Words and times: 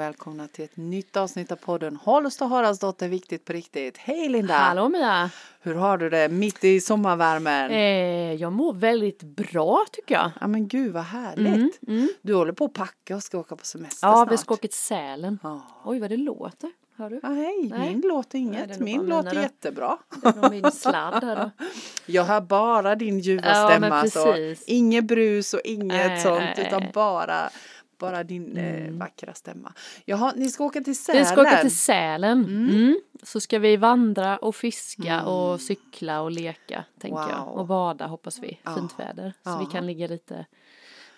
välkomna 0.00 0.48
till 0.48 0.64
ett 0.64 0.76
nytt 0.76 1.16
avsnitt 1.16 1.52
av 1.52 1.56
podden 1.56 1.96
Holst 1.96 2.42
och 2.42 2.48
Haraldsdotter 2.48 3.08
Viktigt 3.08 3.44
på 3.44 3.52
riktigt. 3.52 3.98
Hej 3.98 4.28
Linda! 4.28 4.54
Hallå 4.54 4.88
Mia! 4.88 5.30
Hur 5.60 5.74
har 5.74 5.98
du 5.98 6.10
det 6.10 6.28
mitt 6.28 6.64
i 6.64 6.80
sommarvärmen? 6.80 7.70
Eh, 7.70 8.32
jag 8.34 8.52
mår 8.52 8.72
väldigt 8.72 9.22
bra 9.22 9.84
tycker 9.92 10.14
jag. 10.14 10.30
Ja 10.40 10.46
men 10.46 10.68
gud 10.68 10.92
vad 10.92 11.02
härligt. 11.02 11.46
Mm, 11.54 11.70
mm. 11.88 12.08
Du 12.22 12.34
håller 12.34 12.52
på 12.52 12.64
att 12.64 12.72
packa 12.72 13.16
och 13.16 13.22
ska 13.22 13.38
åka 13.38 13.56
på 13.56 13.64
semester 13.64 14.06
Ja, 14.08 14.14
snart. 14.14 14.32
vi 14.32 14.36
ska 14.36 14.54
åka 14.54 14.60
till 14.68 14.76
Sälen. 14.76 15.38
Ja. 15.42 15.62
Oj 15.84 16.00
vad 16.00 16.10
det 16.10 16.16
låter. 16.16 16.70
Hör 16.96 17.10
du? 17.10 17.20
Ja, 17.22 17.28
hej, 17.28 17.68
Nej. 17.70 17.88
min 17.90 18.00
låter 18.00 18.38
Nej, 18.38 18.46
inget. 18.46 18.68
nog 18.70 18.80
min 18.80 19.06
låter 19.06 19.34
då. 19.34 19.40
jättebra. 19.40 19.98
Det 20.22 20.28
är 20.28 20.34
nog 20.42 20.50
min 20.50 20.72
sladd 20.72 21.24
här 21.24 21.36
då. 21.36 21.50
Jag 22.06 22.24
hör 22.24 22.40
bara 22.40 22.94
din 22.94 23.18
ljuva 23.18 23.48
Ja, 23.48 23.68
stämma. 23.68 24.06
Så 24.10 24.54
inget 24.66 25.04
brus 25.04 25.54
och 25.54 25.60
inget 25.64 25.86
Nej, 26.10 26.20
sånt 26.20 26.40
nej, 26.56 26.66
utan 26.66 26.80
nej. 26.82 26.90
bara, 26.94 27.50
bara 28.00 28.24
din 28.24 28.56
eh, 28.56 28.90
vackra 28.92 29.34
stämma. 29.34 29.72
Jaha, 30.04 30.32
ni 30.36 30.48
ska 30.50 30.64
åka 30.64 30.80
till 30.80 30.96
Sälen. 30.98 31.16
Mm. 31.22 31.28
Vi 31.28 31.32
ska 31.32 31.42
åka 31.42 31.60
till 31.60 31.76
Sälen. 31.78 32.44
Mm. 32.44 33.00
Så 33.22 33.40
ska 33.40 33.58
vi 33.58 33.76
vandra 33.76 34.36
och 34.38 34.56
fiska 34.56 35.12
Mm. 35.14 35.26
och 35.26 35.60
cykla 35.60 36.20
och 36.20 36.30
leka 36.30 36.84
tänker 37.00 37.20
jag. 37.28 37.44
Wow. 37.46 37.54
Och 37.58 37.66
bada 37.66 38.06
hoppas 38.06 38.38
vi. 38.38 38.58
Ja. 38.62 38.74
Fint 38.74 38.98
väder. 38.98 39.32
Så 39.44 39.50
Ja. 39.50 39.58
vi 39.58 39.66
kan 39.72 39.86
ligga 39.86 40.06
lite. 40.06 40.46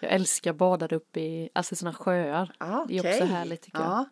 Jag 0.03 0.13
älskar 0.13 0.53
badar 0.53 0.93
upp 0.93 1.17
i 1.17 1.49
alltså 1.53 1.77
sådana 1.77 1.95
sjöar. 1.97 2.53
Ja, 2.59 2.85
Det 2.89 2.99
är 2.99 3.13
också 3.15 3.25
härligt 3.25 3.63
tycker 3.63 3.79
jag. 3.81 3.89
ja. 3.91 4.05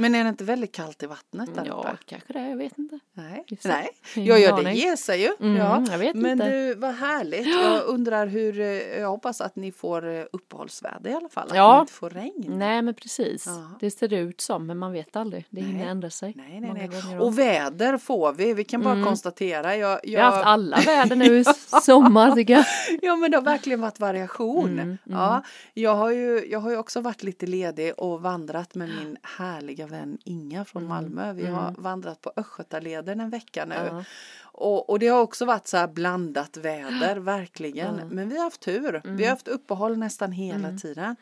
Men 0.00 0.14
är 0.14 0.22
det 0.24 0.28
inte 0.28 0.44
väldigt 0.44 0.72
kallt 0.72 1.02
i 1.02 1.06
vattnet 1.06 1.54
där 1.54 1.64
Ja, 1.66 1.72
uppe? 1.80 1.96
kanske 2.06 2.32
det. 2.32 2.48
Jag 2.48 2.56
vet 2.56 2.78
inte. 2.78 2.98
Nej, 3.12 3.44
Nej. 3.64 3.88
Ingen 4.16 4.28
Ja, 4.28 4.38
ja, 4.38 4.56
det 4.62 4.72
ger 4.72 5.14
ju. 5.16 5.30
Mm, 5.40 5.56
ja. 5.56 5.84
jag 5.90 5.98
vet 5.98 6.16
Men 6.16 6.30
inte. 6.32 6.50
du, 6.50 6.74
vad 6.74 6.94
härligt. 6.94 7.46
Jag 7.46 7.84
undrar 7.86 8.26
hur, 8.26 8.60
eh, 8.60 8.66
jag 9.00 9.08
hoppas 9.08 9.40
att 9.40 9.56
ni 9.56 9.72
får 9.72 10.08
eh, 10.14 10.24
uppehållsväder 10.32 11.10
i 11.10 11.14
alla 11.14 11.28
fall. 11.28 11.48
Att 11.50 11.56
Ja. 11.56 11.74
ni 11.74 11.80
inte 11.80 11.92
får 11.92 12.10
regn. 12.10 12.44
Nej 12.58 12.82
men 12.82 12.94
precis. 12.94 13.46
Ja. 13.46 13.70
Det 13.80 13.90
ser 13.90 14.12
ut 14.12 14.40
som 14.40 14.66
men 14.66 14.78
man 14.78 14.92
vet 14.92 15.16
aldrig. 15.16 15.46
Det 15.50 15.60
hinner 15.60 15.86
ändra 15.86 16.10
sig. 16.10 16.32
Nej, 16.36 16.60
nej, 16.60 16.88
nej. 17.08 17.18
Och 17.18 17.38
väder 17.38 17.98
får 17.98 18.32
vi. 18.32 18.54
Vi 18.54 18.64
kan 18.64 18.82
bara 18.82 18.94
Mm. 18.94 19.04
konstatera. 19.06 19.76
Jag, 19.76 20.00
Vi 20.02 20.14
har 20.14 20.22
haft 20.24 20.36
jag, 20.36 20.46
alla 20.46 20.76
väder 20.80 21.16
nu 21.16 21.38
i 21.40 21.44
sommar 21.82 22.30
tycker 22.34 22.52
jag. 22.54 22.64
ja, 23.02 23.16
men 23.16 23.30
det 23.30 23.36
har 23.36 23.42
verkligen 23.44 23.80
varit 23.80 24.00
variation. 24.00 24.66
Mm, 24.72 24.98
mm. 25.06 25.18
Ja, 25.74 25.82
jag, 25.82 25.94
har 25.94 26.10
ju, 26.10 26.46
jag 26.50 26.60
har 26.60 26.70
ju 26.70 26.76
också 26.76 27.00
varit 27.00 27.22
lite 27.22 27.46
ledig 27.46 27.92
och 27.96 28.22
vandrat 28.22 28.74
med 28.74 28.88
min 28.88 29.16
härliga 29.22 29.86
vän 29.86 30.18
Inga 30.24 30.64
från 30.64 30.82
Mm, 30.82 30.88
Malmö. 30.94 31.32
Vi 31.32 31.46
har 31.46 31.68
mm. 31.68 31.82
vandrat 31.82 32.20
på 32.20 32.32
Östgötaleden 32.36 33.20
en 33.20 33.30
vecka 33.30 33.64
nu. 33.64 34.04
Och, 34.42 34.90
och 34.90 34.98
det 34.98 35.08
har 35.08 35.20
också 35.20 35.44
varit 35.44 35.66
så 35.66 35.76
här 35.76 35.88
blandat 35.88 36.56
väder, 36.56 37.16
verkligen. 37.20 37.96
Ja. 37.98 38.04
Men 38.04 38.28
vi 38.28 38.36
har 38.36 38.44
haft 38.44 38.60
tur. 38.60 39.00
Mm. 39.04 39.16
Vi 39.16 39.24
har 39.24 39.30
haft 39.30 39.48
uppehåll 39.48 39.98
nästan 39.98 40.32
hela 40.32 40.68
Mm. 40.68 40.78
tiden. 40.78 41.16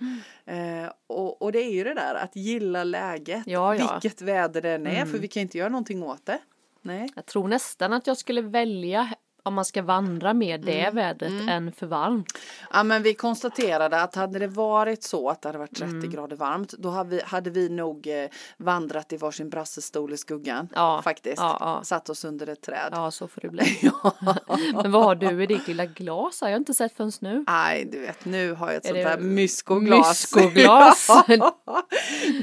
Eh, 0.45 0.91
och, 1.07 1.43
och 1.43 1.53
det 1.53 1.59
är 1.59 1.71
ju 1.73 1.85
det 1.85 1.95
där 1.95 2.15
att 2.15 2.37
gilla 2.37 2.85
läget, 2.85 3.43
Ja, 3.47 3.75
ja. 3.77 3.99
vilket 4.01 4.23
väder 4.23 4.63
det 4.63 4.71
än 4.71 4.87
är, 4.87 4.97
Mm. 4.97 5.09
för 5.09 5.19
vi 5.19 5.29
kan 5.29 5.41
inte 5.41 5.59
göra 5.59 5.69
någonting 5.69 6.03
åt 6.03 6.27
det. 6.27 6.39
Nej. 6.83 7.09
Jag 7.15 7.27
tror 7.27 7.49
nästan 7.49 7.93
att 7.93 8.07
jag 8.07 8.17
skulle 8.17 8.43
välja 8.43 9.09
om 9.47 9.55
man 9.55 9.65
ska 9.65 9.83
vandra 9.83 10.35
med 10.35 10.61
det 10.61 10.81
Mm, 10.81 10.95
vädret 10.95 11.31
mm. 11.31 11.49
än 11.49 11.73
för 11.73 11.87
varmt. 11.87 12.39
Ja 12.73 12.83
men 12.83 13.03
vi 13.03 13.15
konstaterade 13.15 14.01
att 14.03 14.15
hade 14.15 14.39
det 14.39 14.47
varit 14.47 15.03
så 15.03 15.29
att 15.31 15.43
det 15.43 15.49
hade 15.49 15.59
varit 15.59 15.77
30 15.77 15.95
Mm. 15.95 16.11
grader 16.11 16.37
varmt 16.37 16.73
då 16.73 16.91
hade 16.91 17.11
vi, 17.11 17.23
hade 17.25 17.51
vi 17.51 17.69
nog 17.69 18.07
eh, 18.07 18.29
vandrat 18.57 19.13
i 19.13 19.17
varsin 19.17 19.51
brassestol 19.51 20.13
i 20.13 20.17
skuggan. 20.17 20.69
Ja, 20.75 21.01
Faktiskt. 21.05 21.37
ja, 21.39 21.57
ja. 21.61 21.81
Satt 21.85 22.09
oss 22.09 22.25
under 22.25 22.47
ett 22.47 22.61
träd. 22.63 22.89
Ja 22.93 23.11
så 23.11 23.29
får 23.29 23.41
det 23.41 23.49
bli. 23.49 23.79
Ja. 23.83 24.15
Men 24.83 24.93
vad 24.93 25.05
har 25.05 25.15
du 25.15 25.43
i 25.43 25.47
ditt 25.47 25.69
lilla 25.69 25.87
glas? 25.87 26.41
Har 26.41 26.49
jag 26.49 26.57
inte 26.61 26.75
sett 26.75 26.97
förrän 26.97 27.13
nu. 27.21 27.45
Nej, 27.47 27.89
du 27.93 28.01
vet 28.01 28.25
nu 28.25 28.53
har 28.53 28.67
jag 28.67 28.77
ett 28.77 28.85
Är 28.85 28.89
sånt 28.89 29.05
där 29.05 29.19
myskoglas. 29.19 30.35
myskoglas? 30.37 31.09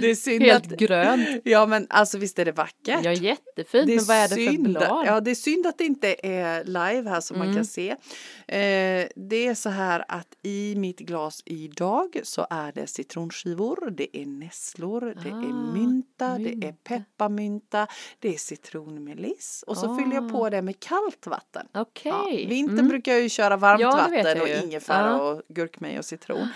Det 0.02 0.10
är 0.10 0.16
synd 0.16 0.44
Helt 0.44 0.72
att... 0.74 0.80
grönt. 0.80 1.30
Ja 1.44 1.66
men 1.66 1.88
alltså 1.90 2.18
visst 2.18 2.40
är 2.40 2.46
det 2.46 2.52
vackert. 2.52 3.00
Ja 3.04 3.12
jättefint 3.12 3.88
men 3.88 4.06
vad 4.06 4.18
är 4.18 4.28
det 4.28 4.36
för 4.52 4.58
blad? 4.64 5.04
Ja, 5.06 5.20
det 5.20 5.32
är 5.32 5.36
synd 5.36 5.68
att 5.68 5.78
det 5.78 5.84
inte 5.84 6.16
är 6.28 6.64
live 6.64 6.91
här 6.92 7.22
som 7.22 7.38
man 7.38 7.48
Mm. 7.48 7.56
kan 7.56 7.66
se. 7.66 7.90
Eh, 8.48 9.08
det 9.16 9.48
är 9.48 9.54
så 9.56 9.70
här 9.70 10.06
att 10.08 10.28
i 10.44 10.76
mitt 10.78 11.00
glas 11.00 11.42
idag 11.46 12.20
så 12.24 12.48
är 12.50 12.72
det 12.72 12.88
citronskivor, 12.88 13.90
det 13.92 14.18
är 14.18 14.26
nässlor, 14.26 15.02
det 15.24 15.30
är 15.30 15.34
Ah, 15.34 15.74
mynta, 15.74 16.38
det 16.38 16.50
är 16.50 16.56
mynta. 16.56 16.74
pepparmynta, 16.84 17.88
det 18.20 18.34
är 18.34 18.38
citronmeliss 18.38 19.64
och 19.68 19.78
så 19.78 19.94
Ah. 19.94 19.98
fyller 19.98 20.16
jag 20.16 20.32
på 20.32 20.50
det 20.50 20.62
med 20.62 20.80
kallt 20.80 21.28
vatten. 21.28 21.68
Okej. 21.74 22.12
Ja, 22.12 22.48
vintern 22.50 22.80
Mm. 22.80 22.88
brukar 22.90 23.12
jag 23.12 23.22
ju 23.22 23.30
köra 23.30 23.58
varmt 23.58 23.82
Ja, 23.82 23.92
vatten 23.92 24.42
och 24.42 24.48
ingefära 24.48 25.08
Ja. 25.08 25.22
och 25.22 25.42
gurkmeja 25.48 26.00
och 26.00 26.06
citron. 26.06 26.48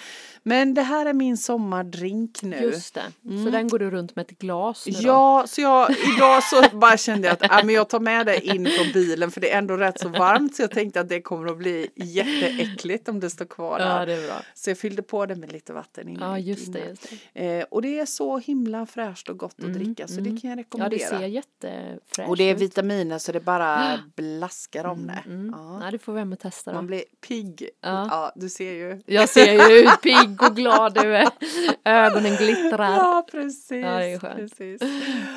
Men 0.47 0.73
det 0.73 0.81
här 0.81 1.05
är 1.05 1.13
min 1.13 1.37
sommardrink 1.37 2.41
nu. 2.41 2.57
Just 2.57 2.93
det. 2.93 3.03
Mm. 3.25 3.45
Så 3.45 3.51
den 3.51 3.67
går 3.67 3.79
du 3.79 3.89
runt 3.89 4.15
med 4.15 4.25
ett 4.31 4.39
glas 4.39 4.85
nu 4.87 4.91
då? 4.93 4.99
Ja, 5.01 5.43
så 5.47 5.61
jag, 5.61 5.91
idag 6.15 6.43
så 6.43 6.77
bara 6.77 6.97
kände 6.97 7.27
jag 7.27 7.33
att 7.33 7.43
äh, 7.59 7.65
men 7.65 7.75
jag 7.75 7.89
tar 7.89 7.99
med 7.99 8.25
det 8.25 8.45
in 8.47 8.67
från 8.77 8.91
bilen 8.93 9.31
för 9.31 9.41
det 9.41 9.51
är 9.51 9.57
ändå 9.57 9.77
rätt 9.77 9.99
så 9.99 10.09
varmt 10.09 10.55
så 10.55 10.61
jag 10.61 10.71
tänkte 10.71 10.99
att 10.99 11.09
det 11.09 11.21
kommer 11.21 11.51
att 11.51 11.57
bli 11.57 11.89
jätteäckligt 11.95 13.09
om 13.09 13.19
det 13.19 13.29
står 13.29 13.45
kvar 13.45 13.79
där. 13.79 13.99
Ja 13.99 14.05
det 14.05 14.13
är 14.13 14.27
bra. 14.27 14.35
Så 14.53 14.69
jag 14.69 14.77
fyllde 14.77 15.01
på 15.01 15.25
det 15.25 15.35
med 15.35 15.51
lite 15.51 15.73
vatten 15.73 16.09
innan. 16.09 16.29
Ja 16.31 16.39
just 16.39 16.73
det. 16.73 16.79
Just 16.79 17.07
det. 17.33 17.59
Eh, 17.59 17.65
och 17.71 17.81
det 17.81 17.99
är 17.99 18.05
så 18.05 18.37
himla 18.37 18.85
fräscht 18.85 19.29
och 19.29 19.37
gott 19.37 19.55
att 19.57 19.65
Mm, 19.65 19.73
dricka 19.77 20.07
så 20.07 20.13
det 20.13 20.29
mm. 20.29 20.39
kan 20.41 20.49
jag 20.49 20.57
Ja 20.59 20.61
rekommendera. 20.63 20.99
det 21.11 21.17
ser 21.19 21.27
jättefräscht 21.27 22.29
och 22.29 22.37
det 22.37 22.43
är 22.43 22.55
vitaminer 22.55 23.17
så 23.17 23.31
det 23.31 23.39
bara 23.39 23.99
blaskar 24.15 24.85
om 24.85 25.07
det. 25.07 25.23
Mm. 25.25 25.53
Ja. 25.57 25.79
Ja 25.85 25.91
det 25.91 25.99
får 25.99 26.13
vi 26.13 26.19
hem 26.19 26.33
och 26.33 26.39
testa 26.39 26.71
då. 26.71 26.75
Man 26.75 26.87
blir 26.87 27.03
pigg. 27.27 27.69
Ja. 27.81 28.07
Ja, 28.09 28.31
du 28.35 28.49
ser 28.49 28.71
ju. 28.71 29.01
Jag 29.05 29.29
ser 29.29 29.69
ju 29.71 29.79
ut 29.79 30.01
pigg 30.01 30.34
och 30.41 30.55
glad 30.55 30.93
du 30.93 31.15
är. 31.17 31.27
Ögonen 31.83 32.35
glittrar. 32.35 32.91
Ja, 32.95 33.27
precis. 33.31 33.71
Ja, 33.85 33.97
det 33.97 34.05
är 34.13 34.19
skönt. 34.19 34.37
precis. 34.57 34.81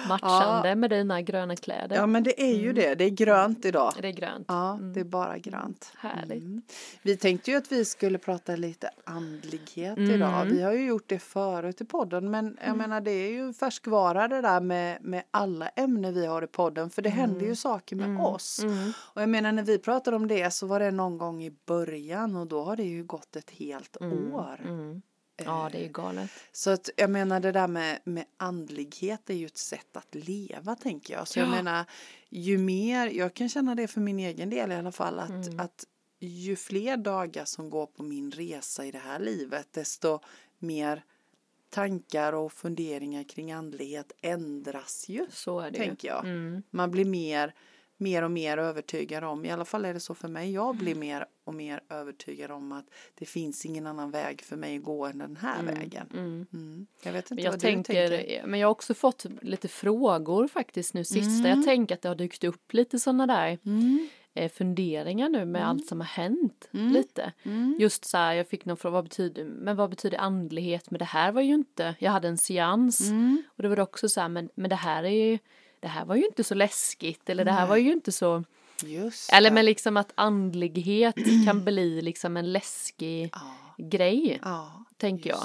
Matchande 0.08 0.74
med 0.74 0.90
dina 0.90 1.22
gröna 1.22 1.56
kläder. 1.56 1.96
Ja, 1.96 2.06
men 2.06 2.22
det 2.22 2.42
är 2.42 2.54
ju 2.56 2.72
det. 2.72 2.94
Det 2.94 3.04
är 3.04 3.10
grönt 3.10 3.64
idag. 3.64 3.92
Det 4.02 4.08
är 4.08 4.12
grönt. 4.12 4.44
Ja, 4.48 4.72
Mm. 4.74 4.92
det 4.92 5.00
är 5.00 5.04
bara 5.04 5.38
grönt. 5.38 5.92
Härligt. 5.98 6.42
Mm. 6.44 6.62
Vi 7.02 7.16
tänkte 7.16 7.50
ju 7.50 7.56
att 7.56 7.72
vi 7.72 7.84
skulle 7.84 8.18
prata 8.18 8.56
lite 8.56 8.90
andlighet 9.04 9.98
Mm. 9.98 10.10
idag. 10.10 10.44
Vi 10.44 10.62
har 10.62 10.72
ju 10.72 10.86
gjort 10.86 11.04
det 11.06 11.18
förut 11.18 11.80
i 11.80 11.84
podden 11.84 12.30
men 12.30 12.56
jag 12.60 12.66
Mm. 12.66 12.78
menar 12.78 13.00
det 13.00 13.10
är 13.10 13.30
ju 13.30 13.52
färskvara 13.52 14.28
det 14.28 14.40
där 14.40 14.60
med, 14.60 14.98
med 15.04 15.22
alla 15.30 15.68
ämnen 15.68 16.14
vi 16.14 16.26
har 16.26 16.42
i 16.42 16.46
podden 16.46 16.90
för 16.90 17.02
det 17.02 17.10
händer 17.10 17.46
ju 17.46 17.56
saker 17.56 17.96
med 17.96 18.06
Mm. 18.06 18.20
oss. 18.20 18.62
Mm. 18.62 18.92
Och 18.98 19.22
jag 19.22 19.28
menar 19.28 19.52
när 19.52 19.62
vi 19.62 19.78
pratade 19.78 20.16
om 20.16 20.26
det 20.28 20.50
så 20.54 20.66
var 20.66 20.80
det 20.80 20.90
någon 20.90 21.18
gång 21.18 21.44
i 21.44 21.52
början 21.66 22.36
och 22.36 22.46
då 22.46 22.62
har 22.64 22.76
det 22.76 22.82
ju 22.84 23.04
gått 23.04 23.36
ett 23.36 23.50
helt 23.50 23.96
Mm. 24.00 24.34
år. 24.34 24.60
Mm. 24.90 25.02
Ja 25.44 25.68
det 25.72 25.78
är 25.78 25.84
Eh, 25.84 25.90
galet. 25.90 26.30
Så 26.52 26.70
att 26.70 26.90
jag 26.96 27.10
menar 27.10 27.40
det 27.40 27.52
där 27.52 27.68
med, 27.68 28.00
med 28.04 28.24
andlighet 28.36 29.30
är 29.30 29.34
ju 29.34 29.46
ett 29.46 29.56
sätt 29.58 29.96
att 29.96 30.14
leva 30.14 30.74
tänker 30.76 31.14
jag. 31.14 31.28
Så 31.28 31.38
jag 31.38 31.46
Ja. 31.46 31.50
menar 31.50 31.84
ju 32.28 32.58
mer, 32.58 33.06
jag 33.06 33.34
kan 33.34 33.48
känna 33.48 33.74
det 33.74 33.88
för 33.88 34.00
min 34.00 34.18
egen 34.18 34.50
del 34.50 34.72
i 34.72 34.74
alla 34.74 34.92
fall 34.92 35.18
att, 35.18 35.30
Mm. 35.30 35.60
att 35.60 35.84
ju 36.20 36.56
fler 36.56 36.96
dagar 36.96 37.44
som 37.44 37.70
går 37.70 37.86
på 37.86 38.02
min 38.02 38.30
resa 38.30 38.84
i 38.86 38.90
det 38.90 38.98
här 38.98 39.18
livet 39.20 39.72
desto 39.72 40.20
mer 40.58 41.04
tankar 41.70 42.32
och 42.32 42.52
funderingar 42.52 43.24
kring 43.24 43.52
andlighet 43.52 44.12
ändras 44.22 45.04
ju. 45.08 45.26
Så 45.30 45.60
är 45.60 45.70
det 45.70 45.78
tänker 45.78 46.08
ju. 46.08 46.14
jag. 46.14 46.24
Mm. 46.24 46.62
Man 46.70 46.90
blir 46.90 47.04
mer, 47.04 47.54
mer 48.00 48.22
och 48.22 48.30
mer 48.30 48.58
övertygad 48.58 49.24
om, 49.24 49.44
i 49.44 49.50
alla 49.50 49.64
fall 49.64 49.84
är 49.84 49.94
det 49.94 50.00
så 50.00 50.14
för 50.14 50.28
mig, 50.28 50.52
jag 50.52 50.76
blir 50.76 50.94
mer 50.94 51.26
och 51.44 51.54
mer 51.54 51.80
övertygad 51.90 52.50
om 52.50 52.72
att 52.72 52.84
det 53.14 53.24
finns 53.26 53.66
ingen 53.66 53.86
annan 53.86 54.10
väg 54.10 54.42
för 54.42 54.56
mig 54.56 54.76
att 54.76 54.82
gå 54.82 55.06
än 55.06 55.18
den 55.18 55.36
här 55.36 55.60
Mm. 55.60 55.74
vägen. 55.74 56.06
Mm. 56.12 56.46
Mm. 56.52 56.86
Jag 57.02 57.12
vet 57.12 57.30
inte 57.30 57.42
jag 57.42 57.50
vad 57.50 57.60
tänker, 57.60 58.10
du 58.10 58.16
tänker. 58.16 58.46
men 58.46 58.60
jag 58.60 58.68
har 58.68 58.72
också 58.72 58.94
fått 58.94 59.26
lite 59.42 59.68
frågor 59.68 60.48
faktiskt 60.48 60.94
nu 60.94 61.04
sista. 61.04 61.48
Mm. 61.48 61.58
Jag 61.58 61.64
tänker 61.64 61.94
att 61.94 62.02
det 62.02 62.08
har 62.08 62.16
dykt 62.16 62.44
upp 62.44 62.72
lite 62.72 62.98
sådana 62.98 63.26
där 63.26 63.58
Mm. 63.66 64.08
eh, 64.34 64.50
funderingar 64.52 65.28
nu 65.28 65.38
med 65.44 65.60
Mm. 65.62 65.68
allt 65.70 65.86
som 65.86 66.00
har 66.00 66.06
hänt 66.06 66.68
Mm. 66.72 66.92
lite. 66.92 67.32
Mm. 67.42 67.76
Just 67.80 68.04
så 68.04 68.16
här, 68.18 68.34
jag 68.34 68.48
fick 68.48 68.64
någon 68.64 68.76
fråga, 68.76 68.92
vad 68.92 69.04
betyder, 69.04 69.44
men 69.44 69.76
vad 69.76 69.90
betyder 69.90 70.18
andlighet? 70.18 70.90
Men 70.90 70.98
det 70.98 71.04
här 71.04 71.32
var 71.32 71.42
ju 71.42 71.54
inte, 71.54 71.94
jag 71.98 72.10
hade 72.10 72.28
en 72.28 72.38
seans 72.38 73.00
Mm. 73.10 73.42
och 73.56 73.62
det 73.62 73.68
var 73.68 73.80
också 73.80 74.08
så 74.08 74.20
här, 74.20 74.28
men, 74.28 74.48
men 74.54 74.70
det 74.70 74.76
här 74.76 75.04
är 75.04 75.30
ju, 75.30 75.38
det 75.80 75.88
här 75.88 76.04
var 76.04 76.16
ju 76.16 76.24
inte 76.26 76.44
så 76.44 76.54
läskigt 76.54 77.30
eller 77.30 77.44
det 77.44 77.52
här 77.52 77.66
var 77.66 77.76
ju 77.76 77.92
inte 77.92 78.12
så, 78.12 78.44
Just 78.84 79.32
eller 79.32 79.50
men 79.50 79.64
liksom 79.64 79.96
att 79.96 80.12
andlighet 80.14 81.14
kan 81.46 81.64
bli 81.64 82.02
liksom 82.02 82.36
en 82.36 82.52
läskig 82.52 83.30
Ja, 83.34 83.74
grej, 83.84 84.40
ja, 84.44 84.84
tänker 84.96 85.30
jag. 85.30 85.38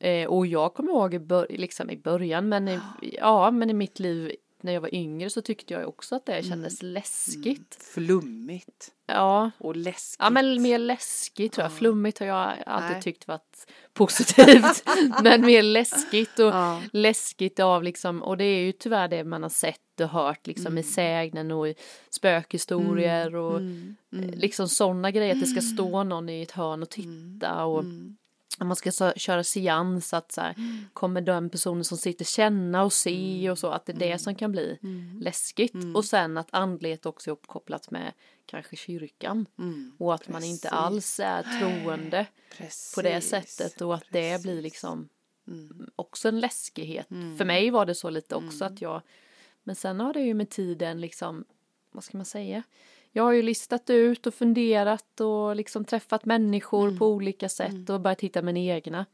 Eh, 0.00 0.28
och 0.28 0.46
jag 0.46 0.74
kommer 0.74 0.90
ihåg 0.92 1.14
i, 1.14 1.18
bör- 1.18 1.46
liksom 1.50 1.90
i 1.90 1.96
början, 1.96 2.48
men 2.48 2.68
i, 2.68 2.80
ja, 3.02 3.50
men 3.50 3.70
i 3.70 3.74
mitt 3.74 3.98
liv 3.98 4.32
när 4.62 4.72
jag 4.72 4.80
var 4.80 4.94
yngre 4.94 5.30
så 5.30 5.42
tyckte 5.42 5.74
jag 5.74 5.88
också 5.88 6.14
att 6.16 6.26
det 6.26 6.42
kändes 6.46 6.82
läskigt. 6.82 7.78
Flummigt 7.94 8.92
Ja, 9.06 9.50
och 9.58 9.76
läskigt. 9.76 10.16
ja, 10.18 10.30
men 10.30 10.62
mer 10.62 10.78
läskigt 10.78 11.52
tror 11.52 11.62
jag. 11.64 11.72
Ja. 11.72 11.76
Flummigt 11.76 12.18
har 12.18 12.26
jag 12.26 12.54
alltid 12.66 12.90
Nej. 12.92 13.02
tyckt 13.02 13.28
varit 13.28 13.66
positivt, 13.92 14.84
men 15.22 15.40
mer 15.46 15.62
läskigt 15.62 16.38
och 16.38 16.46
Ja. 16.46 16.82
läskigt 16.92 17.60
av 17.60 17.82
liksom, 17.82 18.22
och 18.22 18.36
det 18.36 18.44
är 18.44 18.60
ju 18.60 18.72
tyvärr 18.72 19.08
det 19.08 19.24
man 19.24 19.42
har 19.42 19.50
sett 19.50 20.00
och 20.00 20.08
hört 20.08 20.46
liksom 20.46 20.78
i 20.78 20.82
sägnen 20.82 21.50
och 21.50 21.68
i 21.68 21.74
spökhistorier 22.10 23.34
och 23.36 23.56
Mm. 23.56 23.96
Mm. 24.12 24.30
liksom 24.30 24.68
sådana 24.68 25.10
grejer, 25.10 25.34
att 25.34 25.40
det 25.40 25.46
ska 25.46 25.60
stå 25.60 26.04
någon 26.04 26.28
i 26.28 26.42
ett 26.42 26.50
hörn 26.50 26.82
och 26.82 26.90
titta 26.90 27.64
och 27.64 27.80
Mm. 27.80 28.16
Man 28.64 28.76
ska 28.76 28.92
så, 28.92 29.12
köra 29.16 29.44
seans 29.44 30.14
att 30.14 30.32
så 30.32 30.40
här, 30.40 30.54
kommer 30.92 31.20
den 31.20 31.50
personen 31.50 31.84
som 31.84 31.98
sitter 31.98 32.24
känna 32.24 32.84
och 32.84 32.92
se 32.92 33.50
och 33.50 33.58
så 33.58 33.68
att 33.68 33.86
det 33.86 33.92
är 33.92 33.96
det 33.96 34.18
som 34.18 34.34
kan 34.34 34.52
bli 34.52 34.78
läskigt. 35.20 35.74
Och 35.94 36.04
sen 36.04 36.36
att 36.36 36.48
andlighet 36.50 37.06
också 37.06 37.30
är 37.30 37.32
uppkopplat 37.32 37.90
med 37.90 38.12
kanske 38.46 38.76
kyrkan. 38.76 39.46
Och 39.98 40.14
att 40.14 40.28
man 40.28 40.44
inte 40.44 40.68
Precis. 40.68 40.78
alls 40.78 41.20
är 41.20 41.42
troende 41.60 42.26
på 42.94 43.02
det 43.02 43.20
sättet. 43.20 43.80
Och 43.80 43.94
att 43.94 44.04
det 44.10 44.42
blir 44.42 44.62
liksom 44.62 45.08
också 45.96 46.28
en 46.28 46.40
läskighet. 46.40 47.08
För 47.08 47.44
mig 47.44 47.70
var 47.70 47.86
det 47.86 47.94
så 47.94 48.10
lite 48.10 48.34
också 48.34 48.64
att 48.64 48.80
jag 48.80 49.02
men 49.66 49.76
sen 49.76 50.00
har 50.00 50.12
det 50.12 50.20
ju 50.20 50.34
med 50.34 50.50
tiden 50.50 51.00
liksom 51.00 51.44
vad 51.90 52.04
ska 52.04 52.16
man 52.18 52.26
säga 52.26 52.62
jag 53.16 53.22
har 53.22 53.32
ju 53.32 53.42
listat 53.42 53.90
ut 53.90 54.26
och 54.26 54.34
funderat 54.34 55.20
och 55.20 55.56
liksom 55.56 55.84
träffat 55.84 56.24
människor 56.24 56.98
på 56.98 57.06
olika 57.06 57.48
sätt 57.48 57.90
och 57.90 58.00
börjat 58.00 58.20
hitta 58.20 58.42
min 58.42 58.56
egna 58.56 59.06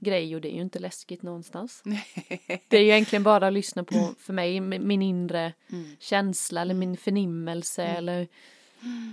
grej 0.00 0.34
och 0.34 0.40
det 0.40 0.48
är 0.48 0.54
ju 0.54 0.60
inte 0.62 0.78
läskigt 0.78 1.22
någonstans. 1.22 1.82
Det 2.68 2.76
är 2.76 2.80
ju 2.80 2.86
egentligen 2.88 3.22
bara 3.22 3.46
att 3.46 3.52
lyssna 3.52 3.84
på, 3.84 4.14
för 4.18 4.32
mig, 4.32 4.60
min 4.60 5.02
inre 5.02 5.52
känsla 5.98 6.60
eller 6.62 6.74
min 6.74 6.96
förnimmelse 6.96 7.82
eller 7.84 8.28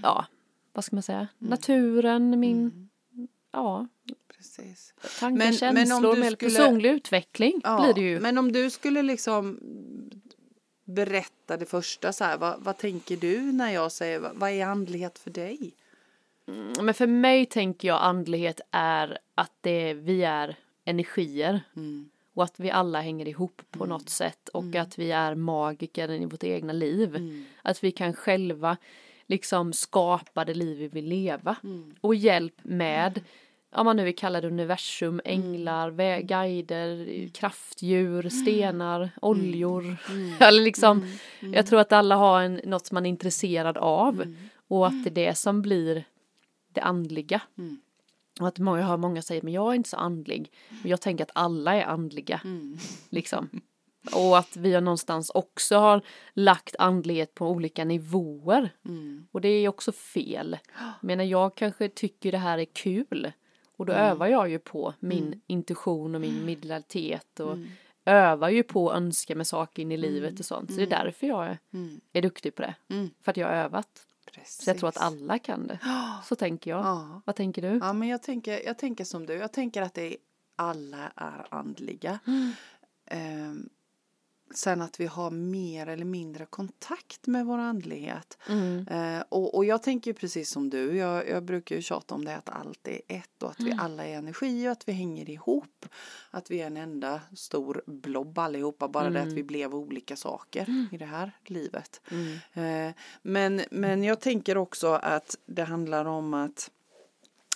ja, 0.04 0.26
vad 0.74 0.84
ska 0.86 0.96
man 0.96 1.04
säga, 1.04 1.28
naturen, 1.38 2.40
min, 2.40 2.90
ja, 3.52 3.88
Precis. 4.38 4.94
tankar, 5.20 5.38
Men- 5.38 5.74
men 5.74 5.92
om 5.92 6.04
känslor, 6.04 6.16
du 6.16 6.24
skulle- 6.32 6.38
personlig 6.38 6.90
utveckling 6.90 7.62
Ja, 7.64 7.82
blir 7.84 7.94
det 8.04 8.10
ju. 8.10 8.20
Men 8.20 8.38
om 8.38 8.52
du 8.52 8.70
skulle 8.70 9.02
liksom 9.02 9.60
berätta 10.86 11.58
det 11.58 11.66
första 11.66 12.14
så 12.14 12.24
här, 12.24 12.38
vad, 12.38 12.60
vad 12.60 12.78
tänker 12.78 13.18
du 13.18 13.52
när 13.52 13.72
jag 13.72 13.92
säger, 13.92 14.20
vad, 14.20 14.36
vad 14.36 14.50
är 14.50 14.66
andlighet 14.66 15.20
för 15.20 15.32
dig? 15.32 15.74
Men 16.82 16.94
för 16.94 17.08
mig 17.08 17.46
tänker 17.46 17.88
jag 17.88 18.02
andlighet 18.02 18.62
är 18.72 19.18
att 19.36 19.52
det, 19.62 19.94
vi 19.94 20.24
är 20.24 20.56
energier. 20.86 21.62
Mm. 21.76 22.10
Och 22.34 22.44
att 22.44 22.60
vi 22.60 22.72
alla 22.72 23.02
hänger 23.02 23.28
ihop 23.28 23.62
på 23.72 23.86
något 23.86 24.10
sätt 24.10 24.50
och 24.50 24.76
att 24.76 25.00
vi 25.00 25.12
är 25.12 25.36
magiker 25.36 26.12
i 26.12 26.26
vårt 26.26 26.44
egna 26.44 26.74
liv. 26.74 27.16
Mm. 27.16 27.46
Att 27.62 27.84
vi 27.84 27.92
kan 27.92 28.14
själva 28.14 28.78
liksom 29.28 29.74
skapa 29.74 30.46
det 30.46 30.54
liv 30.54 30.78
vi 30.78 30.88
vill 30.88 31.06
leva. 31.06 31.56
Mm. 31.64 31.96
Och 32.02 32.16
hjälp 32.16 32.56
med, 32.62 33.22
om 33.76 33.86
man 33.86 33.96
nu 33.98 34.04
vill 34.04 34.16
kalla 34.16 34.42
det 34.42 34.48
universum, 34.48 35.22
Mm. 35.26 35.40
änglar, 35.44 35.92
vä- 35.92 36.22
guider, 36.22 37.28
kraftdjur, 37.30 38.30
stenar, 38.30 39.00
Mm. 39.00 39.10
oljor. 39.22 39.96
Eller 40.40 40.62
liksom, 40.64 41.06
jag 41.40 41.66
tror 41.68 41.80
att 41.80 41.92
alla 41.92 42.16
har 42.16 42.42
en, 42.42 42.62
något 42.64 42.86
som 42.88 42.96
man 42.96 43.06
är 43.06 43.10
intresserad 43.10 43.78
av. 43.78 44.16
Mm. 44.22 44.36
Och 44.68 44.88
att 44.88 45.04
det 45.04 45.10
är 45.10 45.26
det 45.28 45.36
som 45.36 45.62
blir 45.62 46.06
det 46.74 46.82
andliga. 46.82 47.42
Mm. 47.58 47.78
Och 48.40 48.48
att 48.48 48.60
många, 48.60 48.80
jag 48.80 48.88
hör 48.88 48.98
många 48.98 49.22
säga, 49.22 49.40
men 49.44 49.54
jag 49.54 49.72
är 49.72 49.76
inte 49.76 49.90
så 49.90 49.98
andlig. 49.98 50.52
Men 50.82 50.92
jag 50.92 51.02
tänker 51.02 51.24
att 51.24 51.32
alla 51.36 51.76
är 51.76 51.84
andliga. 51.86 52.42
Mm. 52.44 52.78
Liksom. 53.10 53.50
Och 54.16 54.38
att 54.38 54.58
vi 54.58 54.74
har 54.74 54.82
någonstans 54.82 55.30
också 55.30 55.78
har 55.78 56.02
lagt 56.34 56.76
andlighet 56.80 57.34
på 57.36 57.48
olika 57.50 57.86
nivåer. 57.86 58.70
Mm. 58.86 59.28
Och 59.32 59.42
det 59.42 59.48
är 59.50 59.70
också 59.70 59.92
fel. 59.92 60.58
Menar 61.02 61.24
jag 61.24 61.56
kanske 61.56 61.90
tycker 61.90 62.32
det 62.32 62.38
här 62.38 62.58
är 62.58 62.66
kul. 62.66 63.32
Och 63.84 63.88
då 63.88 63.94
Mm. 63.94 64.06
övar 64.12 64.28
jag 64.28 64.50
ju 64.50 64.60
på 64.60 64.94
min 65.00 65.42
intuition 65.48 66.16
och 66.16 66.22
min 66.22 66.46
medialitet. 66.46 67.40
Och 67.40 67.52
Mm. 67.54 67.68
övar 68.06 68.50
ju 68.50 68.64
på 68.64 68.90
att 68.92 68.98
önska 68.98 69.36
mig 69.36 69.46
saker 69.46 69.82
in 69.82 69.92
i 69.92 69.98
livet 69.98 70.40
och 70.40 70.46
sånt. 70.46 70.72
Så 70.72 70.78
det 70.78 70.84
är 70.84 70.88
därför 71.04 71.28
jag 71.28 71.46
är, 71.46 71.58
Mm. 71.74 72.02
är 72.14 72.22
duktig 72.22 72.56
på 72.56 72.62
det. 72.62 72.76
Mm. 72.90 73.10
För 73.22 73.32
att 73.32 73.38
jag 73.38 73.48
har 73.48 73.54
övat. 73.56 73.88
Precis. 74.32 74.64
Så 74.64 74.70
jag 74.70 74.78
tror 74.78 74.90
att 74.90 74.98
alla 74.98 75.40
kan 75.40 75.68
det. 75.68 75.80
Så 76.24 76.36
tänker 76.36 76.72
jag. 76.72 76.86
Ja. 76.86 77.22
Vad 77.26 77.36
tänker 77.36 77.62
du? 77.62 77.78
Ja, 77.82 77.94
men 77.94 78.08
jag 78.08 78.24
tänker, 78.24 78.66
jag 78.66 78.78
tänker 78.78 79.04
som 79.04 79.26
du. 79.26 79.34
Jag 79.34 79.54
tänker 79.54 79.82
att 79.82 79.94
det 79.94 80.02
är, 80.14 80.16
alla 80.56 81.12
är 81.16 81.46
andliga. 81.50 82.20
Ehm, 83.06 83.70
sen 84.58 84.82
att 84.82 85.00
vi 85.00 85.06
har 85.06 85.32
mer 85.32 85.88
eller 85.88 86.06
mindre 86.06 86.46
kontakt 86.46 87.28
med 87.28 87.46
vår 87.46 87.58
andlighet. 87.58 88.38
Mm. 88.50 88.88
Eh, 88.88 89.24
och, 89.30 89.56
och 89.56 89.66
jag 89.66 89.84
tänker 89.84 90.14
precis 90.14 90.50
som 90.50 90.70
du. 90.70 90.98
Jag, 90.98 91.30
jag 91.30 91.44
brukar 91.44 91.76
ju 91.76 91.82
tjata 91.82 92.16
om 92.16 92.26
det 92.26 92.36
att 92.36 92.50
allt 92.50 92.88
är 92.88 93.02
ett 93.08 93.44
och 93.44 93.50
att 93.50 93.60
vi 93.60 93.78
alla 93.80 94.06
är 94.06 94.18
energi 94.18 94.68
och 94.68 94.72
att 94.72 94.88
vi 94.90 94.92
hänger 94.92 95.30
ihop. 95.30 95.86
Att 96.32 96.52
vi 96.52 96.62
är 96.62 96.68
en 96.68 96.78
enda 96.78 97.22
stor 97.36 97.84
blob 97.86 98.40
allihopa. 98.40 98.88
Bara 98.88 99.10
det 99.10 99.22
att 99.22 99.34
vi 99.34 99.44
blev 99.44 99.76
olika 99.76 100.16
saker 100.16 100.88
i 100.92 100.98
det 100.98 101.06
här 101.06 101.32
livet. 101.46 102.02
Eh, 102.54 102.96
men, 103.22 103.62
men 103.72 104.04
jag 104.04 104.20
tänker 104.20 104.58
också 104.58 104.88
att 104.88 105.38
det 105.46 105.64
handlar 105.64 106.06
om 106.06 106.34
att 106.34 106.72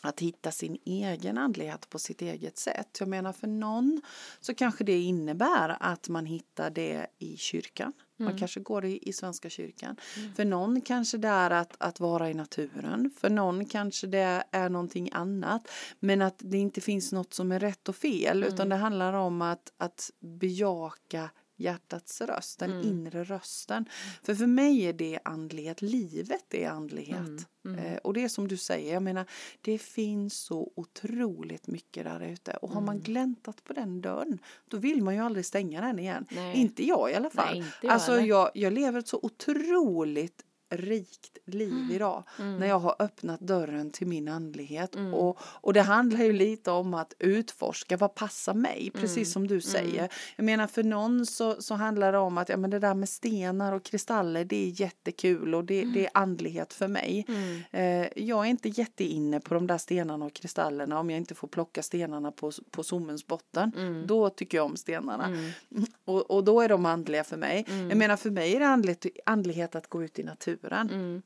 att 0.01 0.19
hitta 0.19 0.51
sin 0.51 0.77
egen 0.85 1.38
andlighet 1.38 1.89
på 1.89 1.99
sitt 1.99 2.21
eget 2.21 2.57
sätt. 2.57 2.97
Jag 2.99 3.09
menar 3.09 3.33
för 3.33 3.47
någon 3.47 4.01
så 4.39 4.53
kanske 4.53 4.83
det 4.83 4.99
innebär 4.99 5.77
att 5.79 6.09
man 6.09 6.25
hittar 6.25 6.69
det 6.69 7.07
i 7.17 7.38
kyrkan. 7.38 7.94
Man 8.19 8.38
kanske 8.38 8.59
går 8.59 8.85
i, 8.85 9.09
i 9.09 9.13
Svenska 9.13 9.49
kyrkan. 9.49 9.95
För 10.35 10.45
någon 10.45 10.81
kanske 10.81 11.17
det 11.17 11.27
är 11.27 11.51
att, 11.51 11.75
att 11.79 11.99
vara 11.99 12.29
i 12.29 12.33
naturen. 12.33 13.11
För 13.17 13.29
någon 13.29 13.65
kanske 13.65 14.07
det 14.07 14.44
är 14.51 14.69
någonting 14.69 15.09
annat. 15.11 15.67
Men 15.99 16.21
att 16.21 16.35
det 16.38 16.57
inte 16.57 16.81
finns 16.81 17.11
något 17.11 17.33
som 17.33 17.51
är 17.51 17.59
rätt 17.59 17.89
och 17.89 17.95
fel. 17.95 18.44
Utan 18.44 18.69
det 18.69 18.75
handlar 18.75 19.13
om 19.13 19.41
att, 19.41 19.73
att 19.77 20.11
bejaka 20.19 21.29
hjärtats 21.57 22.21
röst, 22.21 22.59
den 22.59 22.83
inre 22.83 23.24
rösten. 23.24 23.86
För 24.24 24.36
för 24.36 24.48
mig 24.48 24.81
är 24.81 24.94
det 24.94 25.19
andlighet, 25.25 25.81
livet 25.81 26.54
är 26.54 26.69
andlighet. 26.69 27.48
Eh, 27.75 27.98
och 27.98 28.13
det 28.13 28.24
är 28.24 28.27
som 28.27 28.48
du 28.48 28.57
säger, 28.57 28.94
jag 28.94 29.04
menar 29.04 29.25
det 29.62 29.77
finns 29.77 30.33
så 30.33 30.71
otroligt 30.75 31.68
mycket 31.68 32.04
där 32.04 32.21
ute. 32.21 32.51
Och 32.51 32.69
har 32.69 32.81
man 32.81 33.00
gläntat 33.00 33.63
på 33.63 33.74
den 33.74 34.01
dörren 34.01 34.39
då 34.68 34.77
vill 34.77 35.04
man 35.04 35.15
ju 35.15 35.21
aldrig 35.21 35.45
stänga 35.45 35.81
den 35.81 36.00
igen. 36.00 36.25
Nej. 36.30 36.57
Inte 36.57 36.83
jag 36.83 37.12
i 37.12 37.15
alla 37.15 37.30
fall. 37.30 37.59
Nej, 37.59 37.71
jag 37.81 37.92
alltså 37.92 38.19
jag, 38.19 38.51
jag 38.54 38.74
lever 38.74 39.00
ett 39.00 39.07
så 39.07 39.19
otroligt 39.21 40.44
rikt 40.69 41.38
liv 41.46 41.72
Mm. 41.72 41.92
idag 41.92 42.24
när 42.38 42.68
jag 42.68 42.80
har 42.80 42.96
öppnat 43.00 43.40
dörren 43.40 43.92
till 43.92 44.08
min 44.08 44.28
andlighet 44.28 44.96
Mm. 44.96 45.14
och, 45.14 45.38
och 45.42 45.74
det 45.74 45.81
handlar 45.81 46.19
ju 46.24 46.34
lite 46.34 46.72
om 46.72 46.94
att 46.94 47.14
utforska 47.19 47.98
vad 47.98 48.16
passar 48.16 48.54
mig 48.54 48.80
Mm. 48.94 49.02
precis 49.02 49.31
som 49.34 49.48
du 49.48 49.62
säger 49.62 50.10
jag 50.36 50.44
menar 50.44 50.68
för 50.68 50.84
någon 50.84 51.25
så, 51.25 51.62
så 51.62 51.74
handlar 51.75 52.12
det 52.12 52.18
om 52.18 52.38
att 52.38 52.50
ja, 52.50 52.58
men 52.58 52.69
det 52.69 52.80
där 52.80 52.94
med 52.94 53.10
stenar 53.10 53.74
och 53.74 53.84
kristaller 53.84 54.46
det 54.46 54.56
är 54.68 54.81
jättekul 54.81 55.56
och 55.56 55.64
det, 55.66 55.86
det 55.86 56.06
är 56.06 56.10
andlighet 56.14 56.74
för 56.74 56.88
mig 56.88 57.25
Mm. 57.28 57.62
eh, 58.04 58.24
jag 58.24 58.46
är 58.46 58.50
inte 58.50 58.69
jätteinne 58.69 59.40
på 59.40 59.54
de 59.54 59.68
där 59.68 59.78
stenarna 59.78 60.25
och 60.25 60.34
kristallerna 60.34 61.00
om 61.00 61.10
jag 61.10 61.18
inte 61.18 61.36
får 61.36 61.48
plocka 61.48 61.84
stenarna 61.84 62.31
på, 62.31 62.52
på 62.72 62.84
zoomens 62.84 63.28
botten 63.28 63.71
Mm. 63.78 64.07
då 64.07 64.30
tycker 64.30 64.57
jag 64.57 64.66
om 64.66 64.78
stenarna 64.78 65.30
och, 66.06 66.31
och 66.31 66.44
då 66.44 66.62
är 66.62 66.69
de 66.69 66.86
andliga 66.86 67.24
för 67.24 67.38
mig 67.38 67.66
Mm. 67.69 67.90
jag 67.90 67.97
menar 67.97 68.18
för 68.18 68.30
mig 68.30 68.56
är 68.56 68.59
det 68.59 68.68
andlighet, 68.68 69.06
andlighet 69.26 69.76
att 69.76 69.88
gå 69.88 70.04
ut 70.04 70.19
i 70.19 70.24
naturen 70.24 70.56
Mm. 70.92 71.21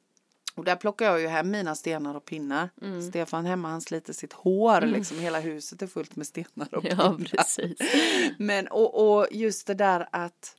och 0.56 0.64
där 0.66 0.76
plockar 0.76 1.06
jag 1.06 1.22
ju 1.22 1.28
hem 1.28 1.52
mina 1.52 1.76
stenar 1.76 2.16
och 2.16 2.26
pinnar. 2.26 2.70
Mm. 2.82 3.02
Stefan 3.10 3.46
hemma 3.46 3.70
han 3.70 3.82
sliter 3.82 4.14
sitt 4.14 4.34
hår 4.34 4.82
liksom 4.82 5.20
hela 5.20 5.40
huset 5.40 5.82
är 5.82 5.88
fullt 5.88 6.16
med 6.16 6.28
stenar 6.28 6.76
och 6.76 6.86
Ja, 6.86 6.90
pinnar. 7.18 7.26
precis. 7.26 7.78
Men 8.40 8.68
och, 8.68 9.18
och 9.20 9.28
just 9.32 9.68
det 9.68 9.74
där 9.74 10.08
att 10.12 10.56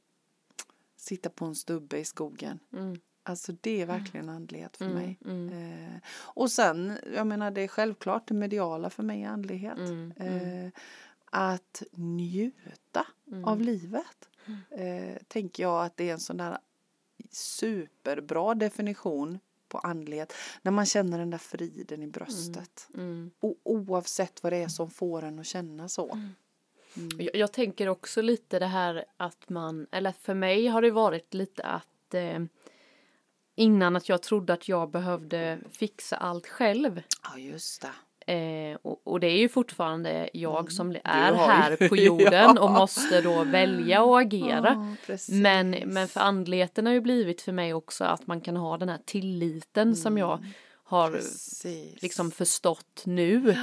sitta 0.97 1.31
på 1.31 1.45
en 1.45 1.55
stubbe 1.55 1.99
i 1.99 2.05
skogen. 2.05 2.59
Mm. 2.73 2.97
Alltså 3.25 3.53
det 3.61 3.83
är 3.83 3.87
verkligen 3.87 4.29
andlighet 4.29 4.77
för 4.77 4.85
Mm, 4.85 4.97
mig. 4.97 5.19
mm. 5.25 5.49
Eh, 5.49 6.01
och 6.17 6.51
sen, 6.51 6.99
jag 7.15 7.27
menar 7.27 7.51
det 7.51 7.61
är 7.61 7.69
självklart 7.69 8.29
det 8.29 8.35
mediala 8.35 8.91
för 8.91 9.03
mig 9.03 9.23
är 9.23 9.29
andlighet. 9.29 9.79
Mm, 9.79 10.13
Eh, 10.17 10.71
att 11.35 11.83
njuta 11.93 13.07
Mm. 13.33 13.45
av 13.45 13.61
livet. 13.61 14.29
Eh, 14.71 15.23
tänker 15.29 15.63
jag 15.63 15.85
att 15.85 15.97
det 15.97 16.09
är 16.09 16.13
en 16.13 16.21
sån 16.21 16.37
där 16.37 16.59
superbra 17.33 18.55
definition 18.55 19.39
på 19.69 19.79
andlighet. 19.79 20.33
När 20.63 20.73
man 20.73 20.87
känner 20.87 21.19
den 21.19 21.31
där 21.31 21.39
friden 21.39 22.03
i 22.03 22.07
bröstet. 22.07 22.89
Mm. 22.95 23.31
O- 23.41 23.59
oavsett 23.63 24.43
vad 24.43 24.53
det 24.53 24.57
är 24.57 24.69
som 24.69 24.91
får 24.91 25.23
en 25.23 25.39
att 25.39 25.47
känna 25.47 25.89
så. 25.89 26.13
Mm. 26.13 26.31
Jag, 27.19 27.37
jag 27.37 27.53
tänker 27.53 27.89
också 27.89 28.23
lite 28.23 28.59
det 28.59 28.67
här 28.67 29.05
att 29.17 29.49
man, 29.49 29.87
eller 29.91 30.13
för 30.13 30.35
mig 30.35 30.67
har 30.67 30.83
det 30.83 30.91
varit 30.91 31.35
lite 31.35 31.63
att 31.63 32.15
eh, 32.15 32.39
innan 33.55 33.97
att 33.97 34.09
jag 34.09 34.23
trodde 34.23 34.53
att 34.53 34.69
jag 34.69 34.91
behövde 34.91 35.59
fixa 35.71 36.17
allt 36.17 36.47
själv. 36.47 37.03
Ja 37.23 37.39
just 37.39 37.83
det. 37.83 37.93
Eh, 38.27 38.77
och, 38.83 39.01
och 39.07 39.21
det 39.21 39.27
är 39.27 39.39
ju 39.39 39.49
fortfarande 39.49 40.31
jag 40.33 40.73
som 40.73 40.91
är 41.05 41.29
Mm. 41.29 41.35
ju- 41.41 41.47
här 41.47 41.77
på 41.89 41.97
jorden 41.97 42.53
Ja. 42.57 42.61
och 42.63 42.71
måste 42.71 43.21
då 43.21 43.45
välja 43.45 44.03
och 44.03 44.21
agera. 44.21 44.95
Ja. 45.07 45.17
Men, 45.29 45.71
men 45.71 46.09
för 46.09 46.21
andligheten 46.21 46.87
har 46.87 46.93
ju 46.93 47.01
blivit 47.01 47.43
för 47.43 47.53
mig 47.53 47.75
också 47.75 48.05
att 48.05 48.27
man 48.27 48.41
kan 48.41 48.57
ha 48.57 48.77
den 48.79 48.89
här 48.89 49.01
tilliten 49.05 49.97
som 49.97 50.19
jag 50.19 50.45
har 50.85 51.11
Precis. 51.11 52.03
liksom 52.03 52.31
förstått 52.31 53.03
nu. 53.05 53.57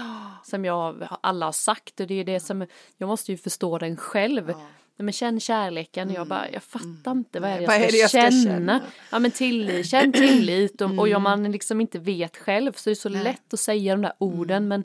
Som 0.44 0.66
jag 0.66 1.08
alla 1.22 1.46
har 1.46 1.52
sagt 1.54 2.00
och 2.00 2.08
det 2.08 2.14
är 2.20 2.24
det 2.24 2.40
som 2.40 2.66
jag 2.98 3.08
måste 3.08 3.32
ju 3.32 3.38
förstå 3.38 3.78
den 3.78 3.98
själv. 3.98 4.54
Nej, 5.00 5.06
men 5.06 5.14
känn 5.14 5.40
kärleken. 5.40 6.14
Jag 6.14 6.28
bara, 6.28 6.50
jag 6.52 6.64
fattar 6.64 7.12
inte 7.12 7.40
vad 7.40 7.50
är 7.50 7.56
det 7.56 7.64
jag, 7.64 7.72
ska, 7.72 7.84
är 7.84 7.92
det 7.92 7.98
jag 7.98 8.10
ska 8.10 8.20
känna? 8.20 8.44
känna? 8.44 8.82
Ja 9.12 9.20
men 9.20 9.32
tillit, 9.32 9.88
känn 9.88 10.14
tillit 10.14 10.82
och, 10.82 11.00
och 11.00 11.08
om 11.08 11.24
man 11.24 11.52
liksom 11.52 11.82
inte 11.82 12.00
vet 12.00 12.38
själv 12.38 12.72
så 12.74 12.90
är 12.90 12.92
det 12.92 13.00
så 13.00 13.10
lätt 13.10 13.54
att 13.54 13.60
säga 13.60 13.94
de 13.94 14.02
där 14.02 14.14
orden 14.18 14.68
men 14.68 14.84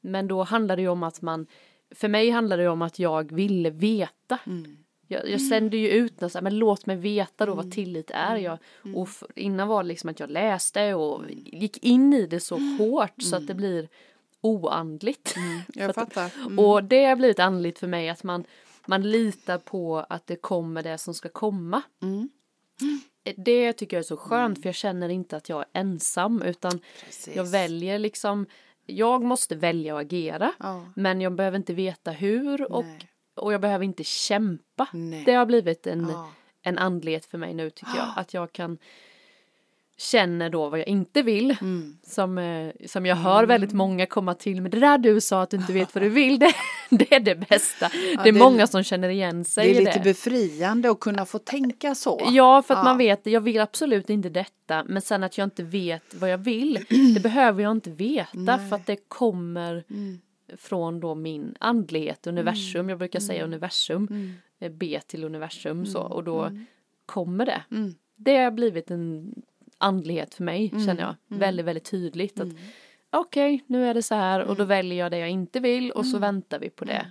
Men 0.00 0.28
då 0.28 0.42
handlar 0.42 0.76
det 0.76 0.82
ju 0.82 0.88
om 0.88 1.02
att 1.02 1.22
man, 1.22 1.46
för 1.94 2.08
mig 2.08 2.30
handlar 2.30 2.58
det 2.58 2.68
om 2.68 2.82
att 2.82 2.98
jag 2.98 3.32
ville 3.32 3.70
veta. 3.70 4.38
Mm. 4.46 4.76
Jag, 5.08 5.30
jag 5.30 5.40
sände 5.40 5.76
ju 5.76 5.88
ut 5.88 6.20
något 6.20 6.32
så 6.32 6.38
här, 6.38 6.42
men 6.42 6.58
låt 6.58 6.86
mig 6.86 6.96
veta 6.96 7.46
då 7.46 7.54
vad 7.54 7.72
tillit 7.72 8.10
är. 8.14 8.36
Jag, 8.36 8.58
och 8.94 9.08
för, 9.08 9.28
innan 9.34 9.68
var 9.68 9.82
det 9.82 9.88
liksom 9.88 10.10
att 10.10 10.20
jag 10.20 10.30
läste 10.30 10.94
och 10.94 11.22
gick 11.30 11.84
in 11.84 12.12
i 12.12 12.26
det 12.26 12.40
så 12.40 12.58
hårt 12.78 13.22
så 13.22 13.36
att 13.36 13.46
det 13.46 13.54
blir 13.54 13.88
oandligt. 14.40 15.34
Jag 15.74 15.94
fattar. 15.94 16.30
Mm. 16.36 16.58
Och 16.58 16.84
det 16.84 17.04
har 17.04 17.16
blivit 17.16 17.38
andligt 17.38 17.78
för 17.78 17.86
mig 17.86 18.08
att 18.08 18.22
man, 18.22 18.44
man 18.88 19.02
litar 19.10 19.58
på 19.58 19.98
att 20.08 20.26
det 20.26 20.36
kommer 20.36 20.82
det 20.82 20.98
som 20.98 21.14
ska 21.14 21.28
komma. 21.28 21.82
Mm. 22.02 22.28
Det 23.36 23.72
tycker 23.72 23.96
jag 23.96 24.00
är 24.00 24.06
så 24.06 24.16
skönt 24.16 24.62
för 24.62 24.68
jag 24.68 24.74
känner 24.74 25.08
inte 25.08 25.36
att 25.36 25.48
jag 25.48 25.60
är 25.60 25.66
ensam 25.80 26.42
utan 26.42 26.80
Precis. 27.04 27.36
jag 27.36 27.44
väljer 27.44 27.98
liksom 27.98 28.46
jag 28.86 29.22
måste 29.24 29.56
välja 29.56 29.94
att 29.96 30.00
agera 30.02 30.52
Ja. 30.58 30.86
men 30.96 31.20
jag 31.20 31.34
behöver 31.34 31.56
inte 31.56 31.74
veta 31.74 32.10
hur 32.10 32.72
och, 32.72 32.84
Nej. 32.84 32.98
och 33.34 33.52
jag 33.52 33.60
behöver 33.60 33.84
inte 33.84 34.04
kämpa. 34.04 34.88
Nej. 34.92 35.22
Det 35.24 35.32
har 35.32 35.46
blivit 35.46 35.86
en, 35.86 36.08
Ja. 36.10 36.30
en 36.62 36.78
andlighet 36.78 37.26
för 37.26 37.38
mig 37.38 37.54
nu 37.54 37.70
tycker 37.70 37.96
jag. 37.96 38.08
Att 38.16 38.34
jag 38.34 38.52
kan 38.52 38.78
känner 39.98 40.50
då 40.50 40.68
vad 40.68 40.80
jag 40.80 40.88
inte 40.88 41.22
vill. 41.22 41.56
Mm. 41.60 41.98
Som, 42.02 42.38
eh, 42.38 42.72
som 42.86 43.06
jag 43.06 43.16
hör 43.16 43.44
väldigt 43.46 43.72
många 43.72 44.06
komma 44.06 44.34
till 44.34 44.62
med 44.62 44.70
det 44.70 44.80
där 44.80 44.98
du 44.98 45.20
sa 45.20 45.42
att 45.42 45.50
du 45.50 45.56
inte 45.56 45.72
vet 45.72 45.94
vad 45.94 46.04
du 46.04 46.08
vill. 46.08 46.38
Det, 46.38 46.52
det 46.90 47.14
är 47.14 47.20
det 47.20 47.34
bästa. 47.48 47.88
det 47.88 48.28
är 48.28 48.32
det 48.32 48.38
många 48.38 48.66
som 48.66 48.82
känner 48.82 49.08
igen 49.08 49.44
sig 49.44 49.72
Det 49.72 49.76
är 49.76 49.80
lite 49.80 49.98
det. 49.98 50.04
befriande 50.04 50.90
att 50.90 51.00
kunna 51.00 51.26
få 51.26 51.38
tänka 51.38 51.94
så. 51.94 52.28
Ja, 52.32 52.62
för 52.62 52.74
att 52.74 52.80
Ja. 52.80 52.84
man 52.84 52.98
vet, 52.98 53.26
jag 53.26 53.40
vill 53.40 53.60
absolut 53.60 54.10
inte 54.10 54.28
detta, 54.28 54.84
men 54.88 55.02
sen 55.02 55.22
att 55.22 55.38
jag 55.38 55.46
inte 55.46 55.62
vet 55.62 56.14
vad 56.14 56.30
jag 56.30 56.38
vill, 56.38 56.78
det 57.14 57.20
behöver 57.22 57.62
jag 57.62 57.72
inte 57.72 57.90
veta 57.90 58.58
för 58.68 58.76
att 58.76 58.86
det 58.86 58.96
kommer 59.08 59.84
Mm. 59.90 60.18
från 60.56 61.00
då 61.00 61.14
min 61.14 61.54
andlighet, 61.60 62.26
universum, 62.26 62.88
jag 62.88 62.98
brukar 62.98 63.18
Mm. 63.18 63.26
säga 63.26 63.44
universum, 63.44 64.32
eh, 64.60 64.72
be 64.72 65.00
till 65.06 65.24
universum 65.24 65.86
så, 65.86 66.00
och 66.00 66.24
då 66.24 66.42
Mm. 66.42 66.66
kommer 67.06 67.46
det. 67.46 67.62
Mm. 67.70 67.94
Det 68.16 68.36
har 68.36 68.50
blivit 68.50 68.90
en 68.90 69.34
andlighet 69.78 70.34
för 70.34 70.44
mig, 70.44 70.70
känner 70.70 71.00
jag, 71.02 71.38
väldigt, 71.38 71.66
väldigt 71.66 71.84
tydligt 71.90 72.40
att 72.40 72.48
okej, 73.10 73.64
nu 73.66 73.86
är 73.86 73.94
det 73.94 74.02
så 74.02 74.14
här 74.14 74.40
och 74.44 74.56
då 74.56 74.64
väljer 74.64 74.98
jag 74.98 75.10
det 75.10 75.18
jag 75.18 75.28
inte 75.30 75.60
vill 75.60 75.90
och 75.90 76.06
så 76.06 76.18
väntar 76.18 76.58
vi 76.58 76.70
på 76.70 76.84
det. 76.84 77.06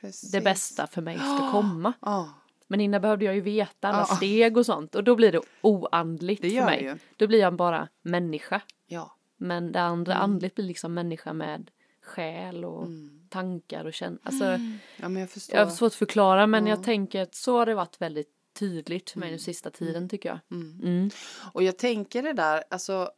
Precis. 0.00 0.30
Det 0.32 0.40
bästa 0.40 0.86
för 0.86 1.02
mig 1.02 1.18
ska 1.18 1.48
komma. 1.52 1.92
Ja, 2.00 2.28
Men 2.66 2.80
innan 2.80 3.00
behövde 3.00 3.24
jag 3.24 3.34
ju 3.34 3.40
veta 3.40 3.88
alla 3.88 3.98
Ja. 4.08 4.16
steg 4.16 4.56
och 4.56 4.66
sånt 4.66 4.94
och 4.94 5.04
då 5.04 5.16
blir 5.16 5.32
det 5.32 5.40
oandligt 5.60 6.42
Det 6.42 6.50
för 6.50 6.64
mig. 6.64 6.82
ju. 6.82 6.96
Då 7.16 7.26
blir 7.26 7.40
jag 7.40 7.54
bara 7.56 7.88
människa. 8.02 8.60
ja. 8.86 9.14
Men 9.40 9.72
det 9.72 9.80
andra 9.80 10.12
Mm. 10.12 10.24
andligt 10.24 10.54
blir 10.54 10.64
liksom 10.64 10.94
människa 10.94 11.32
med 11.32 11.70
själ 12.02 12.64
och 12.64 12.88
tankar 13.28 13.84
och 13.84 13.92
känn. 13.94 14.18
Alltså 14.22 14.44
ja, 14.96 15.08
men 15.08 15.16
jag 15.16 15.28
jag 15.52 15.64
har 15.64 15.70
svårt 15.70 15.86
att 15.86 15.94
förklara 15.94 16.46
men 16.46 16.66
jag 16.66 16.82
tänker 16.84 17.22
att 17.22 17.34
så 17.34 17.58
har 17.58 17.66
det 17.66 17.74
varit 17.74 18.00
väldigt 18.00 18.28
tydligt 18.58 19.10
för 19.10 19.20
mig 19.20 19.30
den 19.30 19.38
sista 19.38 19.70
tiden 19.70 20.08
tycker 20.08 20.28
jag. 20.28 20.38
Mm. 20.50 21.10
Och 21.52 21.62
jag 21.62 21.78
tänker 21.78 22.22
det 22.22 22.32
där, 22.32 22.64
alltså 22.70 23.10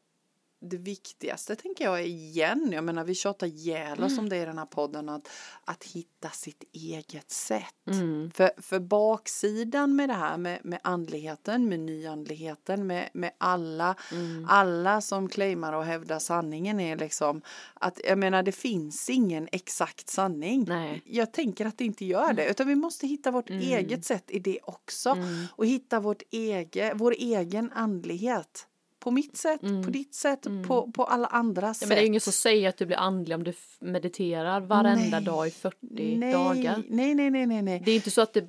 det 0.62 0.76
viktigaste 0.76 1.56
tänker 1.56 1.84
jag 1.84 2.00
är 2.00 2.04
igen, 2.04 2.70
jag 2.72 2.84
menar 2.84 3.04
vi 3.04 3.14
tjatar 3.14 3.46
ihjäl 3.46 3.98
Mm. 3.98 4.04
oss 4.04 4.18
om 4.18 4.28
det 4.28 4.36
i 4.36 4.44
den 4.44 4.58
här 4.58 4.66
podden, 4.66 5.08
att, 5.08 5.28
att 5.64 5.84
hitta 5.84 6.28
sitt 6.30 6.64
eget 6.72 7.30
sätt. 7.30 7.64
Mm. 7.86 8.30
För, 8.34 8.50
för 8.58 8.78
baksidan 8.80 9.96
med 9.96 10.08
det 10.08 10.14
här 10.14 10.36
med, 10.38 10.60
med 10.64 10.78
andligheten, 10.84 11.68
med 11.68 11.80
nyandligheten, 11.80 12.86
med, 12.86 13.10
med 13.12 13.30
alla, 13.38 13.94
Mm. 14.12 14.46
alla 14.48 15.00
som 15.00 15.28
claimar 15.28 15.72
och 15.72 15.84
hävdar 15.84 16.18
sanningen 16.18 16.80
är 16.80 16.96
liksom 16.96 17.42
att 17.74 18.00
jag 18.04 18.18
menar 18.18 18.42
det 18.42 18.52
finns 18.52 19.10
ingen 19.10 19.48
exakt 19.52 20.08
sanning. 20.08 20.64
Nej. 20.68 21.02
Jag 21.04 21.32
tänker 21.32 21.66
att 21.66 21.78
det 21.78 21.84
inte 21.84 22.04
gör 22.04 22.32
det, 22.32 22.48
utan 22.50 22.68
vi 22.68 22.74
måste 22.76 23.06
hitta 23.06 23.30
vårt 23.30 23.50
Mm. 23.50 23.62
eget 23.62 24.04
sätt 24.04 24.24
i 24.30 24.38
det 24.38 24.58
också 24.62 25.16
och 25.56 25.66
hitta 25.66 26.00
vårt 26.00 26.22
ege, 26.30 26.92
vår 26.94 27.14
egen 27.18 27.72
andlighet. 27.72 28.66
På 29.00 29.10
mitt 29.10 29.36
sätt, 29.36 29.60
på 29.60 29.90
ditt 29.90 30.14
sätt, 30.14 30.46
på, 30.66 30.90
på 30.92 31.04
alla 31.04 31.26
andra 31.26 31.60
Mm. 31.60 31.68
Ja, 31.68 31.74
sätt. 31.74 31.88
men 31.88 31.96
det 31.96 32.02
är 32.02 32.06
ingen 32.06 32.20
som 32.20 32.32
säger 32.32 32.68
att 32.68 32.76
du 32.76 32.86
blir 32.86 32.96
andlig 32.96 33.34
om 33.36 33.44
du 33.44 33.52
mediterar 33.80 34.60
varenda 34.60 35.16
Nej. 35.16 35.24
dag 35.24 35.48
i 35.48 35.50
40 35.50 35.76
nej, 36.16 36.32
dagar. 36.32 36.82
Nej, 36.88 37.14
nej, 37.14 37.30
nej, 37.30 37.46
nej, 37.46 37.62
nej. 37.62 37.82
Det 37.84 37.90
är 37.90 37.96
inte 37.96 38.10
så 38.10 38.20
att 38.20 38.32
det 38.32 38.48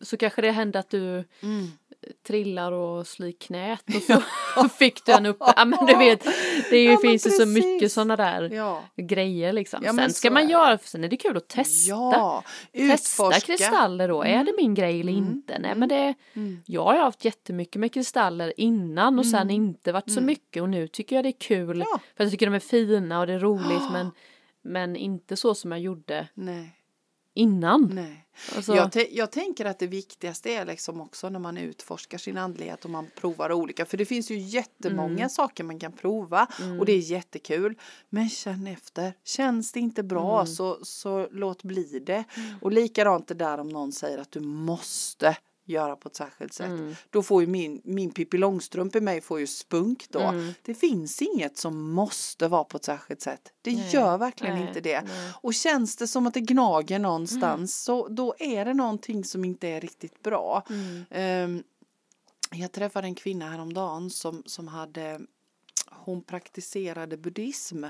så 0.00 0.16
kanske 0.16 0.42
det 0.42 0.50
händer 0.50 0.80
att 0.80 0.90
du 0.90 1.24
Mm. 1.42 1.66
Trillar 2.26 2.72
och 2.72 3.06
slår 3.06 3.32
knät 3.40 3.82
och 3.96 4.02
så 4.02 4.68
fick 4.78 5.04
du 5.06 5.12
en 5.12 5.26
upp. 5.26 5.36
Ja 5.56 5.64
men 5.64 5.86
du 5.86 5.96
vet, 5.96 6.24
det 6.70 6.76
ju, 6.82 6.90
Ja, 6.90 6.98
finns 7.02 7.26
ju 7.26 7.30
så 7.30 7.46
mycket 7.46 7.92
sådana 7.92 8.16
där 8.16 8.50
Ja. 8.54 8.82
grejer 8.96 9.52
liksom. 9.52 9.80
Ja, 9.84 9.92
sen 9.94 10.12
ska 10.12 10.30
man 10.30 10.42
är 10.42 10.50
göra, 10.50 10.78
sen 10.78 11.04
är 11.04 11.08
det 11.08 11.16
kul 11.16 11.36
att 11.36 11.48
testa. 11.48 11.90
Ja, 11.90 12.44
Testa 12.72 13.32
kristaller 13.40 14.08
då, 14.08 14.22
är 14.22 14.44
det 14.44 14.52
min 14.56 14.74
grej 14.74 15.00
eller 15.00 15.12
inte? 15.12 15.58
Nej 15.58 15.74
men 15.74 15.88
det, 15.88 16.14
Mm. 16.34 16.62
jag 16.66 16.84
har 16.84 16.96
haft 16.98 17.24
jättemycket 17.24 17.80
med 17.80 17.94
kristaller 17.94 18.52
innan 18.56 19.18
och 19.18 19.26
sen 19.26 19.50
inte 19.50 19.92
varit 19.92 20.12
så 20.12 20.20
mycket 20.20 20.62
och 20.62 20.68
nu 20.68 20.88
tycker 20.88 21.16
jag 21.16 21.24
det 21.24 21.28
är 21.28 21.40
kul. 21.40 21.76
Mm. 21.76 21.86
För 22.16 22.24
jag 22.24 22.30
tycker 22.30 22.46
de 22.46 22.54
är 22.54 22.58
fina 22.60 23.20
och 23.20 23.26
det 23.26 23.32
är 23.32 23.38
roligt 23.38 23.82
men, 23.92 24.10
men 24.62 24.96
inte 24.96 25.36
så 25.36 25.54
som 25.54 25.72
jag 25.72 25.80
gjorde 25.80 26.28
Nej, 26.34 26.76
innan. 27.34 27.90
nej. 27.94 28.26
Alltså, 28.56 28.74
Jag, 28.74 28.90
jag 29.10 29.32
tänker 29.32 29.64
att 29.64 29.78
det 29.78 29.86
viktigaste 29.86 30.50
är 30.54 30.64
liksom 30.66 31.00
också 31.00 31.28
när 31.28 31.38
man 31.38 31.56
utforskar 31.56 32.18
sin 32.18 32.38
andlighet 32.38 32.84
och 32.84 32.90
man 32.90 33.06
provar 33.20 33.52
olika. 33.52 33.86
För 33.86 33.96
det 33.96 34.04
finns 34.04 34.30
ju 34.30 34.38
jättemånga 34.38 35.14
Mm. 35.16 35.28
saker 35.28 35.64
man 35.64 35.78
kan 35.78 35.92
prova 35.92 36.46
och 36.80 36.86
det 36.86 36.92
är 36.92 36.98
jättekul. 36.98 37.74
Men 38.10 38.28
känn 38.28 38.66
efter. 38.66 39.12
Känns 39.24 39.72
det 39.72 39.80
inte 39.80 40.02
bra 40.02 40.34
Mm. 40.40 40.46
så, 40.46 40.78
så 40.82 41.28
låt 41.30 41.62
bli 41.62 41.98
det. 42.06 42.24
Och 42.60 42.72
likadant 42.72 43.28
det 43.28 43.34
där 43.34 43.58
om 43.58 43.68
någon 43.68 43.92
säger 43.92 44.18
att 44.18 44.32
du 44.32 44.40
måste 44.40 45.36
göra 45.64 45.96
på 45.96 46.08
ett 46.08 46.16
särskilt 46.16 46.54
sätt. 46.54 46.66
Mm. 46.66 46.94
Då 47.10 47.22
får 47.22 47.42
ju 47.42 47.46
min, 47.46 47.80
min 47.84 48.10
Pippi 48.10 48.38
Långstrump 48.38 48.96
i 48.96 49.00
mig 49.00 49.20
får 49.20 49.40
ju 49.40 49.46
spunk 49.46 50.06
då. 50.10 50.20
Mm. 50.20 50.52
Det 50.62 50.74
finns 50.74 51.22
inget 51.22 51.58
som 51.58 51.90
måste 51.90 52.48
vara 52.48 52.64
på 52.64 52.76
ett 52.76 52.84
särskilt 52.84 53.20
sätt. 53.20 53.52
Det 53.62 53.72
Nej, 53.72 53.90
gör 53.92 54.18
verkligen 54.18 54.54
nej, 54.54 54.68
inte 54.68 54.80
det. 54.80 55.00
nej. 55.00 55.32
Och 55.42 55.54
känns 55.54 55.96
det 55.96 56.06
som 56.06 56.26
att 56.26 56.34
det 56.34 56.40
gnager 56.40 56.98
någonstans 56.98 57.82
så 57.82 58.08
då 58.08 58.34
är 58.38 58.64
det 58.64 58.74
någonting 58.74 59.24
som 59.24 59.44
inte 59.44 59.68
är 59.68 59.80
riktigt 59.80 60.22
bra. 60.22 60.66
Mm. 60.70 61.04
Ehm, 61.10 61.62
jag 62.52 62.72
träffade 62.72 63.06
en 63.06 63.14
kvinna 63.14 63.50
häromdagen 63.50 64.10
som, 64.10 64.42
som 64.46 64.68
hade 64.68 65.20
hon 65.90 66.22
praktiserade 66.22 67.16
buddhism 67.16 67.84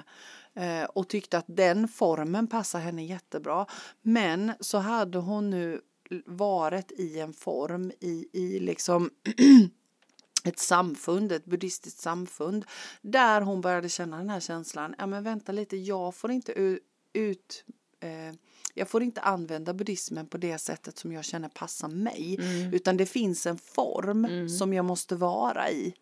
eh, 0.54 0.84
och 0.84 1.08
tyckte 1.08 1.38
att 1.38 1.44
den 1.48 1.88
formen 1.88 2.46
passar 2.46 2.78
henne 2.78 3.04
jättebra. 3.04 3.66
Men 4.02 4.52
så 4.60 4.78
hade 4.78 5.18
hon 5.18 5.50
nu 5.50 5.80
varit 6.26 6.92
i 6.92 7.20
en 7.20 7.32
form 7.32 7.92
i, 8.00 8.28
i 8.32 8.60
liksom 8.60 9.10
ett 10.44 10.58
samfund, 10.58 11.32
ett 11.32 11.44
buddhistiskt 11.44 12.00
samfund 12.00 12.64
där 13.02 13.40
hon 13.40 13.60
började 13.60 13.88
känna 13.88 14.16
den 14.16 14.30
här 14.30 14.40
känslan, 14.40 14.94
ja 14.98 15.06
men 15.06 15.24
vänta 15.24 15.52
lite, 15.52 15.76
jag 15.76 16.14
får 16.14 16.30
inte 16.30 16.78
ut 17.12 17.64
eh, 18.00 18.34
jag 18.74 18.88
får 18.88 19.02
inte 19.02 19.20
använda 19.20 19.74
buddhismen 19.74 20.26
på 20.26 20.38
det 20.38 20.58
sättet 20.58 20.98
som 20.98 21.12
jag 21.12 21.24
känner 21.24 21.48
passar 21.48 21.88
mig. 21.88 22.38
Utan 22.72 22.96
det 22.96 23.06
finns 23.06 23.46
en 23.46 23.58
form 23.58 24.48
som 24.48 24.72
jag 24.72 24.84
måste 24.84 25.16
vara 25.16 25.70
i. 25.70 25.94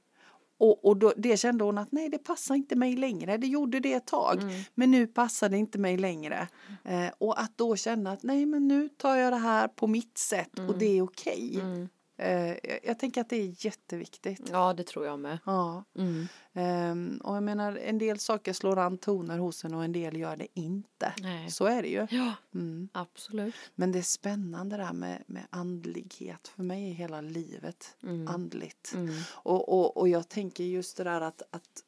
Och, 0.58 0.84
och 0.84 0.96
då, 0.96 1.12
det 1.16 1.36
kände 1.36 1.64
hon 1.64 1.78
att 1.78 1.92
nej 1.92 2.08
det 2.08 2.18
passar 2.18 2.54
inte 2.54 2.76
mig 2.76 2.96
längre. 2.96 3.36
Det 3.36 3.46
gjorde 3.46 3.80
det 3.80 3.92
ett 3.92 4.06
tag. 4.06 4.38
Men 4.74 4.90
nu 4.90 5.06
passar 5.06 5.48
det 5.48 5.56
inte 5.56 5.78
mig 5.78 5.96
längre. 5.96 6.48
Eh, 6.84 7.08
och 7.18 7.40
att 7.40 7.58
då 7.58 7.76
känna 7.76 8.12
att 8.12 8.22
nej 8.22 8.46
men 8.46 8.68
nu 8.68 8.88
tar 8.88 9.16
jag 9.16 9.32
det 9.32 9.36
här 9.36 9.68
på 9.68 9.86
mitt 9.86 10.18
sätt 10.18 10.58
och 10.68 10.78
det 10.78 10.98
är 10.98 11.02
okej. 11.02 11.58
Eh, 11.60 11.86
jag, 12.18 12.80
jag 12.82 12.98
tänker 12.98 13.20
att 13.20 13.28
det 13.28 13.36
är 13.36 13.64
jätteviktigt. 13.66 14.48
Ja 14.52 14.72
det 14.74 14.86
tror 14.86 15.06
jag 15.06 15.18
med. 15.18 15.38
Ja. 15.46 15.84
Mm. 15.94 16.26
Ehm, 16.52 17.20
och 17.24 17.36
jag 17.36 17.42
menar 17.42 17.76
en 17.76 17.98
del 17.98 18.18
saker 18.18 18.52
slår 18.52 18.78
an 18.78 18.98
toner 18.98 19.38
hos 19.38 19.64
en 19.64 19.74
och 19.74 19.84
en 19.84 19.92
del 19.92 20.16
gör 20.16 20.36
det 20.36 20.46
inte. 20.54 21.12
Nej. 21.20 21.50
Så 21.50 21.64
är 21.64 21.82
det 21.82 21.88
ju. 21.88 22.06
Ja, 22.10 22.32
Mm. 22.54 22.88
absolut. 22.92 23.54
Men 23.74 23.92
det 23.92 23.98
är 23.98 24.02
spännande 24.02 24.76
det 24.76 24.84
här 24.84 24.92
med, 24.92 25.22
med 25.26 25.46
andlighet. 25.50 26.48
För 26.48 26.62
mig 26.62 26.90
är 26.90 26.94
hela 26.94 27.20
livet 27.20 27.96
andligt. 28.28 28.92
Mm. 28.94 29.14
Och, 29.32 29.68
och, 29.68 29.96
och 29.96 30.08
jag 30.08 30.28
tänker 30.28 30.64
just 30.64 30.96
det 30.96 31.04
där 31.04 31.20
att, 31.20 31.42
att 31.50 31.84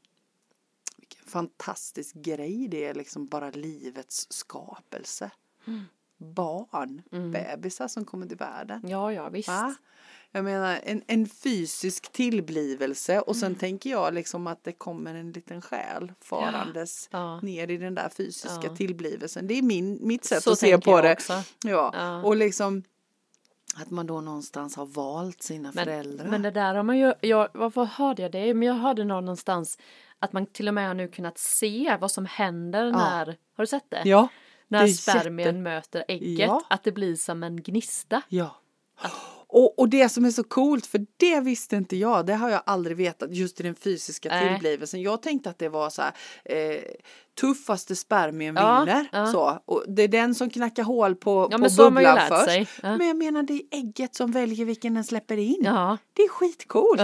vilken 0.97 1.25
fantastisk 1.27 2.15
grej 2.15 2.69
det 2.69 2.85
är 2.85 2.95
liksom 2.95 3.27
bara 3.27 3.51
livets 3.51 4.27
skapelse. 4.33 5.31
Barn, 6.17 7.03
bebisar 7.33 7.89
som 7.89 8.05
kommer 8.05 8.27
till 8.27 8.37
världen. 8.37 8.89
Ja, 8.89 9.13
ja 9.13 9.29
visst. 9.29 9.49
Va? 9.49 9.75
Jag 10.33 10.45
menar 10.45 10.81
en, 10.83 11.03
en 11.07 11.27
fysisk 11.27 12.13
tillblivelse 12.13 13.21
och 13.21 13.37
sen 13.37 13.55
tänker 13.55 13.91
jag 13.91 14.15
liksom 14.15 14.47
att 14.47 14.65
det 14.65 14.73
kommer 14.73 15.15
en 15.15 15.33
liten 15.33 15.63
själ 15.63 16.13
farandes 16.21 17.09
Ja. 17.13 17.41
ner 17.41 17.71
i 17.71 17.77
den 17.77 17.95
där 17.95 18.09
fysiska 18.09 18.61
Ja. 18.67 18.77
tillblivelsen. 18.77 19.47
Det 19.47 19.55
är 19.55 19.63
min, 19.63 19.99
mitt 20.07 20.25
sätt 20.25 20.43
Så 20.43 20.53
att 20.53 20.59
se 20.59 20.79
på 20.79 20.91
jag 20.91 21.05
det. 21.05 21.13
också. 21.13 21.33
Ja. 21.65 21.91
Ja. 21.95 22.23
och 22.23 22.37
liksom 22.37 22.83
Att 23.77 23.91
man 23.91 24.07
då 24.07 24.21
någonstans 24.21 24.77
har 24.77 24.87
valt 24.87 25.43
sina 25.43 25.73
men, 25.75 25.85
föräldrar. 25.85 26.27
Men 26.27 26.43
det 26.43 26.51
där 26.51 26.75
har 26.75 26.83
man 26.83 26.99
ju, 26.99 27.15
jag, 27.21 27.49
varför 27.55 27.85
hörde 27.85 28.23
jag 28.23 28.33
det? 28.33 28.55
Men 28.55 28.69
jag 28.69 28.75
hörde 28.75 29.05
någonstans 29.05 29.79
att 30.19 30.33
man 30.33 30.47
till 30.47 30.69
och 30.69 30.75
med 30.75 30.87
har 30.87 30.95
nu 30.95 31.09
kunnat 31.09 31.39
se 31.39 31.97
vad 32.01 32.11
som 32.11 32.27
händer 32.27 32.85
ja. 32.85 32.93
när, 32.93 33.27
har 33.27 33.37
du 33.63 33.67
sett 33.67 33.91
det? 33.91 34.03
Ja. 34.05 34.29
När 34.69 34.87
spermien 34.87 35.47
jätte... 35.47 35.59
möter 35.59 36.05
ägget, 36.09 36.49
ja. 36.49 36.63
att 36.71 36.85
det 36.85 36.93
blir 36.93 37.17
som 37.17 37.43
en 37.43 37.63
gnista. 37.63 38.23
Ja. 38.29 38.57
Att... 38.97 39.13
Och, 39.53 39.79
och 39.79 39.89
det 39.89 40.09
som 40.09 40.25
är 40.25 40.31
så 40.31 40.45
coolt, 40.45 40.87
för 40.87 41.07
det 41.17 41.41
visste 41.41 41.77
inte 41.77 41.97
jag, 41.97 42.27
det 42.27 42.35
har 42.35 42.51
jag 42.51 42.63
aldrig 42.67 42.97
vetat 42.97 43.35
just 43.35 43.61
i 43.61 43.63
den 43.63 43.75
fysiska 43.75 44.41
tillblivelsen. 44.41 45.03
Jag 45.03 45.23
tänkte 45.23 45.51
att 45.51 45.59
det 45.59 45.69
var 45.69 45.91
så 45.91 46.03
här, 46.03 46.13
eh, 46.45 46.83
tuffaste 47.41 47.97
spermien 47.97 48.57
ja, 48.57 48.81
vinner. 48.81 49.09
Ja. 49.13 49.27
Så. 49.27 49.63
Och 49.65 49.85
det 49.89 50.03
är 50.03 50.09
den 50.09 50.35
som 50.35 50.51
knackar 50.51 50.83
hål 50.83 51.15
på, 51.15 51.49
ja, 51.51 51.59
på 51.59 51.69
bubblan 51.77 52.19
först. 52.29 52.71
Ja. 52.83 52.97
Men 52.97 53.07
jag 53.07 53.17
menar 53.17 53.43
det 53.43 53.55
är 53.55 53.63
ägget 53.71 54.15
som 54.15 54.33
väljer 54.33 54.65
vilken 54.65 54.95
den 54.95 55.05
släpper 55.05 55.37
in. 55.37 55.63
Det 56.13 56.23
är 56.23 56.29
skitcoolt. 56.29 57.01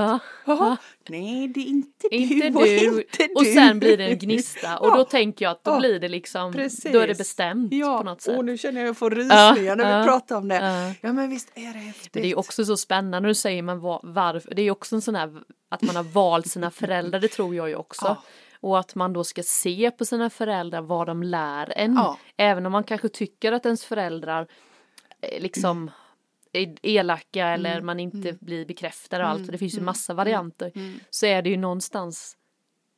Nej 1.09 1.49
det 1.49 1.61
är 1.61 1.67
inte, 1.67 2.09
inte 2.11 2.51
du, 2.51 2.59
och 2.59 2.67
inte 2.67 3.27
du. 3.27 3.35
Och 3.35 3.47
sen 3.47 3.79
blir 3.79 3.97
det 3.97 4.05
en 4.05 4.19
gnista 4.19 4.79
och 4.79 4.97
då 4.97 5.05
tänker 5.05 5.45
jag 5.45 5.53
att 5.53 5.65
då 5.65 5.79
blir 5.79 6.01
det 6.01 6.09
liksom, 6.09 6.53
Precis. 6.53 6.93
då 6.93 6.99
är 6.99 7.07
det 7.07 7.19
bestämt 7.19 7.73
ja. 7.73 7.99
på 7.99 8.05
något 8.05 8.23
sätt. 8.23 8.39
Och 8.39 8.45
nu 8.45 8.59
känner 8.59 8.81
jag 8.81 8.85
att 8.85 8.89
jag 8.89 8.97
får 8.97 9.11
rysningar 9.11 9.77
när 9.77 10.01
vi 10.01 10.07
pratar 10.07 10.37
om 10.37 10.49
det. 10.49 10.95
Ja. 11.01 11.13
men 11.13 11.31
visst 11.31 11.51
är 11.55 11.73
det 11.73 11.79
häftigt. 11.79 12.15
Men 12.15 12.23
det 12.23 12.31
är 12.31 12.39
också 12.39 12.65
så 12.65 12.77
spännande, 12.77 13.29
nu 13.29 13.35
säger 13.35 13.63
man 13.63 13.81
varför, 14.03 14.55
det 14.55 14.63
är 14.63 14.71
också 14.71 14.95
en 14.95 15.03
sån 15.03 15.15
här 15.15 15.43
att 15.69 15.83
man 15.83 15.97
har 15.97 16.03
valt 16.03 16.47
sina 16.47 16.71
föräldrar, 16.71 17.21
det 17.21 17.29
tror 17.29 17.55
jag 17.55 17.69
ju 17.69 17.75
också. 17.75 18.17
Och 18.67 18.79
att 18.79 18.95
man 18.95 19.13
då 19.13 19.25
ska 19.25 19.43
se 19.43 19.91
på 19.91 20.05
sina 20.05 20.31
föräldrar 20.31 20.81
vad 20.81 21.07
de 21.07 21.23
lär 21.23 21.73
en. 21.77 21.95
Ja. 21.95 22.19
Även 22.37 22.67
om 22.67 22.73
man 22.73 22.85
kanske 22.85 23.09
tycker 23.09 23.53
att 23.53 23.67
ens 23.67 23.85
föräldrar 23.85 24.47
eh, 25.21 25.43
liksom 25.43 25.91
är 26.53 26.75
elaka 26.83 27.47
eller 27.47 27.73
mm. 27.73 27.87
man 27.87 28.01
inte 28.01 28.29
mm. 28.29 28.39
blir 28.41 28.67
bekräftad 28.67 29.19
och 29.19 29.29
allt. 29.29 29.45
För 29.45 29.53
det 29.53 29.59
finns 29.59 29.75
ju 29.75 29.79
mm. 29.79 29.87
massa 29.87 30.15
varianter. 30.15 30.73
Mm. 30.75 31.01
Så 31.11 31.27
är 31.27 31.43
det 31.43 31.51
ju 31.51 31.57
någonstans 31.57 32.37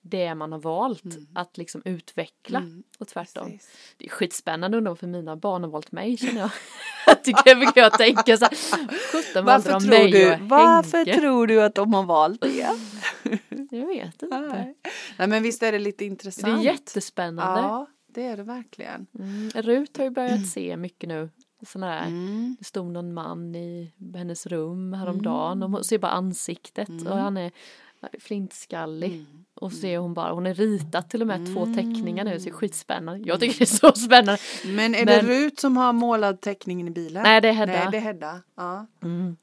det 0.03 0.35
man 0.35 0.53
har 0.53 0.59
valt 0.59 1.05
mm. 1.05 1.27
att 1.35 1.57
liksom 1.57 1.83
utveckla 1.85 2.59
mm. 2.59 2.83
och 2.99 3.09
tvärtom. 3.09 3.51
Precis. 3.51 3.95
Det 3.97 4.05
är 4.05 4.11
skitspännande 4.11 4.77
undrar 4.79 4.95
för 4.95 5.07
mina 5.07 5.37
barn 5.37 5.63
har 5.63 5.71
valt 5.71 5.93
mig 5.93 6.17
känner 6.17 6.41
jag. 6.41 6.51
jag 7.07 7.25
tycker 7.25 7.43
jag 7.45 7.59
brukar 7.59 7.91
tänka 7.91 8.37
så 8.37 8.45
här, 8.45 9.43
varför 9.43 9.71
tror 9.81 9.91
mig 9.91 10.11
du, 10.11 10.37
Varför 10.41 10.99
Henke? 10.99 11.21
tror 11.21 11.47
du 11.47 11.63
att 11.63 11.75
de 11.75 11.95
har 11.95 12.03
valt 12.03 12.41
det? 12.41 12.71
jag 13.71 13.87
vet 13.87 14.23
inte. 14.23 14.41
Nej. 14.41 14.75
Nej 15.19 15.29
men 15.29 15.43
visst 15.43 15.63
är 15.63 15.73
det 15.73 15.79
lite 15.79 16.05
intressant. 16.05 16.63
Det 16.63 16.69
är 16.69 16.73
jättespännande. 16.73 17.61
Ja 17.61 17.87
det 18.19 18.27
är 18.27 18.37
det 18.37 18.43
verkligen. 18.43 19.07
Mm. 19.19 19.51
Rut 19.51 19.97
har 19.97 20.05
ju 20.05 20.11
börjat 20.11 20.47
se 20.47 20.77
mycket 20.77 21.09
nu. 21.09 21.31
Såna 21.67 21.87
där, 21.87 22.07
mm. 22.07 22.57
Det 22.59 22.65
stod 22.65 22.87
någon 22.87 23.15
man 23.15 23.55
i 23.55 23.93
hennes 24.15 24.47
rum 24.47 24.93
häromdagen 24.93 25.63
mm. 25.63 25.75
och 25.75 25.87
ser 25.87 25.99
bara 25.99 26.13
ansiktet 26.13 26.89
mm. 26.89 27.07
och 27.07 27.19
han 27.19 27.37
är 27.37 27.51
flintskallig. 28.19 29.13
Mm. 29.13 29.45
Och 29.55 29.73
ser 29.73 29.99
hon 29.99 30.15
bara, 30.15 30.33
hon 30.33 30.47
är 30.47 30.55
ritat 30.55 31.11
till 31.11 31.21
och 31.21 31.27
med 31.27 31.55
två 31.55 31.67
teckningar 31.67 32.25
nu, 32.25 32.39
så 32.39 32.45
det 32.45 32.51
är 32.51 32.55
skitspännande. 32.55 33.29
Jag 33.29 33.41
tycker 33.41 33.59
det 33.59 33.65
är 33.65 33.67
så 33.67 33.93
spännande. 33.93 34.39
Men 34.65 34.95
är 34.95 35.05
Men... 35.05 35.07
det 35.07 35.23
Rut 35.23 35.61
som 35.61 35.77
har 35.77 35.93
målat 35.93 36.41
teckningen 36.41 36.89
i 36.89 36.91
bilen? 36.91 37.23
Nej 37.23 37.41
det 37.41 37.49
är 37.49 37.53
Hedda. 37.53 37.73
Nej 37.73 37.89
det 37.91 37.97
är 37.97 38.01
Hedda. 38.01 38.43
Ja. 38.57 38.87
Mm. 39.03 39.37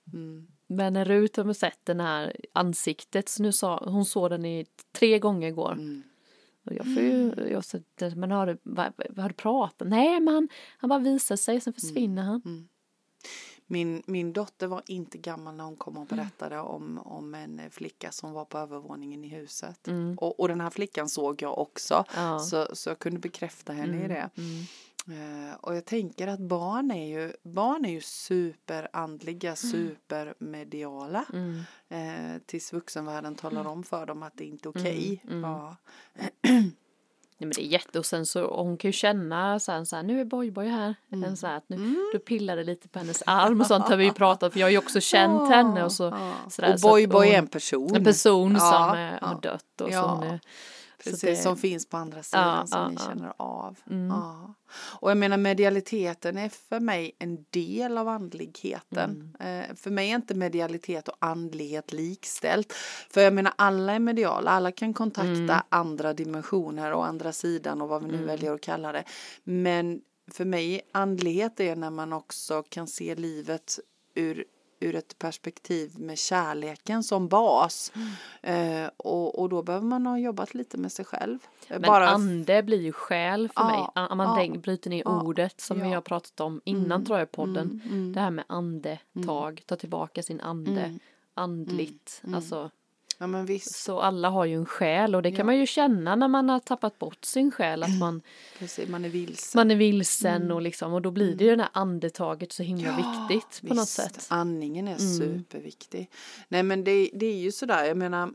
Mm. 0.70 0.78
Men 0.78 0.94
när 0.94 1.06
Rut 1.06 1.38
har 1.38 1.54
sett 1.54 1.80
den 1.84 2.00
här 2.00 2.36
ansiktet, 2.54 3.30
så 3.30 3.44
nu 3.44 3.52
sa, 3.52 3.84
hon 3.86 4.06
såg 4.06 4.30
den 4.30 4.46
i 4.46 4.66
tre 4.92 5.20
gånger 5.20 5.48
igår. 5.48 5.72
Mm. 5.72 6.04
Och 6.66 6.74
jag 6.74 6.86
får 6.86 7.04
ju, 7.04 7.32
mm. 7.32 7.52
jag 7.52 7.66
sa, 7.66 7.78
men 8.16 8.32
har 8.32 8.48
du, 8.48 8.58
har 9.22 9.30
du 9.30 9.36
pratat? 9.36 9.88
Nej 9.88 10.20
men 10.20 10.50
han 10.78 10.90
bara 10.90 11.00
visar 11.00 11.36
sig, 11.36 11.62
sen 11.62 11.74
försvinner 11.74 12.24
han. 12.24 12.42
Mm. 12.46 12.58
mm. 12.58 12.68
Min, 13.68 14.04
min 14.06 14.34
dotter 14.34 14.68
var 14.68 14.82
inte 14.86 15.18
gammal 15.18 15.56
när 15.56 15.64
hon 15.64 15.76
kom 15.76 15.98
och 15.98 16.12
mm. 16.12 16.18
berättade 16.18 16.60
om, 16.60 17.00
om 17.06 17.36
en 17.36 17.72
flicka 17.72 18.12
som 18.12 18.32
var 18.32 18.46
på 18.46 18.58
övervåningen 18.58 19.24
i 19.24 19.28
huset. 19.28 19.88
Mm. 19.88 20.18
Och, 20.18 20.40
och 20.40 20.48
den 20.48 20.62
här 20.62 20.70
flickan 20.70 21.10
såg 21.10 21.42
jag 21.42 21.58
också. 21.58 22.04
Ja. 22.16 22.40
Så, 22.40 22.68
så 22.74 22.90
jag 22.90 23.00
kunde 23.00 23.20
bekräfta 23.20 23.74
henne 23.74 23.94
mm. 23.94 24.06
i 24.06 24.08
det. 24.08 24.30
Mm. 25.08 25.50
Uh, 25.50 25.56
och 25.56 25.76
jag 25.76 25.86
tänker 25.86 26.28
att 26.28 26.40
barn 26.40 26.92
är 26.92 27.08
ju, 27.08 27.34
barn 27.44 27.86
är 27.86 27.90
ju 27.90 28.02
superandliga, 28.02 29.50
mm. 29.50 29.56
supermediala. 29.56 31.26
Mm. 31.34 31.64
Uh, 31.92 32.40
tills 32.46 32.74
vuxenvärlden 32.74 33.36
talar 33.36 33.68
om 33.68 33.84
för 33.84 34.06
dem 34.06 34.24
att 34.24 34.38
det 34.38 34.46
inte 34.46 34.68
är 34.68 34.70
okej. 34.70 35.22
Okay. 35.24 35.40
Ja. 35.42 35.76
Nej 37.38 37.48
men 37.48 37.54
det 37.56 37.62
är 37.62 37.68
jätte 37.68 38.00
och 38.00 38.06
sen 38.06 38.26
så 38.26 38.56
hon 38.56 38.78
kan 38.78 38.90
ju 38.90 38.94
känna 38.94 39.60
så 39.60 39.72
här, 39.72 39.84
så 39.84 39.96
här 39.96 40.04
nu 40.04 40.22
är 40.22 40.26
Boy-Boy 40.26 40.70
här. 40.70 40.96
Mm. 41.12 41.36
Så 41.36 41.48
här, 41.48 41.58
att 41.58 41.70
nu, 41.70 41.76
mm. 41.76 42.10
Du 42.14 42.20
pillade 42.20 42.64
lite 42.64 42.88
på 42.88 43.00
hennes 43.00 43.24
arm 43.26 43.62
och 43.62 43.68
sånt 43.68 43.86
har 43.86 43.98
vi 43.98 44.06
ju 44.06 44.12
pratat 44.14 44.54
för 44.54 44.60
jag 44.60 44.68
har 44.68 44.72
ju 44.72 44.78
också 44.78 45.02
känt 45.02 45.50
henne 45.50 45.84
och 45.84 45.92
så. 45.92 46.08
Oh. 46.08 46.48
Sådär, 46.50 46.74
och 46.74 46.80
Boy-Boy 46.80 47.26
är 47.26 47.38
en 47.38 47.48
person. 47.48 47.96
En 47.96 48.04
person 48.04 48.52
ja, 48.54 48.60
som 48.60 49.00
ja. 49.00 49.28
har 49.28 49.42
dött 49.42 49.82
och 49.82 49.92
ja. 49.92 50.20
så 50.22 50.26
är, 50.26 50.40
Precis, 51.12 51.22
det, 51.22 51.44
som 51.44 51.58
finns 51.58 51.90
på 51.90 51.98
andra 51.98 52.24
sidan 52.24 52.58
ja, 52.58 52.68
som 52.68 52.80
ja, 52.80 52.90
ni 52.90 52.98
känner 52.98 53.34
av. 53.38 53.80
Mm. 53.90 54.08
Ja. 54.08 54.54
Och 55.00 55.12
jag 55.12 55.18
menar 55.18 55.38
medialiteten 55.38 56.38
är 56.38 56.50
för 56.50 56.80
mig 56.80 57.16
en 57.20 57.46
del 57.50 57.98
av 57.98 58.08
andligheten. 58.08 59.34
Mm. 59.40 59.62
Eh, 59.70 59.76
för 59.76 59.92
mig 59.92 60.12
är 60.12 60.16
inte 60.16 60.36
medialitet 60.36 61.08
och 61.08 61.18
andlighet 61.20 61.94
likställt. 61.94 62.74
För 63.10 63.22
jag 63.22 63.34
menar 63.34 63.54
alla 63.56 63.94
är 63.94 64.00
mediala, 64.00 64.52
alla 64.52 64.72
kan 64.72 64.94
kontakta 64.94 65.32
mm. 65.32 65.62
andra 65.70 66.14
dimensioner 66.14 66.94
och 66.94 67.06
andra 67.06 67.32
sidan 67.32 67.82
och 67.82 67.90
vad 67.90 68.02
vi 68.02 68.08
nu 68.08 68.14
mm. 68.14 68.28
väljer 68.28 68.54
att 68.54 68.62
kalla 68.62 68.92
det. 68.92 69.04
Men 69.44 70.02
för 70.32 70.46
mig 70.46 70.82
andlighet 70.92 71.60
är 71.60 71.76
när 71.76 71.90
man 71.90 72.14
också 72.14 72.64
kan 72.70 72.88
se 72.88 73.16
livet 73.16 73.80
ur 74.16 74.46
ur 74.80 74.96
ett 74.96 75.20
perspektiv 75.20 76.00
med 76.00 76.18
kärleken 76.18 77.04
som 77.04 77.28
bas. 77.28 77.92
Mm. 77.96 78.84
Eh, 78.84 78.90
och, 78.98 79.40
och 79.40 79.50
då 79.50 79.64
behöver 79.64 79.86
man 79.86 80.06
ha 80.06 80.20
jobbat 80.20 80.54
lite 80.54 80.78
med 80.78 80.92
sig 80.92 81.06
själv. 81.06 81.40
Men 81.70 81.82
Bara 81.82 82.08
ande 82.08 82.64
blir 82.64 82.82
ju 82.82 82.92
själ 82.92 83.50
för 83.50 83.62
ja, 83.62 83.92
mig. 83.96 84.18
Man 84.18 84.54
ja, 84.54 84.60
bryter 84.60 84.90
ner 84.90 85.04
ja, 85.06 85.22
ordet 85.22 85.62
som 85.62 85.82
vi 85.82 85.90
har 85.90 86.02
pratat 86.02 86.40
om 86.40 86.62
innan 86.66 86.92
mm, 86.92 87.06
tror 87.06 87.20
jag 87.20 87.26
i 87.26 87.32
podden. 87.32 87.82
Mm, 87.84 87.98
mm. 87.98 88.14
det 88.14 88.20
här 88.20 88.32
med 88.32 88.46
andetag, 88.48 89.52
mm. 89.52 89.64
ta 89.66 89.76
tillbaka 89.76 90.24
sin 90.24 90.42
ande, 90.42 90.82
mm. 90.82 91.00
andligt, 91.34 92.22
alltså 92.34 92.72
Ja, 93.18 93.28
men 93.28 93.46
visst. 93.46 93.76
Så 93.76 94.00
alla 94.00 94.30
har 94.30 94.46
ju 94.46 94.56
en 94.56 94.66
själ 94.66 95.16
och 95.16 95.22
det 95.22 95.32
kan 95.32 95.38
ja. 95.38 95.44
man 95.44 95.58
ju 95.58 95.66
känna 95.66 96.16
när 96.16 96.28
man 96.28 96.50
har 96.50 96.60
tappat 96.60 97.00
bort 97.00 97.26
sin 97.26 97.52
själ 97.52 97.84
att 97.84 98.00
man 98.00 98.22
Precis, 98.60 98.90
man 98.90 99.06
är 99.06 99.10
vilsen. 99.10 99.60
Man 99.60 99.72
är 99.72 99.76
vilsen 99.76 100.42
mm. 100.42 100.56
och 100.56 100.62
liksom 100.62 100.94
och 100.94 101.02
då 101.02 101.12
blir 101.12 101.36
det 101.36 101.44
ju 101.44 101.56
det 101.56 101.62
här 101.62 101.72
andetaget 101.74 102.52
så 102.52 102.64
himla 102.64 102.88
ja, 102.88 102.96
viktigt 102.96 103.62
på 103.62 103.68
visst. 103.68 103.76
något 103.76 103.90
sätt. 103.90 104.26
Andningen 104.30 104.88
är 104.88 105.00
mm. 105.00 105.18
superviktig. 105.18 106.12
Nej 106.48 106.64
men 106.64 106.84
det, 106.84 107.10
det 107.14 107.26
är 107.26 107.38
ju 107.38 107.52
sådär, 107.52 107.86
jag 107.86 107.98
menar 107.98 108.30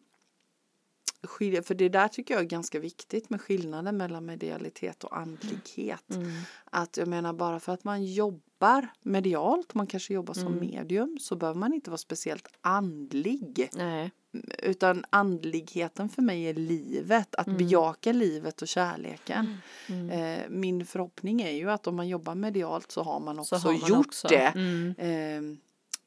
för 1.63 1.75
det 1.75 1.89
där 1.89 2.09
tycker 2.09 2.35
jag 2.35 2.43
är 2.43 2.49
ganska 2.49 2.81
viktigt 2.81 3.31
med 3.31 3.41
skillnaden 3.41 3.97
mellan 3.97 4.27
medialitet 4.27 5.05
och 5.05 5.19
andlighet. 5.19 6.11
Mm. 6.15 6.31
Att 6.65 6.97
jag 6.97 7.09
menar 7.09 7.33
bara 7.33 7.61
för 7.61 7.73
att 7.73 7.85
man 7.85 8.05
jobbar 8.05 8.89
medialt, 9.03 9.75
man 9.75 9.87
kanske 9.87 10.15
jobbar 10.15 10.35
som 10.35 10.47
mm. 10.47 10.59
medium, 10.59 11.19
så 11.21 11.37
behöver 11.37 11.61
man 11.61 11.75
inte 11.75 11.91
vara 11.91 11.99
speciellt 11.99 12.49
andlig. 12.61 13.71
Nej. 13.73 14.11
Utan 14.59 15.05
andligheten 15.11 16.09
för 16.09 16.23
mig 16.23 16.45
är 16.45 16.55
livet, 16.55 17.35
att 17.35 17.47
mm. 17.47 17.59
bejaka 17.59 18.13
livet 18.13 18.63
och 18.63 18.69
kärleken. 18.69 19.59
Mm. 19.89 20.11
mm. 20.11 20.41
Eh, 20.41 20.49
min 20.49 20.87
förhoppning 20.87 21.43
är 21.43 21.51
ju 21.51 21.71
att 21.71 21.87
om 21.87 21.97
man 21.97 22.09
jobbar 22.09 22.35
medialt 22.35 22.91
så 22.91 23.03
har 23.03 23.21
man 23.21 23.39
också 23.39 23.57
har 23.57 23.73
man 23.73 23.89
gjort 23.89 24.07
också. 24.07 24.29
det. 24.29 24.47
Mm. 24.47 24.95
Eh, 24.99 25.59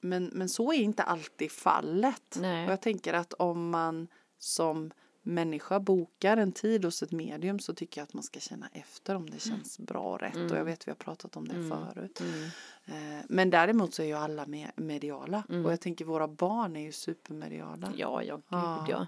men, 0.02 0.26
men 0.34 0.50
så 0.50 0.74
är 0.74 0.78
inte 0.78 1.04
alltid 1.04 1.52
fallet. 1.52 2.38
Nej. 2.42 2.66
Och 2.66 2.72
jag 2.72 2.82
tänker 2.82 3.14
att 3.14 3.34
om 3.34 3.70
man 3.70 4.08
som 4.40 4.92
människa 5.24 5.80
bokar 5.80 6.38
en 6.38 6.52
tid 6.52 6.86
hos 6.86 7.04
ett 7.04 7.12
medium 7.12 7.60
så 7.60 7.74
tycker 7.74 8.02
jag 8.02 8.04
att 8.04 8.14
man 8.14 8.24
ska 8.24 8.40
känna 8.40 8.70
efter 8.74 9.16
om 9.16 9.26
det 9.26 9.30
mm. 9.30 9.40
känns 9.40 9.80
bra 9.80 10.00
och 10.00 10.20
rätt. 10.20 10.36
Mm. 10.36 10.52
Och 10.52 10.58
jag 10.58 10.66
vet 10.66 10.88
vi 10.88 10.92
har 10.92 10.96
pratat 10.96 11.38
om 11.38 11.48
det 11.48 11.56
mm. 11.56 11.70
förut. 11.70 12.22
Mm. 12.22 12.44
Eh, 12.86 13.26
men 13.30 13.50
däremot 13.50 13.94
så 13.94 14.02
är 14.02 14.06
ju 14.06 14.14
alla 14.14 14.46
mediala. 14.76 15.44
Mm. 15.50 15.66
Och 15.66 15.72
jag 15.72 15.82
tänker 15.82 16.06
våra 16.06 16.28
barn 16.28 16.76
är 16.76 16.82
ju 16.82 16.92
supermediala. 16.92 17.92
Ja, 17.98 18.24
ja, 18.24 18.36
gud 18.36 18.44
ja. 18.50 18.86
ja. 18.90 19.08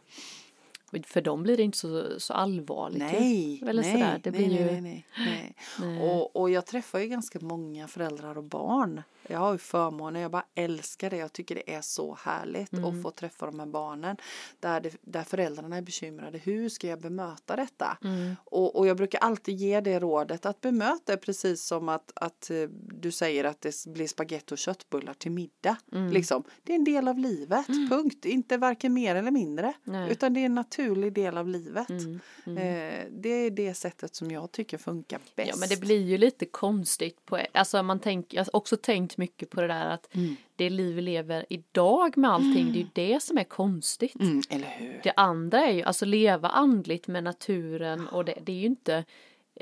För 1.05 1.21
dem 1.21 1.43
blir 1.43 1.57
det 1.57 1.63
inte 1.63 1.77
så, 1.77 2.19
så 2.19 2.33
allvarligt. 2.33 2.99
Nej, 2.99 3.63
Eller 3.67 3.81
nej, 3.81 3.91
sådär. 3.91 4.19
Det 4.23 4.31
nej, 4.31 4.45
blir 4.45 4.59
ju... 4.59 4.65
nej, 4.65 4.81
nej, 4.81 5.07
nej. 5.17 5.55
nej. 5.79 6.01
Och, 6.01 6.35
och 6.35 6.49
jag 6.49 6.65
träffar 6.65 6.99
ju 6.99 7.07
ganska 7.07 7.39
många 7.41 7.87
föräldrar 7.87 8.37
och 8.37 8.43
barn 8.43 9.01
jag 9.29 9.39
har 9.39 9.51
ju 9.51 9.57
förmånen, 9.57 10.21
jag 10.21 10.31
bara 10.31 10.45
älskar 10.55 11.09
det. 11.09 11.17
Jag 11.17 11.33
tycker 11.33 11.55
det 11.55 11.73
är 11.73 11.81
så 11.81 12.17
härligt 12.21 12.73
mm. 12.73 12.85
att 12.85 13.01
få 13.01 13.11
träffa 13.11 13.45
de 13.45 13.59
här 13.59 13.67
barnen. 13.67 14.17
Där, 14.59 14.81
det, 14.81 14.97
där 15.01 15.23
föräldrarna 15.23 15.77
är 15.77 15.81
bekymrade. 15.81 16.37
Hur 16.37 16.69
ska 16.69 16.87
jag 16.87 17.01
bemöta 17.01 17.55
detta? 17.55 17.97
Mm. 18.03 18.35
Och, 18.43 18.75
och 18.75 18.87
jag 18.87 18.97
brukar 18.97 19.19
alltid 19.19 19.55
ge 19.55 19.81
det 19.81 19.99
rådet 19.99 20.45
att 20.45 20.61
bemöta 20.61 21.17
precis 21.17 21.63
som 21.63 21.89
att, 21.89 22.11
att 22.15 22.49
eh, 22.49 22.69
du 22.99 23.11
säger 23.11 23.43
att 23.43 23.61
det 23.61 23.85
blir 23.87 24.07
spagetti 24.07 24.53
och 24.53 24.57
köttbullar 24.57 25.13
till 25.13 25.31
middag. 25.31 25.77
Mm. 25.91 26.13
Liksom. 26.13 26.43
Det 26.63 26.71
är 26.71 26.75
en 26.75 26.83
del 26.83 27.07
av 27.07 27.17
livet, 27.17 27.69
mm. 27.69 27.89
punkt. 27.89 28.25
Inte 28.25 28.57
varken 28.57 28.93
mer 28.93 29.15
eller 29.15 29.31
mindre. 29.31 29.73
Utan 30.09 30.33
det 30.33 30.39
är 30.39 30.45
en 30.45 30.57
naturlig 30.85 31.13
del 31.13 31.37
av 31.37 31.47
livet. 31.47 31.89
Mm. 31.89 32.19
Mm. 32.45 32.57
Eh, 32.57 33.05
det 33.11 33.29
är 33.29 33.51
det 33.51 33.73
sättet 33.73 34.15
som 34.15 34.31
jag 34.31 34.51
tycker 34.51 34.77
funkar 34.77 35.19
bäst. 35.35 35.49
Ja 35.49 35.55
men 35.59 35.69
det 35.69 35.79
blir 35.79 36.01
ju 36.01 36.17
lite 36.17 36.45
konstigt 36.45 37.25
på, 37.25 37.39
alltså 37.53 37.83
man 37.83 37.99
tänker, 37.99 38.37
jag 38.37 38.43
har 38.43 38.55
också 38.55 38.77
tänkt 38.77 39.17
mycket 39.17 39.49
på 39.49 39.61
det 39.61 39.67
där 39.67 39.89
att 39.89 40.15
mm. 40.15 40.35
det 40.55 40.69
liv 40.69 40.95
vi 40.95 41.01
lever 41.01 41.45
idag 41.49 42.17
med 42.17 42.31
allting, 42.31 42.61
mm. 42.61 42.73
det 42.73 42.79
är 42.79 43.07
ju 43.07 43.13
det 43.13 43.23
som 43.23 43.37
är 43.37 43.43
konstigt. 43.43 44.19
Mm, 44.19 44.41
eller 44.49 44.67
hur? 44.67 44.99
Det 45.03 45.13
andra 45.15 45.65
är 45.65 45.71
ju, 45.71 45.83
alltså 45.83 46.05
leva 46.05 46.47
andligt 46.47 47.07
med 47.07 47.23
naturen 47.23 48.07
och 48.07 48.25
det, 48.25 48.37
det 48.43 48.51
är 48.51 48.59
ju 48.59 48.65
inte, 48.65 49.05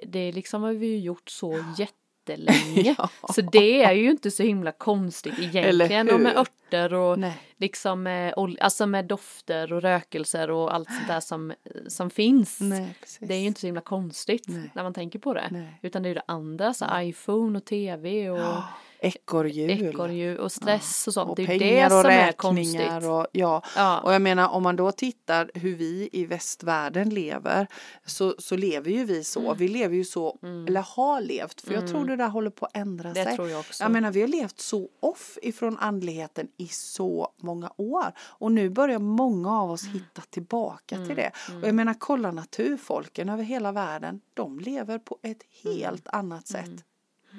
det 0.04 0.32
liksom 0.32 0.64
har 0.64 0.74
vi 0.74 0.88
ju 0.88 1.00
gjort 1.00 1.30
så 1.30 1.66
jätte 1.78 2.03
jättelänge. 2.30 2.96
ja. 2.98 3.10
Så 3.34 3.42
det 3.42 3.84
är 3.84 3.94
ju 3.94 4.12
inte 4.12 4.32
så 4.32 4.44
himla 4.44 4.72
konstigt 4.72 5.40
egentligen 5.40 6.10
och 6.10 6.20
med 6.20 6.38
örter 6.38 6.94
och 6.94 7.20
Nej. 7.20 7.38
liksom 7.58 8.04
med, 8.04 8.34
alltså 8.62 8.86
med 8.86 9.06
dofter 9.06 9.74
och 9.74 9.82
rökelser 9.82 10.52
och 10.52 10.74
allt 10.74 10.90
sånt 10.90 11.08
där 11.08 11.20
som, 11.20 11.54
som 11.88 12.10
finns. 12.10 12.60
Nej, 12.62 12.96
det 13.20 13.34
är 13.34 13.40
ju 13.40 13.48
inte 13.48 13.60
så 13.60 13.68
himla 13.68 13.82
konstigt 13.82 14.48
Nej. 14.48 14.72
när 14.76 14.84
man 14.84 14.94
tänker 14.94 15.20
på 15.20 15.34
det. 15.34 15.68
Utan 15.82 16.04
det 16.04 16.08
är 16.08 16.10
ju 16.10 16.16
det 16.16 16.24
andra, 16.28 16.74
så 16.74 16.86
iPhone 16.94 17.58
och 17.58 17.66
tv 17.66 18.30
och 18.30 18.40
ja 18.40 18.64
Ekorrhjul. 19.04 20.38
Och 20.38 20.52
stress 20.52 21.08
och 21.08 21.14
sånt. 21.14 21.30
Och 21.30 21.36
det 21.36 21.44
är 21.44 21.60
det 21.60 21.90
som 21.90 22.06
är 22.06 22.32
konstigt. 22.32 23.10
Och, 23.10 23.28
ja. 23.32 23.62
ja. 23.76 24.00
och 24.00 24.14
jag 24.14 24.22
menar 24.22 24.50
om 24.50 24.64
man 24.64 24.76
då 24.76 24.92
tittar 24.92 25.52
hur 25.54 25.76
vi 25.76 26.10
i 26.12 26.26
västvärlden 26.26 27.10
lever 27.10 27.68
så, 28.06 28.36
så 28.40 28.56
lever 28.56 28.92
ju 28.92 29.06
vi 29.06 29.24
så. 29.24 29.40
Mm. 29.40 29.58
Vi 29.58 29.68
lever 29.68 29.96
ju 29.96 30.04
så, 30.04 30.38
mm. 30.44 30.68
eller 30.68 30.82
har 30.82 31.22
levt, 31.22 31.62
för 31.62 31.74
jag 31.74 31.88
tror 31.88 31.98
mm. 31.98 32.08
det 32.08 32.16
där 32.16 32.30
håller 32.30 32.50
på 32.50 32.66
att 32.66 32.78
ändra 32.78 33.14
det 33.14 33.24
sig. 33.24 33.36
Tror 33.36 33.50
jag, 33.50 33.60
också. 33.60 33.84
jag 33.84 33.92
menar 33.92 34.12
vi 34.12 34.22
har 34.22 34.28
levt 34.28 34.60
så 34.60 34.90
off 35.00 35.38
ifrån 35.42 35.78
andligheten 35.78 36.48
i 36.58 36.68
så 36.68 37.34
många 37.42 37.72
år 37.78 38.14
och 38.20 38.52
nu 38.52 38.70
börjar 38.70 39.00
många 39.00 39.60
av 39.60 39.72
oss 39.72 39.84
mm. 39.84 39.94
hitta 39.94 40.22
tillbaka 40.22 40.98
till 41.06 41.16
det. 41.16 41.32
Och 41.62 41.68
jag 41.68 41.76
menar 41.76 41.96
kolla 42.00 42.32
naturfolken 42.32 43.30
över 43.30 43.44
hela 43.44 43.72
världen, 43.72 44.22
de 44.34 44.60
lever 44.60 45.00
på 45.00 45.18
ett 45.22 45.44
helt 45.64 46.08
annat 46.08 46.48
sätt 46.48 46.86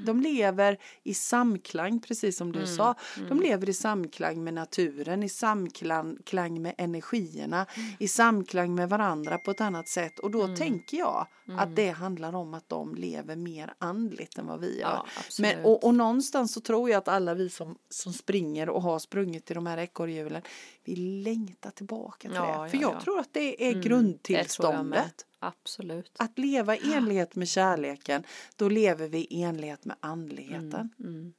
de 0.07 0.21
lever 0.21 0.79
i 1.03 1.15
samklang, 1.15 2.01
precis 2.01 2.37
som 2.37 2.53
du 2.53 2.59
mm. 2.59 2.77
sa. 2.77 2.95
De 3.17 3.25
mm. 3.25 3.41
lever 3.41 3.69
i 3.69 3.73
samklang 3.73 4.45
med 4.45 4.55
naturen, 4.55 5.23
i 5.23 5.29
samklang 5.29 6.63
med 6.63 6.75
energierna, 6.79 7.67
mm. 7.77 7.91
i 7.99 8.09
samklang 8.09 8.75
med 8.75 8.89
varandra 8.89 9.39
på 9.39 9.51
ett 9.51 9.61
annat 9.61 9.89
sätt. 9.89 10.19
Och 10.19 10.31
då 10.31 10.43
mm. 10.43 10.57
tänker 10.57 10.97
jag 10.97 11.27
att 11.47 11.65
mm. 11.65 11.75
det 11.75 11.91
handlar 11.91 12.35
om 12.35 12.55
att 12.55 12.69
de 12.69 12.95
lever 12.95 13.37
mer 13.37 13.75
andligt 13.79 14.39
än 14.39 14.47
vad 14.47 14.61
vi 14.61 14.81
gör. 14.81 14.89
Ja, 14.89 15.07
Men, 15.39 15.65
och, 15.65 15.85
och 15.85 15.95
någonstans 15.95 16.53
så 16.53 16.61
tror 16.61 16.91
jag 16.91 16.99
att 16.99 17.09
alla 17.09 17.35
vi 17.35 17.51
som, 17.51 17.79
som 17.89 18.13
springer 18.13 18.69
och 18.69 18.83
har 18.83 18.99
sprungit 18.99 19.51
i 19.51 19.55
de 19.55 19.67
här 19.67 19.79
ekorrhjulen, 19.79 20.43
vi 20.85 20.97
längtar 20.97 21.71
tillbaka 21.71 22.29
till 22.29 22.37
ja, 22.37 22.63
det. 22.63 22.71
För 22.71 22.77
ja, 22.77 22.93
jag 22.93 23.01
tror 23.01 23.21
att 23.21 23.33
det 23.33 23.67
är 23.67 23.71
mm, 23.71 23.83
grundtillståndet. 23.83 25.27
Absolut. 25.39 26.13
Att 26.17 26.39
leva 26.39 26.77
i 26.77 26.93
enlighet 26.93 27.35
med 27.35 27.49
kärleken, 27.49 28.25
då 28.57 28.69
lever 28.69 29.09
vi 29.09 29.19
i 29.19 29.43
enlighet 29.43 29.85
med 29.85 29.97
andligheten. 30.01 30.91
Mm, 30.99 31.15
mm. 31.15 31.33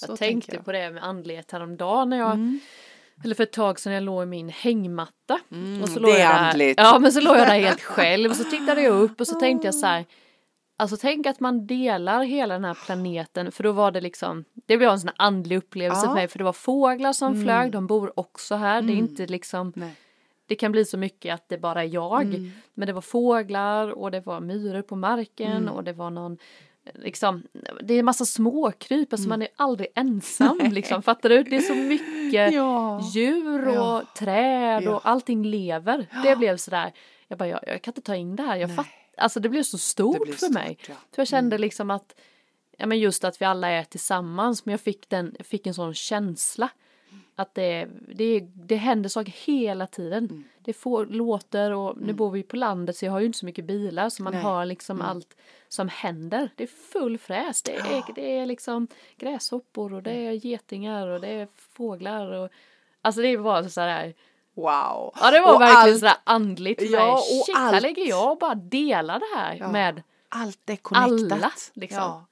Jag 0.00 0.18
tänkte 0.18 0.54
jag. 0.54 0.64
på 0.64 0.72
det 0.72 0.90
med 0.90 1.04
andlighet 1.04 1.50
häromdagen 1.50 2.10
när 2.10 2.18
jag 2.18 2.32
mm. 2.32 2.60
Eller 3.24 3.34
för 3.34 3.42
ett 3.42 3.52
tag 3.52 3.80
sedan 3.80 3.92
jag 3.92 4.02
låg 4.02 4.22
i 4.22 4.26
min 4.26 4.48
hängmatta. 4.48 5.40
Mm, 5.50 5.82
och 5.82 5.88
så 5.88 6.00
låg 6.00 6.10
det 6.10 6.20
är 6.20 6.24
jag 6.24 6.34
där, 6.34 6.50
andligt. 6.50 6.80
Ja 6.80 6.98
men 6.98 7.12
så 7.12 7.20
låg 7.20 7.36
jag 7.36 7.46
där 7.46 7.60
helt 7.60 7.82
själv 7.82 8.30
och 8.30 8.36
så 8.36 8.44
tittade 8.44 8.82
jag 8.82 8.94
upp 8.94 9.20
och 9.20 9.26
så 9.26 9.40
tänkte 9.40 9.66
jag 9.68 9.74
så 9.74 9.86
här 9.86 10.04
Alltså 10.82 10.96
tänk 10.96 11.26
att 11.26 11.40
man 11.40 11.66
delar 11.66 12.22
hela 12.22 12.54
den 12.54 12.64
här 12.64 12.78
planeten 12.86 13.52
för 13.52 13.62
då 13.62 13.72
var 13.72 13.90
det 13.90 14.00
liksom 14.00 14.44
Det 14.66 14.76
blev 14.76 14.90
en 14.90 15.00
sån 15.00 15.10
andlig 15.16 15.56
upplevelse 15.56 16.00
ja. 16.04 16.08
för 16.08 16.14
mig 16.14 16.28
för 16.28 16.38
det 16.38 16.44
var 16.44 16.52
fåglar 16.52 17.12
som 17.12 17.32
mm. 17.32 17.44
flög, 17.44 17.72
de 17.72 17.86
bor 17.86 18.18
också 18.20 18.54
här, 18.54 18.78
mm. 18.78 18.86
det 18.86 18.92
är 18.92 18.98
mm. 18.98 19.10
inte 19.10 19.26
liksom 19.26 19.72
Nej 19.76 19.96
det 20.46 20.56
kan 20.56 20.72
bli 20.72 20.84
så 20.84 20.98
mycket 20.98 21.34
att 21.34 21.48
det 21.48 21.58
bara 21.58 21.82
är 21.82 21.88
jag. 21.94 22.22
Mm. 22.22 22.50
Men 22.74 22.86
det 22.86 22.92
var 22.92 23.00
fåglar 23.00 23.88
och 23.88 24.10
det 24.10 24.20
var 24.20 24.40
myror 24.40 24.82
på 24.82 24.96
marken 24.96 25.52
mm. 25.52 25.74
och 25.74 25.84
det 25.84 25.92
var 25.92 26.10
någon 26.10 26.38
liksom, 26.94 27.42
det 27.82 27.94
är 27.94 27.98
en 27.98 28.04
massa 28.04 28.24
småkryp, 28.24 29.12
alltså 29.12 29.26
mm. 29.26 29.28
man 29.28 29.42
är 29.42 29.48
aldrig 29.56 29.88
ensam 29.94 30.58
liksom, 30.72 31.02
fattar 31.02 31.28
du? 31.28 31.42
Det 31.42 31.56
är 31.56 31.60
så 31.60 31.74
mycket 31.74 32.54
ja. 32.54 33.00
djur 33.14 33.68
och 33.68 33.74
ja. 33.74 34.02
träd 34.18 34.88
och 34.88 35.00
allting 35.04 35.44
lever. 35.44 36.06
Det 36.22 36.36
blev 36.36 36.56
sådär, 36.56 36.92
jag 37.28 37.38
bara, 37.38 37.48
jag, 37.48 37.60
jag 37.66 37.82
kan 37.82 37.92
inte 37.92 38.00
ta 38.00 38.14
in 38.14 38.36
det 38.36 38.42
här, 38.42 38.56
jag 38.56 38.76
alltså 39.16 39.40
det 39.40 39.48
blev 39.48 39.62
så 39.62 39.78
stort 39.78 40.22
blev 40.22 40.32
för 40.32 40.38
stort, 40.38 40.54
mig. 40.54 40.78
Ja. 40.88 40.94
För 40.94 41.20
jag 41.20 41.28
kände 41.28 41.56
mm. 41.56 41.60
liksom 41.60 41.90
att, 41.90 42.20
ja 42.76 42.86
men 42.86 42.98
just 42.98 43.24
att 43.24 43.40
vi 43.40 43.44
alla 43.44 43.68
är 43.68 43.84
tillsammans, 43.84 44.64
men 44.64 44.72
jag 44.72 44.80
fick 44.80 45.08
den, 45.08 45.34
jag 45.38 45.46
fick 45.46 45.66
en 45.66 45.74
sån 45.74 45.94
känsla 45.94 46.70
att 47.34 47.54
det, 47.54 47.88
det, 48.14 48.40
det 48.40 48.76
händer 48.76 49.08
saker 49.08 49.32
hela 49.46 49.86
tiden. 49.86 50.24
Mm. 50.24 50.44
Det 50.64 50.72
får, 50.72 51.06
låter 51.06 51.70
och 51.70 51.96
nu 51.96 52.02
mm. 52.02 52.16
bor 52.16 52.30
vi 52.30 52.42
på 52.42 52.56
landet 52.56 52.96
så 52.96 53.04
jag 53.04 53.12
har 53.12 53.20
ju 53.20 53.26
inte 53.26 53.38
så 53.38 53.46
mycket 53.46 53.64
bilar 53.64 54.08
så 54.08 54.22
man 54.22 54.32
Nej. 54.32 54.42
har 54.42 54.64
liksom 54.64 54.96
mm. 54.96 55.06
allt 55.06 55.36
som 55.68 55.88
händer. 55.88 56.50
Det 56.56 56.62
är 56.62 56.92
full 56.92 57.18
fräs. 57.18 57.62
Det 57.62 57.74
är, 57.74 58.14
det 58.14 58.38
är 58.38 58.46
liksom 58.46 58.88
gräshoppor 59.16 59.94
och 59.94 60.02
det 60.02 60.12
är 60.12 60.32
getingar 60.32 61.06
och 61.06 61.20
det 61.20 61.28
är 61.28 61.48
fåglar 61.54 62.32
och 62.32 62.50
alltså 63.02 63.20
det 63.20 63.36
var 63.36 63.62
så 63.62 63.80
här 63.80 64.14
Wow! 64.54 65.14
Ja 65.20 65.30
det 65.30 65.40
var 65.40 65.54
och 65.54 65.60
verkligen 65.60 65.92
allt, 65.92 66.00
sådär 66.00 66.16
andligt 66.24 66.82
ja, 66.82 67.14
mig. 67.14 67.44
Shit, 67.46 67.56
allt, 67.56 67.74
här 67.74 67.80
lägger 67.80 68.08
jag 68.08 68.32
och 68.32 68.38
bara 68.38 68.54
delar 68.54 69.18
det 69.18 69.38
här 69.38 69.56
ja, 69.60 69.72
med 69.72 70.02
allt 70.28 70.70
är 70.70 70.76
connectat. 70.76 71.32
alla. 71.32 71.52
Liksom. 71.74 71.98
Ja. 71.98 72.26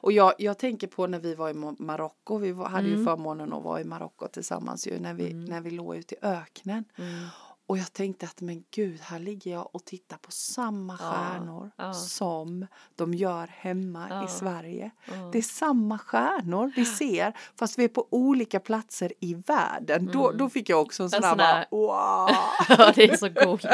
Och 0.00 0.12
jag, 0.12 0.34
jag 0.38 0.58
tänker 0.58 0.86
på 0.86 1.06
när 1.06 1.18
vi 1.18 1.34
var 1.34 1.50
i 1.50 1.54
Marocko, 1.78 2.38
vi 2.38 2.52
var, 2.52 2.68
hade 2.68 2.88
mm. 2.88 2.98
ju 2.98 3.04
förmånen 3.04 3.52
att 3.52 3.62
vara 3.62 3.80
i 3.80 3.84
Marocko 3.84 4.28
tillsammans 4.28 4.86
ju 4.86 5.00
när 5.00 5.14
vi, 5.14 5.30
mm. 5.30 5.44
när 5.44 5.60
vi 5.60 5.70
låg 5.70 5.96
ute 5.96 6.14
i 6.14 6.18
öknen. 6.22 6.84
Mm. 6.96 7.26
Och 7.70 7.78
jag 7.78 7.92
tänkte 7.92 8.26
att 8.26 8.40
men 8.40 8.64
gud, 8.70 9.00
här 9.00 9.18
ligger 9.18 9.50
jag 9.50 9.68
och 9.72 9.84
tittar 9.84 10.16
på 10.16 10.30
samma 10.30 10.98
stjärnor 10.98 11.70
ja, 11.76 11.84
ja. 11.84 11.92
som 11.92 12.66
de 12.96 13.14
gör 13.14 13.46
hemma 13.46 14.06
ja, 14.10 14.24
i 14.24 14.28
Sverige. 14.28 14.90
Det 15.32 15.38
är 15.38 15.42
samma 15.42 15.98
stjärnor 15.98 16.72
vi 16.76 16.84
ser 16.84 17.32
fast 17.58 17.78
vi 17.78 17.84
är 17.84 17.88
på 17.88 18.06
olika 18.10 18.60
platser 18.60 19.12
i 19.20 19.34
världen. 19.34 20.00
Mm. 20.00 20.12
Då, 20.12 20.32
då 20.32 20.48
fick 20.48 20.68
jag 20.68 20.80
också 20.80 21.02
en 21.02 21.10
sån 21.10 21.22
här 21.22 21.36
bara, 21.36 21.66
wow! 21.70 22.30
ja, 22.78 22.92
det 22.94 23.10
är 23.10 23.16
så 23.16 23.34
coolt. 23.34 23.64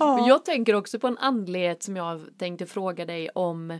Jag 0.28 0.44
tänker 0.44 0.74
också 0.74 0.98
på 0.98 1.06
en 1.06 1.18
andlighet 1.18 1.82
som 1.82 1.96
jag 1.96 2.20
tänkte 2.38 2.66
fråga 2.66 3.04
dig 3.04 3.28
om 3.28 3.78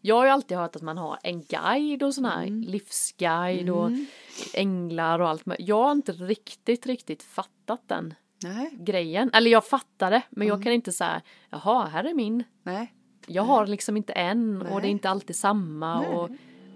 jag 0.00 0.16
har 0.16 0.24
ju 0.24 0.30
alltid 0.30 0.56
hört 0.56 0.76
att 0.76 0.82
man 0.82 0.98
har 0.98 1.18
en 1.22 1.42
guide 1.42 2.02
och 2.02 2.14
sån 2.14 2.24
här 2.24 2.42
mm. 2.42 2.60
livsguide 2.60 3.70
och 3.70 3.86
mm. 3.86 4.06
änglar 4.54 5.18
och 5.18 5.28
allt. 5.28 5.42
Jag 5.58 5.82
har 5.82 5.92
inte 5.92 6.12
riktigt, 6.12 6.86
riktigt 6.86 7.22
fattat 7.22 7.82
den 7.86 8.14
Nej. 8.42 8.70
grejen. 8.72 9.30
Eller 9.32 9.50
jag 9.50 9.66
fattar 9.66 10.10
det, 10.10 10.22
men 10.30 10.42
mm. 10.42 10.48
jag 10.48 10.64
kan 10.64 10.72
inte 10.72 10.92
säga, 10.92 11.22
jaha, 11.50 11.86
här 11.86 12.04
är 12.04 12.14
min. 12.14 12.44
Nej. 12.62 12.92
Jag 13.26 13.42
har 13.42 13.66
liksom 13.66 13.96
inte 13.96 14.12
en 14.12 14.58
Nej. 14.58 14.72
och 14.72 14.80
det 14.80 14.88
är 14.88 14.90
inte 14.90 15.10
alltid 15.10 15.36
samma. 15.36 16.08
Och 16.08 16.30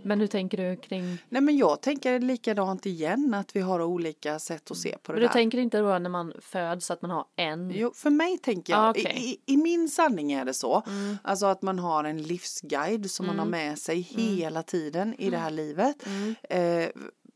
men 0.04 0.20
hur 0.20 0.26
tänker 0.26 0.70
du 0.70 0.76
kring? 0.76 1.18
Nej 1.28 1.42
men 1.42 1.56
jag 1.56 1.80
tänker 1.80 2.20
likadant 2.20 2.86
igen 2.86 3.34
att 3.34 3.56
vi 3.56 3.60
har 3.60 3.82
olika 3.82 4.38
sätt 4.38 4.70
att 4.70 4.76
se 4.76 4.98
på 5.02 5.12
det 5.12 5.16
men 5.16 5.20
du 5.20 5.26
där. 5.26 5.32
tänker 5.32 5.58
inte 5.58 5.78
då 5.78 5.98
när 5.98 6.10
man 6.10 6.32
föds 6.40 6.90
att 6.90 7.02
man 7.02 7.10
har 7.10 7.24
en? 7.36 7.70
Jo, 7.70 7.92
för 7.94 8.10
mig 8.10 8.38
tänker 8.38 8.72
jag, 8.72 8.82
ah, 8.82 8.90
okay. 8.90 9.12
i, 9.12 9.40
i, 9.46 9.56
min 9.56 9.88
sanning 9.88 10.32
är 10.32 10.44
det 10.44 10.54
så. 10.54 10.82
Mm. 10.86 11.16
Alltså 11.24 11.46
att 11.46 11.62
man 11.62 11.78
har 11.78 12.04
en 12.04 12.22
livsguide 12.22 13.10
som 13.10 13.26
mm. 13.26 13.36
man 13.36 13.38
har 13.38 13.56
mm. 13.56 13.68
med 13.68 13.78
sig 13.78 14.08
mm. 14.14 14.36
hela 14.36 14.62
tiden 14.62 15.14
i 15.18 15.30
det 15.30 15.38
här 15.38 15.50
mm. 15.50 15.56
livet. 15.56 16.06
Mm. 16.06 16.34
Eh, 16.42 16.88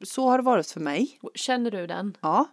så 0.05 0.29
har 0.29 0.39
det 0.39 0.45
varit 0.45 0.71
för 0.71 0.81
mig. 0.81 1.21
Känner 1.35 1.71
du 1.71 1.87
den? 1.87 2.17
Ja. 2.21 2.47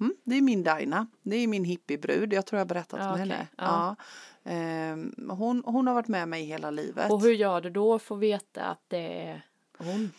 Mm, 0.00 0.14
det 0.24 0.36
är 0.36 0.42
min 0.42 0.62
Daina. 0.62 1.06
Det 1.22 1.36
är 1.36 1.46
min 1.46 1.64
hippiebrud. 1.64 2.32
Jag 2.32 2.46
tror 2.46 2.58
jag 2.58 2.64
har 2.64 2.68
berättat 2.68 3.00
ah, 3.00 3.06
om 3.06 3.12
okay. 3.12 3.20
henne. 3.20 3.48
Ja. 3.56 3.96
ja. 4.44 4.52
Eh, 4.52 4.96
hon, 5.36 5.62
hon 5.66 5.86
har 5.86 5.94
varit 5.94 6.08
med 6.08 6.28
mig 6.28 6.44
hela 6.44 6.70
livet. 6.70 7.10
Och 7.10 7.22
hur 7.22 7.32
gör 7.32 7.60
du 7.60 7.70
då 7.70 7.98
för 7.98 8.14
att 8.14 8.20
veta 8.20 8.64
att 8.64 8.84
det 8.88 9.22
är 9.22 9.44
hon. 9.84 10.10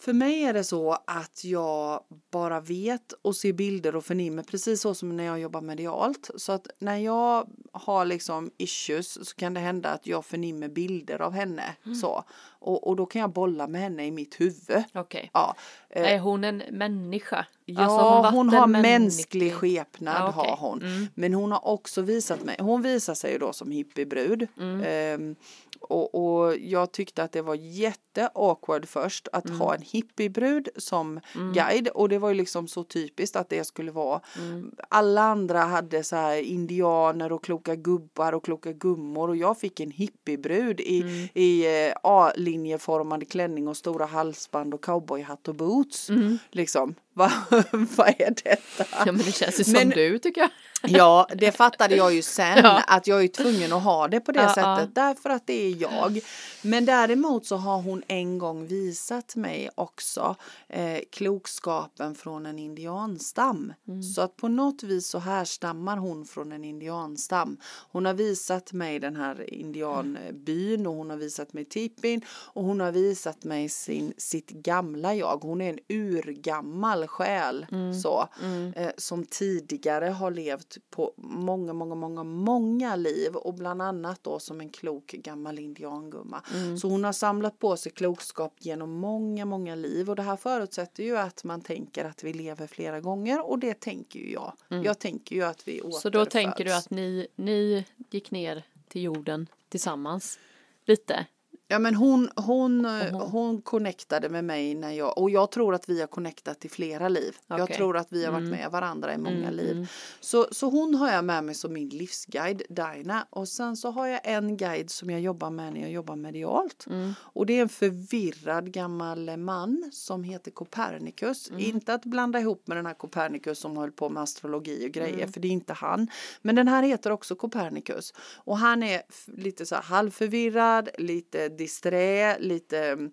För 0.00 0.12
mig 0.12 0.42
är 0.42 0.52
det 0.52 0.64
så 0.64 0.98
att 1.04 1.44
jag 1.44 2.00
bara 2.30 2.60
vet 2.60 3.12
och 3.22 3.36
ser 3.36 3.52
bilder 3.52 3.96
och 3.96 4.04
förnimmer 4.04 4.42
precis 4.42 4.80
så 4.80 4.94
som 4.94 5.16
när 5.16 5.24
jag 5.24 5.40
jobbar 5.40 5.60
medialt. 5.60 6.30
Så 6.36 6.52
att 6.52 6.66
när 6.78 6.96
jag 6.96 7.48
har 7.72 8.04
liksom 8.04 8.50
issues 8.58 9.28
så 9.28 9.36
kan 9.36 9.54
det 9.54 9.60
hända 9.60 9.90
att 9.90 10.06
jag 10.06 10.24
förnimmer 10.24 10.68
bilder 10.68 11.22
av 11.22 11.32
henne. 11.32 11.76
Mm. 11.84 11.94
Så. 11.94 12.24
Och, 12.42 12.88
och 12.88 12.96
då 12.96 13.06
kan 13.06 13.20
jag 13.20 13.32
bolla 13.32 13.66
med 13.66 13.80
henne 13.80 14.06
i 14.06 14.10
mitt 14.10 14.40
huvud. 14.40 14.84
Okay. 14.94 15.28
Ja. 15.32 15.54
Är 15.90 16.18
hon 16.18 16.44
en 16.44 16.62
människa? 16.70 17.46
Ja, 17.64 17.82
alltså 17.82 18.36
hon, 18.36 18.48
har 18.48 18.66
mänsklig 18.66 19.54
skepnad 19.54 20.16
ja, 20.16 20.28
okay. 20.28 20.50
har 20.50 20.56
hon. 20.56 20.82
Mm. 20.82 21.06
Men 21.14 21.34
hon 21.34 21.52
har 21.52 21.68
också 21.68 22.02
visat 22.02 22.44
mig, 22.44 22.56
hon 22.60 22.82
visar 22.82 23.14
sig 23.14 23.38
då 23.38 23.52
som 23.52 23.70
hippiebrud. 23.70 24.46
Mm. 24.58 25.20
Um, 25.20 25.36
och, 25.80 26.14
och 26.14 26.56
jag 26.56 26.92
tyckte 26.92 27.22
att 27.22 27.32
det 27.32 27.42
var 27.42 27.54
jätte 27.54 28.30
awkward 28.34 28.88
först 28.88 29.28
att 29.32 29.46
mm. 29.46 29.60
ha 29.60 29.74
en 29.74 29.82
hippiebrud 29.82 30.68
som 30.76 31.20
mm. 31.34 31.52
guide 31.52 31.88
och 31.88 32.08
det 32.08 32.18
var 32.18 32.28
ju 32.28 32.34
liksom 32.34 32.68
så 32.68 32.84
typiskt 32.84 33.36
att 33.36 33.48
det 33.48 33.64
skulle 33.64 33.92
vara. 33.92 34.20
Mm. 34.38 34.74
Alla 34.88 35.22
andra 35.22 35.60
hade 35.60 36.04
så 36.04 36.16
här 36.16 36.36
indianer 36.36 37.32
och 37.32 37.44
kloka 37.44 37.74
gubbar 37.74 38.32
och 38.32 38.44
kloka 38.44 38.72
gummor 38.72 39.28
och 39.28 39.36
jag 39.36 39.58
fick 39.58 39.80
en 39.80 39.90
hippiebrud 39.90 40.80
i, 40.80 41.02
mm. 41.02 41.28
i 41.34 41.86
eh, 41.86 41.94
A-linjeformade 42.02 43.24
klänning 43.24 43.68
och 43.68 43.76
stora 43.76 44.06
halsband 44.06 44.74
och 44.74 44.84
cowboyhatt 44.84 45.48
och 45.48 45.54
boots. 45.54 46.10
Mm. 46.10 46.38
Liksom. 46.50 46.94
Vad 47.12 47.30
va 47.72 48.06
är 48.08 48.34
detta? 48.44 48.84
Ja 49.06 49.12
men 49.12 49.18
det 49.18 49.32
känns 49.32 49.60
ju 49.60 49.64
som 49.64 49.72
men, 49.72 49.90
du 49.90 50.18
tycker 50.18 50.40
jag. 50.40 50.50
Ja, 50.82 51.26
det 51.34 51.52
fattade 51.52 51.96
jag 51.96 52.14
ju 52.14 52.22
sen 52.22 52.58
ja. 52.62 52.82
att 52.86 53.06
jag 53.06 53.24
är 53.24 53.28
tvungen 53.28 53.72
att 53.72 53.82
ha 53.82 54.08
det 54.08 54.20
på 54.20 54.32
det 54.32 54.42
ja, 54.42 54.48
sättet 54.48 54.90
ja. 54.94 55.02
därför 55.02 55.30
att 55.30 55.46
det 55.46 55.66
är 55.66 55.82
jag. 55.82 56.20
Men 56.62 56.84
däremot 56.84 57.46
så 57.46 57.56
har 57.56 57.82
hon 57.82 58.02
en 58.08 58.38
gång 58.38 58.66
visat 58.66 59.36
mig 59.36 59.70
också 59.74 60.36
eh, 60.68 60.98
klokskapen 61.12 62.14
från 62.14 62.46
en 62.46 62.58
indianstam. 62.58 63.72
Mm. 63.88 64.02
Så 64.02 64.22
att 64.22 64.36
på 64.36 64.48
något 64.48 64.82
vis 64.82 65.06
så 65.06 65.18
härstammar 65.18 65.96
hon 65.96 66.24
från 66.24 66.52
en 66.52 66.64
indianstam. 66.64 67.56
Hon 67.92 68.06
har 68.06 68.14
visat 68.14 68.72
mig 68.72 68.98
den 68.98 69.16
här 69.16 69.54
indianbyn 69.54 70.86
och 70.86 70.94
hon 70.94 71.10
har 71.10 71.16
visat 71.16 71.52
mig 71.52 71.64
tippin 71.64 72.24
och 72.28 72.64
hon 72.64 72.80
har 72.80 72.92
visat 72.92 73.44
mig 73.44 73.68
sin, 73.68 74.12
sitt 74.16 74.50
gamla 74.50 75.14
jag. 75.14 75.38
Hon 75.42 75.60
är 75.60 75.70
en 75.70 75.78
urgammal 75.88 76.99
själ 77.06 77.66
mm. 77.72 77.94
så 77.94 78.28
mm. 78.42 78.72
Eh, 78.72 78.90
som 78.96 79.24
tidigare 79.24 80.06
har 80.06 80.30
levt 80.30 80.78
på 80.90 81.12
många, 81.16 81.72
många, 81.72 81.94
många, 81.94 82.24
många 82.24 82.96
liv 82.96 83.36
och 83.36 83.54
bland 83.54 83.82
annat 83.82 84.18
då 84.22 84.38
som 84.38 84.60
en 84.60 84.68
klok 84.68 85.06
gammal 85.12 85.58
indiangumma. 85.58 86.42
Mm. 86.54 86.78
Så 86.78 86.88
hon 86.88 87.04
har 87.04 87.12
samlat 87.12 87.58
på 87.58 87.76
sig 87.76 87.92
klokskap 87.92 88.54
genom 88.58 88.90
många, 88.90 89.44
många 89.44 89.74
liv 89.74 90.10
och 90.10 90.16
det 90.16 90.22
här 90.22 90.36
förutsätter 90.36 91.04
ju 91.04 91.18
att 91.18 91.44
man 91.44 91.60
tänker 91.60 92.04
att 92.04 92.24
vi 92.24 92.32
lever 92.32 92.66
flera 92.66 93.00
gånger 93.00 93.50
och 93.50 93.58
det 93.58 93.80
tänker 93.80 94.18
ju 94.18 94.32
jag. 94.32 94.52
Mm. 94.70 94.84
Jag 94.84 94.98
tänker 94.98 95.36
ju 95.36 95.42
att 95.42 95.68
vi 95.68 95.80
återföds. 95.80 96.02
Så 96.02 96.10
då 96.10 96.24
tänker 96.24 96.64
du 96.64 96.74
att 96.74 96.90
ni, 96.90 97.26
ni 97.36 97.84
gick 98.10 98.30
ner 98.30 98.62
till 98.88 99.02
jorden 99.02 99.46
tillsammans 99.68 100.38
lite? 100.84 101.26
Ja 101.72 101.78
men 101.78 101.94
hon, 101.94 102.30
hon, 102.36 102.86
uh 102.86 103.18
hon 103.18 103.62
connectade 103.62 104.28
med 104.28 104.44
mig 104.44 104.74
när 104.74 104.90
jag, 104.90 105.18
och 105.18 105.30
jag 105.30 105.50
tror 105.50 105.74
att 105.74 105.88
vi 105.88 106.00
har 106.00 106.06
connectat 106.06 106.64
i 106.64 106.68
flera 106.68 107.08
liv. 107.08 107.36
Okay. 107.46 107.58
Jag 107.58 107.72
tror 107.72 107.96
att 107.96 108.06
vi 108.10 108.24
har 108.24 108.32
varit 108.32 108.46
mm. 108.46 108.58
med 108.58 108.70
varandra 108.70 109.14
i 109.14 109.18
många 109.18 109.36
mm. 109.36 109.54
liv. 109.54 109.72
Mm. 109.72 109.86
Så, 110.20 110.46
så 110.52 110.70
hon 110.70 110.94
har 110.94 111.12
jag 111.12 111.24
med 111.24 111.44
mig 111.44 111.54
som 111.54 111.72
min 111.72 111.88
livsguide, 111.88 112.62
Dina. 112.68 113.26
Och 113.30 113.48
sen 113.48 113.76
så 113.76 113.90
har 113.90 114.06
jag 114.06 114.20
en 114.24 114.56
guide 114.56 114.90
som 114.90 115.10
jag 115.10 115.20
jobbar 115.20 115.50
med 115.50 115.72
när 115.72 115.80
jag 115.80 115.90
jobbar 115.90 116.16
medialt. 116.16 116.86
Mm. 116.86 117.12
Och 117.20 117.46
det 117.46 117.58
är 117.58 117.62
en 117.62 117.68
förvirrad 117.68 118.72
gammal 118.72 119.36
man 119.36 119.90
som 119.92 120.24
heter 120.24 120.50
Copernicus. 120.50 121.50
Mm. 121.50 121.60
Inte 121.60 121.94
att 121.94 122.04
blanda 122.04 122.40
ihop 122.40 122.66
med 122.66 122.76
den 122.76 122.86
här 122.86 122.94
Copernicus 122.94 123.58
som 123.58 123.76
höll 123.76 123.92
på 123.92 124.08
med 124.08 124.22
astrologi 124.22 124.86
och 124.86 124.92
grejer, 124.92 125.14
mm. 125.14 125.32
för 125.32 125.40
det 125.40 125.48
är 125.48 125.52
inte 125.52 125.72
han. 125.72 126.08
Men 126.42 126.54
den 126.54 126.68
här 126.68 126.82
heter 126.82 127.10
också 127.10 127.34
Copernicus. 127.34 128.14
Och 128.36 128.58
han 128.58 128.82
är 128.82 129.02
lite 129.26 129.66
så 129.66 129.74
här 129.74 129.82
halvförvirrad, 129.82 130.88
lite 130.98 131.59
disträ, 131.60 132.38
lite 132.38 133.10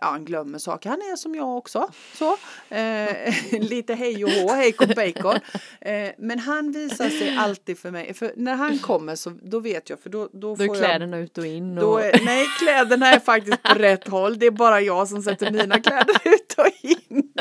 ja, 0.00 0.06
han 0.06 0.24
glömmer 0.24 0.58
saker. 0.58 0.90
Han 0.90 0.98
är 0.98 1.16
som 1.16 1.34
jag 1.34 1.56
också. 1.56 1.88
Så. 2.14 2.36
Eh, 2.74 3.60
lite 3.60 3.94
hej 3.94 4.24
och 4.24 4.30
hå, 4.30 4.48
hej 4.48 4.72
kom 4.72 4.88
bacon. 4.96 5.40
Eh, 5.80 6.10
men 6.18 6.38
han 6.38 6.72
visar 6.72 7.08
sig 7.08 7.36
alltid 7.36 7.78
för 7.78 7.90
mig. 7.90 8.14
För 8.14 8.32
när 8.36 8.54
han 8.54 8.78
kommer 8.78 9.16
så 9.16 9.32
då 9.42 9.60
vet 9.60 9.90
jag. 9.90 10.00
För 10.00 10.10
då, 10.10 10.28
då, 10.32 10.56
då 10.56 10.64
är 10.64 10.78
kläderna 10.78 11.16
jag, 11.16 11.24
ut 11.24 11.38
och 11.38 11.46
in. 11.46 11.78
Och... 11.78 12.02
Är, 12.02 12.24
nej, 12.24 12.46
kläderna 12.58 13.14
är 13.14 13.20
faktiskt 13.20 13.62
på 13.62 13.74
rätt 13.74 14.08
håll. 14.08 14.38
Det 14.38 14.46
är 14.46 14.50
bara 14.50 14.80
jag 14.80 15.08
som 15.08 15.22
sätter 15.22 15.50
mina 15.50 15.80
kläder 15.80 16.20
ut 16.24 16.41
och 16.58 16.66
in. 16.82 17.32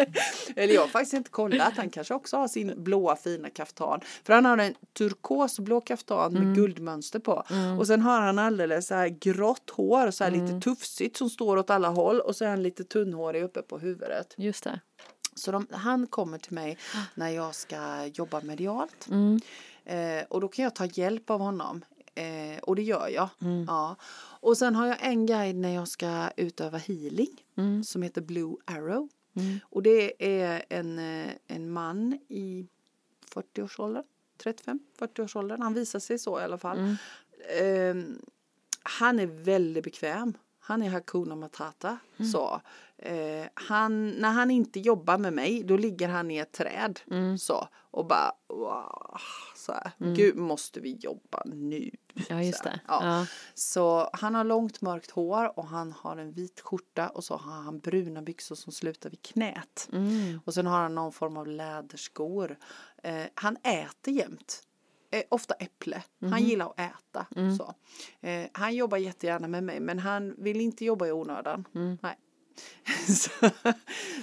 Eller 0.56 0.74
jag 0.74 0.82
har 0.82 0.88
faktiskt 0.88 1.13
inte 1.13 1.30
kollat. 1.30 1.78
Han 1.78 1.89
kanske 1.89 2.13
också 2.13 2.38
har 2.38 2.47
sin 2.47 2.84
blåa 2.84 3.15
fina 3.15 3.50
kaftan. 3.50 4.02
För 4.24 4.34
han 4.34 4.45
har 4.45 4.58
en 4.58 4.76
turkosblå 4.93 5.82
kaftan 5.82 6.34
med 6.34 6.41
mm. 6.41 6.54
guldmönster 6.54 7.19
på. 7.19 7.43
Mm. 7.50 7.80
Och 7.80 7.88
sen 7.88 8.02
har 8.02 8.21
han 8.21 8.39
alldeles 8.39 8.88
så 8.88 8.95
här 8.95 9.08
grått 9.08 9.69
hår, 9.69 10.12
så 10.12 10.24
här 10.24 10.32
mm. 10.32 10.45
lite 10.45 10.60
tufsigt 10.60 11.17
som 11.17 11.30
står 11.30 11.58
åt 11.58 11.69
alla 11.69 11.88
håll. 11.88 12.19
Och 12.19 12.36
så 12.36 12.45
är 12.45 12.50
han 12.50 12.63
lite 12.63 12.84
tunnhårig 12.84 13.43
uppe 13.43 13.62
på 13.62 13.80
huvudet. 13.80 14.34
Just 14.38 14.63
det. 14.63 14.80
Så 15.36 15.52
de, 15.52 15.67
han 15.71 16.08
kommer 16.08 16.38
till 16.38 16.54
mig 16.54 16.78
när 17.15 17.30
jag 17.30 17.56
ska 17.56 18.06
jobba 18.06 18.41
medialt. 18.41 19.08
Mm. 19.10 19.41
Eh, 19.86 20.24
och 20.30 20.41
då 20.41 20.47
kan 20.47 20.63
jag 20.63 20.76
ta 20.76 20.86
hjälp 20.86 21.30
av 21.30 21.39
honom. 21.39 21.86
Eh, 22.22 22.60
och 22.60 22.76
det 22.76 22.84
gör 22.84 23.08
jag. 23.08 23.30
Mm. 23.42 23.66
Ja. 23.68 23.96
Och 24.40 24.58
sen 24.58 24.76
har 24.76 24.88
jag 24.88 24.98
en 25.02 25.26
guide 25.26 25.56
när 25.56 25.76
jag 25.76 25.88
ska 25.88 26.30
utöva 26.38 26.78
healing. 26.78 27.46
Mm. 27.58 27.84
Som 27.84 28.02
heter 28.02 28.22
Blue 28.22 28.56
Arrow. 28.66 29.10
Mm. 29.36 29.60
Och 29.64 29.84
det 29.84 30.26
är 30.42 30.66
en, 30.70 31.00
eh, 31.00 31.32
en 31.48 31.72
man 31.72 32.20
i 32.28 32.68
40-årsåldern. 33.34 34.04
35-40-årsåldern. 34.44 35.62
Han 35.62 35.74
visar 35.74 36.00
sig 36.00 36.20
så 36.20 36.40
i 36.40 36.44
alla 36.44 36.58
fall. 36.58 36.80
Eh, 37.60 37.96
han 38.84 39.20
är 39.20 39.26
väldigt 39.26 39.84
bekväm 39.84 40.34
han 40.64 40.82
är 40.82 40.90
Hakuna 40.90 41.36
Matata. 41.36 41.98
Mm. 42.18 42.32
Så, 42.32 42.62
eh, 43.02 43.46
han, 43.54 44.10
när 44.10 44.32
han 44.32 44.52
inte 44.52 44.80
jobbar 44.80 45.18
med 45.18 45.34
mig 45.34 45.64
då 45.64 45.78
ligger 45.78 46.10
han 46.10 46.32
i 46.32 46.38
ett 46.38 46.52
träd 46.52 47.00
mm. 47.12 47.38
så 47.38 47.68
och 47.92 48.06
bara 48.06 48.32
wow, 48.48 49.18
så 49.56 49.72
här, 49.72 49.92
mm. 50.00 50.14
gud 50.14 50.36
måste 50.38 50.80
vi 50.80 50.96
jobba 50.96 51.44
nu. 51.46 51.92
Ja 52.30 52.44
just 52.44 52.64
det. 52.64 52.80
Ja. 52.88 53.00
ja. 53.06 53.26
Så 53.54 54.10
han 54.14 54.36
har 54.36 54.44
långt 54.44 54.82
mörkt 54.82 55.12
hår 55.12 55.60
och 55.60 55.68
han 55.68 55.92
har 55.92 56.18
en 56.18 56.32
vit 56.32 56.62
skjorta 56.62 57.10
och 57.10 57.24
så 57.24 57.36
har 57.36 57.62
han 57.62 57.80
bruna 57.80 58.22
byxor 58.22 58.56
som 58.56 58.74
slutar 58.74 59.10
vid 59.10 59.22
knät. 59.22 59.90
Mm. 59.94 60.40
Och 60.46 60.54
sen 60.54 60.68
har 60.68 60.82
han 60.82 60.96
någon 60.96 61.12
form 61.12 61.38
av 61.38 61.48
läderskor. 61.48 62.58
Eh, 63.04 63.26
han 63.36 63.58
äter 63.64 64.14
jämt 64.14 64.64
eh, 65.12 65.24
ofta 65.30 65.54
äpple. 65.54 66.04
Mm. 66.22 66.32
Han 66.34 66.42
mhm. 66.42 66.50
gillar 66.50 66.66
att 66.66 66.80
äta. 66.80 67.28
Mm. 67.36 67.56
Så. 67.56 67.74
Eh, 68.22 68.48
han 68.54 68.76
jobbar 68.76 68.98
jättegärna 68.98 69.48
med 69.48 69.64
mig 69.64 69.80
men 69.80 70.00
han 70.00 70.36
vill 70.38 70.62
inte 70.62 70.86
jobba 70.86 71.08
i 71.08 71.12
onödan. 71.12 71.68
Mm. 71.76 71.98
Nej. 72.02 72.18
så, 73.08 73.30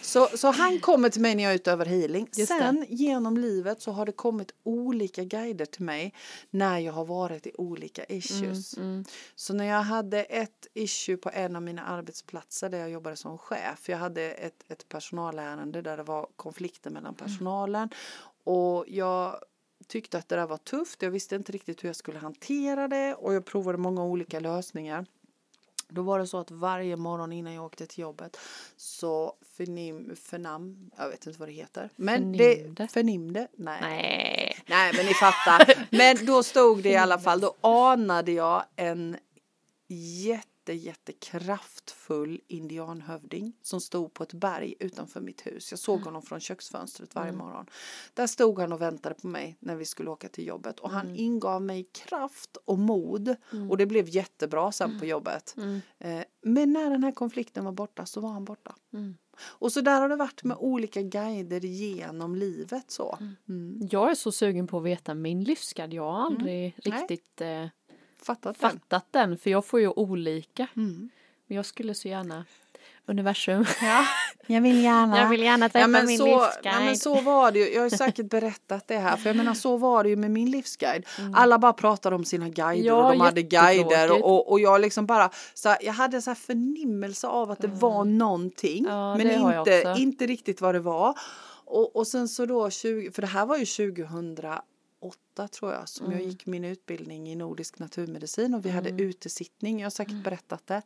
så, 0.02 0.36
så, 0.36 0.50
han 0.50 0.80
kommer 0.80 1.08
till 1.08 1.20
mig 1.20 1.34
när 1.34 1.42
jag 1.42 1.52
är 1.52 1.56
ute 1.56 1.72
över 1.72 1.86
healing. 1.86 2.28
Just 2.36 2.48
Sen 2.48 2.80
det. 2.80 2.94
genom 2.94 3.36
livet 3.36 3.82
så 3.82 3.92
har 3.92 4.06
det 4.06 4.12
kommit 4.12 4.54
olika 4.62 5.24
guider 5.24 5.64
till 5.64 5.84
mig 5.84 6.14
när 6.50 6.78
jag 6.78 6.92
har 6.92 7.04
varit 7.04 7.46
i 7.46 7.52
olika 7.58 8.04
issues. 8.04 8.76
Mm, 8.76 8.88
mm. 8.88 9.04
Så 9.34 9.54
när 9.54 9.64
jag 9.64 9.82
hade 9.82 10.22
ett 10.22 10.66
issue 10.74 11.16
på 11.16 11.30
en 11.32 11.56
av 11.56 11.62
mina 11.62 11.82
arbetsplatser 11.82 12.68
där 12.68 12.78
jag 12.78 12.90
jobbade 12.90 13.16
som 13.16 13.38
chef. 13.38 13.88
Jag 13.88 13.98
hade 13.98 14.22
ett, 14.22 14.64
ett 14.68 14.88
personalärende 14.88 15.82
där 15.82 15.96
det 15.96 16.02
var 16.02 16.28
konflikter 16.36 16.90
mellan 16.90 17.14
mm. 17.14 17.26
personalen. 17.26 17.88
Och 18.44 18.84
jag 18.88 19.40
tyckte 19.86 20.18
att 20.18 20.28
det 20.28 20.36
där 20.36 20.46
var 20.46 20.56
tufft. 20.56 21.02
Jag 21.02 21.10
visste 21.10 21.36
inte 21.36 21.52
riktigt 21.52 21.84
hur 21.84 21.88
jag 21.88 21.96
skulle 21.96 22.18
hantera 22.18 22.88
det 22.88 23.14
och 23.14 23.34
jag 23.34 23.44
provade 23.44 23.78
många 23.78 24.04
olika 24.04 24.40
lösningar. 24.40 25.06
Då 25.88 26.02
var 26.02 26.18
det 26.18 26.26
så 26.26 26.38
att 26.38 26.50
varje 26.50 26.96
morgon 26.96 27.32
innan 27.32 27.54
jag 27.54 27.64
åkte 27.64 27.86
till 27.86 28.02
jobbet 28.02 28.36
så 28.76 29.34
förnim, 29.56 30.16
förnam, 30.16 30.90
jag 30.96 31.08
vet 31.08 31.26
inte 31.26 31.38
vad 31.38 31.48
det 31.48 31.52
heter. 31.52 31.90
Men 31.96 32.16
förnimde? 32.16 32.82
det 32.82 32.88
förnimde, 32.88 33.48
nej. 33.56 33.78
nej. 33.80 34.56
Nej 34.66 34.92
men 34.96 35.06
ni 35.06 35.14
fattar. 35.14 35.86
Men 35.96 36.26
då 36.26 36.42
stod 36.42 36.82
det 36.82 36.88
i 36.88 36.96
alla 36.96 37.18
fall, 37.18 37.40
då 37.40 37.54
anade 37.60 38.32
jag 38.32 38.64
en 38.76 39.16
jätte 39.88 40.57
jätte, 40.72 41.12
jättekraftfull 41.12 42.40
indianhövding 42.46 43.52
som 43.62 43.80
stod 43.80 44.14
på 44.14 44.22
ett 44.22 44.32
berg 44.32 44.74
utanför 44.80 45.20
mitt 45.20 45.46
hus. 45.46 45.72
Jag 45.72 45.78
såg 45.78 45.96
mm. 45.96 46.04
honom 46.06 46.22
från 46.22 46.40
köksfönstret 46.40 47.14
varje 47.14 47.28
mm. 47.28 47.38
morgon. 47.38 47.66
Där 48.14 48.26
stod 48.26 48.58
han 48.58 48.72
och 48.72 48.80
väntade 48.80 49.14
på 49.14 49.26
mig 49.26 49.56
när 49.60 49.76
vi 49.76 49.84
skulle 49.84 50.10
åka 50.10 50.28
till 50.28 50.46
jobbet 50.46 50.80
och 50.80 50.90
han 50.90 51.06
mm. 51.06 51.16
ingav 51.16 51.62
mig 51.62 51.88
kraft 51.92 52.56
och 52.64 52.78
mod 52.78 53.36
och 53.70 53.76
det 53.76 53.86
blev 53.86 54.08
jättebra 54.08 54.72
sen 54.72 54.98
på 54.98 55.06
jobbet. 55.06 55.54
Eh, 55.98 56.22
men 56.42 56.72
när 56.72 56.90
den 56.90 57.04
här 57.04 57.12
konflikten 57.12 57.64
var 57.64 57.72
borta 57.72 58.06
så 58.06 58.20
var 58.20 58.30
han 58.30 58.44
borta. 58.44 58.74
Och 59.46 59.72
så 59.72 59.80
där 59.80 60.00
har 60.00 60.08
det 60.08 60.16
varit 60.16 60.44
med 60.44 60.56
olika 60.60 61.02
guider 61.02 61.60
genom 61.60 62.36
livet 62.36 62.90
så. 62.90 63.18
Mm. 63.48 63.88
Jag 63.90 64.10
är 64.10 64.14
så 64.14 64.32
sugen 64.32 64.66
på 64.66 64.78
att 64.78 64.84
veta 64.84 65.14
min 65.14 65.44
livsguide. 65.44 65.94
Jag 65.94 66.12
har 66.12 66.26
aldrig 66.26 66.78
mm. 66.84 66.98
riktigt 66.98 67.40
eh, 67.40 67.66
fattat, 68.22 68.56
fattat 68.58 69.06
den. 69.10 69.28
den. 69.28 69.38
För 69.38 69.50
jag 69.50 69.64
får 69.64 69.80
ju 69.80 69.88
olika. 69.88 70.66
Mm. 70.76 71.10
Men 71.46 71.56
jag 71.56 71.66
skulle 71.66 71.94
så 71.94 72.08
gärna 72.08 72.44
universum. 73.08 73.64
Ja, 73.82 74.04
jag 74.46 74.60
vill 74.60 74.82
gärna. 74.82 75.18
Jag 75.18 75.28
vill 75.28 75.42
gärna 75.42 75.68
träffa 75.68 75.98
ja, 75.98 76.02
min 76.02 76.18
så, 76.18 76.26
livsguide. 76.26 76.74
Ja, 76.74 76.80
men 76.80 76.96
så 76.96 77.20
var 77.20 77.52
det 77.52 77.58
ju. 77.58 77.74
Jag 77.74 77.82
har 77.82 77.90
säkert 77.90 78.30
berättat 78.30 78.88
det 78.88 78.98
här. 78.98 79.16
För 79.16 79.28
jag 79.30 79.36
menar 79.36 79.54
så 79.54 79.76
var 79.76 80.04
det 80.04 80.10
ju 80.10 80.16
med 80.16 80.30
min 80.30 80.50
livsguide. 80.50 81.06
Mm. 81.18 81.34
Alla 81.34 81.58
bara 81.58 81.72
pratade 81.72 82.16
om 82.16 82.24
sina 82.24 82.48
guider 82.48 82.86
ja, 82.86 82.94
och 82.94 83.12
de 83.12 83.20
hade 83.20 83.42
guider. 83.42 84.24
Och, 84.24 84.50
och 84.50 84.60
jag 84.60 84.80
liksom 84.80 85.06
bara, 85.06 85.30
så 85.54 85.76
jag 85.80 85.92
hade 85.92 86.22
så 86.22 86.30
här 86.30 86.34
förnimmelse 86.34 87.26
av 87.26 87.50
att 87.50 87.60
det 87.60 87.66
mm. 87.66 87.78
var 87.78 88.04
någonting. 88.04 88.84
Ja, 88.88 89.16
men 89.16 89.30
inte, 89.30 89.94
inte 89.98 90.26
riktigt 90.26 90.60
vad 90.60 90.74
det 90.74 90.80
var. 90.80 91.18
Och, 91.64 91.96
och 91.96 92.06
sen 92.06 92.28
så 92.28 92.46
då 92.46 92.70
20, 92.70 93.10
för 93.10 93.22
det 93.22 93.28
här 93.28 93.46
var 93.46 93.56
ju 93.56 93.66
2000 93.66 94.34
åtta 95.38 95.48
tror 95.48 95.72
jag 95.72 95.88
som 95.88 96.06
mm. 96.06 96.18
jag 96.18 96.28
gick 96.28 96.46
min 96.46 96.64
utbildning 96.64 97.28
i 97.28 97.34
nordisk 97.34 97.78
naturmedicin 97.78 98.54
och 98.54 98.64
vi 98.64 98.70
mm. 98.70 98.84
hade 98.84 99.02
utesittning. 99.02 99.80
Jag 99.80 99.86
har 99.86 99.90
säkert 99.90 100.12
mm. 100.12 100.22
berättat 100.22 100.66
det. 100.66 100.82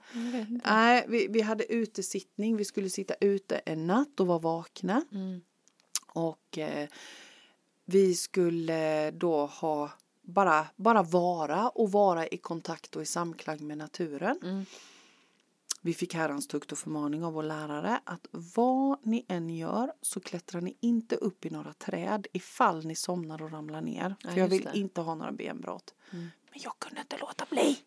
Nej, 0.65 1.05
vi, 1.09 1.27
vi 1.31 1.41
hade 1.41 1.73
utesittning. 1.73 2.57
Vi 2.57 2.65
skulle 2.65 2.91
sitta 2.91 3.15
ute 3.21 3.57
en 3.57 3.87
natt 3.87 4.21
och 4.21 4.27
vara 4.27 4.39
vakna. 4.39 5.05
Mm. 5.13 5.41
Och 6.15 6.59
eh, 6.59 6.89
vi 7.85 8.15
skulle 8.15 9.11
då 9.11 9.47
ha 9.47 9.91
bara, 10.23 10.67
bara 10.77 11.03
vara 11.03 11.69
och 11.69 11.93
vara 11.93 12.27
i 12.27 12.37
kontakt 12.37 12.97
och 12.97 13.03
i 13.03 13.07
samklang 13.07 13.67
med 13.67 13.79
naturen. 13.79 14.67
Vi 15.85 15.95
fick 15.95 16.15
herrans 16.15 16.49
tukt 16.49 16.73
och 16.73 16.79
förmaning 16.79 17.25
av 17.25 17.33
vår 17.33 17.43
lärare 17.43 18.01
att 18.05 18.27
vad 18.31 19.07
ni 19.07 19.25
än 19.29 19.51
gör 19.51 19.93
så 20.03 20.21
klättrar 20.21 20.61
ni 20.61 20.77
inte 20.81 21.17
upp 21.17 21.47
i 21.47 21.51
några 21.51 21.73
träd 21.73 22.27
ifall 22.33 22.87
ni 22.87 22.95
somnar 22.95 23.43
och 23.43 23.53
ramlar 23.53 23.81
ner. 23.81 24.15
För 24.25 24.39
jag 24.39 24.49
vill 24.49 24.65
det. 24.65 24.79
inte 24.79 25.01
ha 25.01 25.15
några 25.15 25.33
benbrott. 25.33 25.95
Mm. 26.13 26.31
Men 26.51 26.61
jag 26.63 26.79
kunde 26.79 27.01
inte 27.01 27.19
låta 27.19 27.47
bli. 27.51 27.79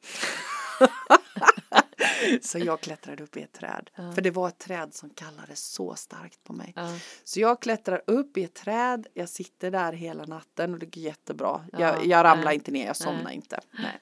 så 2.42 2.60
jag 2.60 2.82
klättrade 2.82 3.24
upp 3.24 3.38
i 3.38 3.42
ett 3.42 3.54
träd. 3.54 3.90
Ja. 3.96 4.12
För 4.12 4.22
det 4.22 4.32
var 4.32 4.48
ett 4.48 4.58
träd 4.58 4.94
som 4.94 5.10
kallades 5.10 5.66
så 5.66 5.96
starkt 5.96 6.44
på 6.44 6.54
mig. 6.54 6.74
Ja. 6.76 7.00
Så 7.24 7.40
jag 7.40 7.62
klättrar 7.62 8.02
upp 8.08 8.38
i 8.38 8.44
ett 8.44 8.54
träd, 8.54 9.08
jag 9.14 9.30
sitter 9.30 9.72
där 9.72 9.94
hela 9.94 10.26
natten 10.26 10.74
och 10.74 10.80
det 10.80 10.86
går 10.86 11.04
jättebra. 11.04 11.66
Ja. 11.72 11.80
Jag, 11.80 12.06
jag 12.06 12.24
ramlar 12.24 12.52
inte 12.52 12.72
ner, 12.72 12.88
jag 12.88 12.98
somnar 12.98 13.32
inte. 13.32 13.60
Nej. 13.72 14.00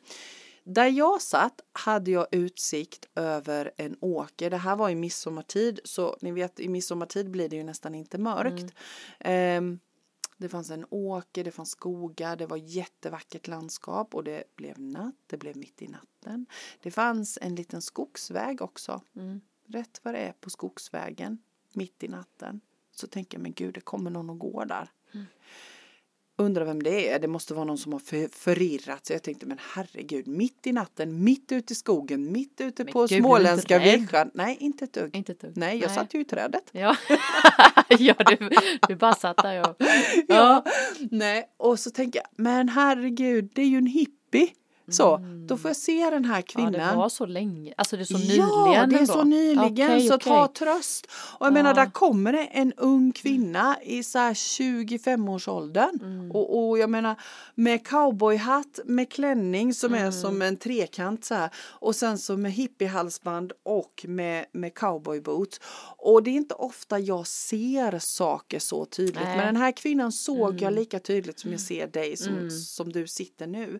Där 0.64 0.88
jag 0.88 1.22
satt 1.22 1.62
hade 1.72 2.12
jag 2.12 2.28
utsikt 2.32 3.10
över 3.16 3.72
en 3.78 3.98
åker. 4.00 4.50
Det 4.50 4.58
här 4.58 4.76
var 4.76 4.90
i 4.90 4.96
midsommartid 4.96 5.80
så 5.84 6.18
ni 6.22 6.32
vet 6.32 6.60
i 6.60 6.70
midsommartid 6.70 7.30
blir 7.30 7.50
det 7.50 7.56
ju 7.56 7.64
nästan 7.64 7.96
inte 7.96 8.18
mörkt. 8.18 8.74
Mm. 9.20 9.58
Um, 9.58 9.80
det 10.38 10.50
fanns 10.50 10.70
en 10.70 10.86
åker, 10.90 11.44
det 11.44 11.52
fanns 11.52 11.70
skogar, 11.70 12.36
det 12.36 12.46
var 12.46 12.58
jättevackert 12.58 13.48
landskap 13.48 14.16
och 14.16 14.24
det 14.24 14.44
blev 14.56 14.80
natt, 14.80 15.16
det 15.28 15.38
blev 15.38 15.58
mitt 15.58 15.82
i 15.82 15.88
natten. 15.88 16.46
Det 16.82 16.92
fanns 16.92 17.40
en 17.42 17.56
liten 17.56 17.82
skogsväg 17.82 18.62
också. 18.62 19.02
Mm. 19.16 19.42
Rätt 19.66 20.00
vad 20.04 20.14
det 20.14 20.20
är 20.20 20.32
på 20.32 20.50
skogsvägen, 20.50 21.38
mitt 21.74 22.04
i 22.04 22.08
natten, 22.08 22.62
så 22.92 23.08
tänker 23.08 23.38
jag 23.38 23.44
men 23.44 23.54
gud 23.54 23.74
det 23.74 23.82
kommer 23.82 24.12
någon 24.12 24.30
och 24.30 24.40
går 24.40 24.66
där. 24.66 24.92
Mm. 25.14 25.26
Undrar 26.38 26.66
vem 26.66 26.84
det 26.84 27.10
är, 27.10 27.20
det 27.20 27.28
måste 27.28 27.54
vara 27.54 27.66
någon 27.66 27.78
som 27.78 27.94
har 27.94 28.00
för, 28.00 28.28
förirrat 28.28 29.06
sig. 29.06 29.16
Jag 29.16 29.24
tänkte 29.24 29.46
men 29.46 29.58
herregud, 29.74 30.28
mitt 30.28 30.68
i 30.68 30.72
natten, 30.72 31.24
mitt 31.24 31.52
ute 31.52 31.74
i 31.74 31.76
skogen, 31.76 32.32
mitt 32.32 32.62
ute 32.62 32.84
men 32.84 32.94
på 32.94 33.08
gud, 33.08 33.20
småländska 33.20 33.80
vischan. 33.80 34.32
Nej, 34.34 34.58
inte 34.60 34.86
ett 34.86 34.94
dugg. 34.94 35.16
Inte 35.16 35.32
ett 35.32 35.40
dugg. 35.40 35.58
Nej, 35.58 35.80
jag 35.80 35.88
Nej. 35.88 35.96
satt 35.96 36.14
ju 36.14 36.22
i 36.22 36.26
trädet. 36.26 36.64
Ja, 36.72 36.96
ja 38.00 38.14
du, 38.18 38.50
du 38.88 38.96
bara 38.96 39.16
satt 39.16 39.38
där 39.38 39.70
och... 39.70 39.76
Ja. 40.16 40.24
ja. 40.28 40.64
Nej, 41.12 41.46
och 41.58 41.80
så 41.80 41.92
tänker 41.92 42.20
jag, 42.20 42.28
men 42.44 42.70
herregud, 42.70 43.52
det 43.54 43.62
är 43.62 43.68
ju 43.68 43.78
en 43.78 43.88
hippie. 43.88 44.48
Så, 44.88 45.16
mm. 45.16 45.48
då 45.48 45.58
får 45.58 45.70
jag 45.70 45.76
se 45.76 46.10
den 46.10 46.26
här 46.26 46.42
kvinnan. 46.42 46.74
Ja, 46.74 46.92
det 46.92 46.98
var 46.98 47.10
så 47.10 47.26
länge, 47.26 47.74
alltså 47.78 47.96
det 47.98 48.02
är 48.02 48.06
så 48.06 48.18
nyligen 48.18 48.48
Ja, 48.74 48.86
det 48.86 48.96
är 48.96 49.06
så 49.06 49.24
nyligen, 49.24 49.72
okay, 49.72 50.08
så 50.08 50.16
okay. 50.16 50.34
ta 50.34 50.48
tröst. 50.48 51.08
Och 51.12 51.46
jag 51.46 51.52
ja. 51.52 51.54
menar, 51.54 51.74
där 51.74 51.90
kommer 51.90 52.34
det 52.34 52.44
en 52.44 52.74
ung 52.74 53.12
kvinna 53.12 53.78
i 53.84 54.04
så 54.04 54.20
här 54.20 54.34
25-årsåldern. 54.34 56.00
Mm. 56.02 56.32
Och, 56.32 56.70
och 56.70 56.78
jag 56.78 56.90
menar, 56.90 57.16
med 57.56 57.88
cowboyhatt, 57.88 58.80
med 58.86 59.12
klänning 59.12 59.74
som 59.74 59.94
mm. 59.94 60.08
är 60.08 60.12
som 60.12 60.42
en 60.42 60.58
trekant 60.58 61.26
så 61.26 61.36
här. 61.36 61.50
Och 61.56 61.96
sen 61.96 62.18
så 62.18 62.38
med 62.38 62.52
hippiehalsband 62.52 63.52
och 63.64 64.06
med, 64.08 64.46
med 64.52 64.74
cowboyboots. 64.74 65.60
Och 65.98 66.24
det 66.24 66.30
är 66.30 66.36
inte 66.36 66.56
ofta 66.56 67.00
jag 67.00 67.28
ser 67.28 68.00
saker 68.00 68.60
så 68.60 68.86
tydligt. 68.86 69.16
Nej. 69.24 69.38
Men 69.38 69.46
den 69.46 69.58
här 69.58 69.72
kvinnan 69.72 70.12
såg 70.12 70.54
jag 70.54 70.62
mm. 70.62 70.76
lika 70.76 71.00
tydligt 71.00 71.40
som 71.40 71.52
jag 71.52 71.62
ser 71.62 71.88
dig 71.88 72.18
som, 72.18 72.34
mm. 72.34 72.50
som 72.50 72.92
du 72.92 73.08
sitter 73.08 73.48
nu. 73.48 73.80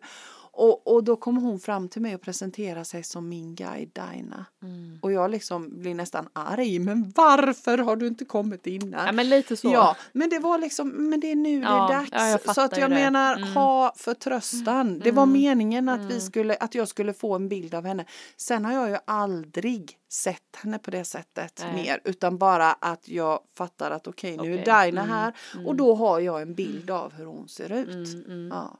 Och, 0.56 0.94
och 0.94 1.04
då 1.04 1.16
kommer 1.16 1.40
hon 1.40 1.60
fram 1.60 1.88
till 1.88 2.02
mig 2.02 2.14
och 2.14 2.20
presenterar 2.20 2.84
sig 2.84 3.02
som 3.02 3.28
min 3.28 3.54
guide 3.54 3.90
Dina. 3.92 4.46
Mm. 4.62 4.98
Och 5.02 5.12
jag 5.12 5.30
liksom 5.30 5.80
blir 5.80 5.94
nästan 5.94 6.28
arg. 6.32 6.78
Men 6.78 7.12
varför 7.16 7.78
har 7.78 7.96
du 7.96 8.06
inte 8.06 8.24
kommit 8.24 8.66
innan? 8.66 9.06
Ja 9.06 9.12
men 9.12 9.28
lite 9.28 9.56
så. 9.56 9.68
Ja 9.68 9.96
men 10.12 10.30
det 10.30 10.38
var 10.38 10.58
liksom, 10.58 10.88
men 11.10 11.20
det 11.20 11.30
är 11.30 11.36
nu 11.36 11.60
ja, 11.60 11.88
det 11.88 11.94
är 11.94 11.98
dags. 11.98 12.42
Ja, 12.46 12.54
så 12.54 12.60
att 12.60 12.76
jag 12.76 12.90
det. 12.90 12.94
menar 12.94 13.36
mm. 13.36 13.52
ha 13.52 13.92
förtröstan. 13.96 14.88
Mm. 14.88 15.00
Det 15.00 15.12
var 15.12 15.26
meningen 15.26 15.88
att 15.88 16.00
vi 16.00 16.04
mm. 16.04 16.20
skulle, 16.20 16.56
att 16.56 16.74
jag 16.74 16.88
skulle 16.88 17.12
få 17.12 17.34
en 17.34 17.48
bild 17.48 17.74
av 17.74 17.84
henne. 17.84 18.04
Sen 18.36 18.64
har 18.64 18.72
jag 18.72 18.88
ju 18.88 18.96
aldrig 19.04 19.98
sett 20.08 20.56
henne 20.56 20.78
på 20.78 20.90
det 20.90 21.04
sättet 21.04 21.64
Nej. 21.64 21.74
mer 21.74 22.00
utan 22.04 22.38
bara 22.38 22.72
att 22.72 23.08
jag 23.08 23.40
fattar 23.56 23.90
att 23.90 24.06
okej 24.06 24.34
okay, 24.34 24.48
nu 24.48 24.60
okay. 24.60 24.72
är 24.72 24.86
Dina 24.86 25.02
mm. 25.02 25.14
här 25.14 25.32
och 25.52 25.60
mm. 25.60 25.76
då 25.76 25.94
har 25.94 26.20
jag 26.20 26.42
en 26.42 26.54
bild 26.54 26.90
av 26.90 27.12
hur 27.12 27.24
hon 27.24 27.48
ser 27.48 27.72
ut. 27.72 28.08
Ja. 28.50 28.78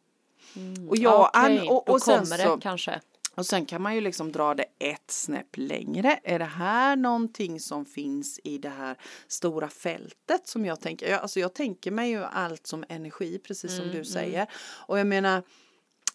Mm. 0.56 0.88
Och 0.88 0.96
jag, 0.96 1.28
okay, 1.28 1.68
och, 1.68 1.88
och 1.88 1.98
då 1.98 1.98
kommer 1.98 2.38
det 2.38 2.44
så, 2.44 2.58
kanske. 2.58 3.00
Och 3.34 3.46
sen 3.46 3.66
kan 3.66 3.82
man 3.82 3.94
ju 3.94 4.00
liksom 4.00 4.32
dra 4.32 4.54
det 4.54 4.64
ett 4.78 5.10
snäpp 5.10 5.56
längre. 5.56 6.20
Är 6.22 6.38
det 6.38 6.44
här 6.44 6.96
någonting 6.96 7.60
som 7.60 7.86
finns 7.86 8.40
i 8.44 8.58
det 8.58 8.68
här 8.68 8.96
stora 9.28 9.68
fältet 9.68 10.48
som 10.48 10.66
jag 10.66 10.80
tänker? 10.80 11.10
Jag, 11.10 11.20
alltså 11.20 11.40
jag 11.40 11.54
tänker 11.54 11.90
mig 11.90 12.10
ju 12.10 12.24
allt 12.24 12.66
som 12.66 12.84
energi 12.88 13.38
precis 13.38 13.70
som 13.70 13.80
mm, 13.80 13.90
du 13.92 13.98
mm. 13.98 14.04
säger. 14.04 14.38
Mm. 14.38 14.48
Och 14.86 14.98
jag 14.98 15.06
menar 15.06 15.42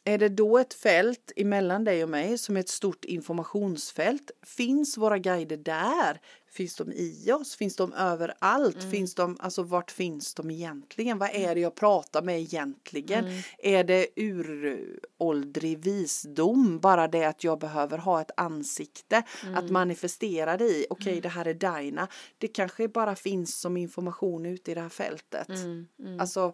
är 0.03 0.17
det 0.17 0.29
då 0.29 0.57
ett 0.57 0.73
fält 0.73 1.31
emellan 1.35 1.83
dig 1.83 2.03
och 2.03 2.09
mig 2.09 2.37
som 2.37 2.55
är 2.55 2.59
ett 2.59 2.69
stort 2.69 3.05
informationsfält? 3.05 4.31
Finns 4.45 4.97
våra 4.97 5.17
guider 5.17 5.57
där? 5.57 6.21
Finns 6.51 6.75
de 6.75 6.91
i 6.91 7.31
oss? 7.31 7.55
Finns 7.55 7.75
de 7.75 7.93
överallt? 7.93 8.79
Mm. 8.79 8.91
Finns 8.91 9.15
de, 9.15 9.37
alltså 9.39 9.63
vart 9.63 9.91
finns 9.91 10.33
de 10.33 10.51
egentligen? 10.51 11.17
Vad 11.17 11.29
är 11.33 11.55
det 11.55 11.61
jag 11.61 11.75
pratar 11.75 12.21
med 12.21 12.39
egentligen? 12.39 13.25
Mm. 13.25 13.41
Är 13.57 13.83
det 13.83 14.07
uråldrig 14.15 15.77
visdom? 15.77 16.79
Bara 16.79 17.07
det 17.07 17.25
att 17.25 17.43
jag 17.43 17.59
behöver 17.59 17.97
ha 17.97 18.21
ett 18.21 18.31
ansikte 18.37 19.23
mm. 19.43 19.57
att 19.57 19.69
manifestera 19.69 20.57
det 20.57 20.65
i. 20.65 20.85
Okej, 20.89 21.01
okay, 21.01 21.13
mm. 21.13 21.21
det 21.21 21.29
här 21.29 21.45
är 21.45 21.53
Daina. 21.53 22.07
Det 22.37 22.47
kanske 22.47 22.87
bara 22.87 23.15
finns 23.15 23.59
som 23.59 23.77
information 23.77 24.45
ute 24.45 24.71
i 24.71 24.75
det 24.75 24.81
här 24.81 24.89
fältet. 24.89 25.49
Mm, 25.49 25.87
mm. 25.99 26.19
Alltså 26.19 26.53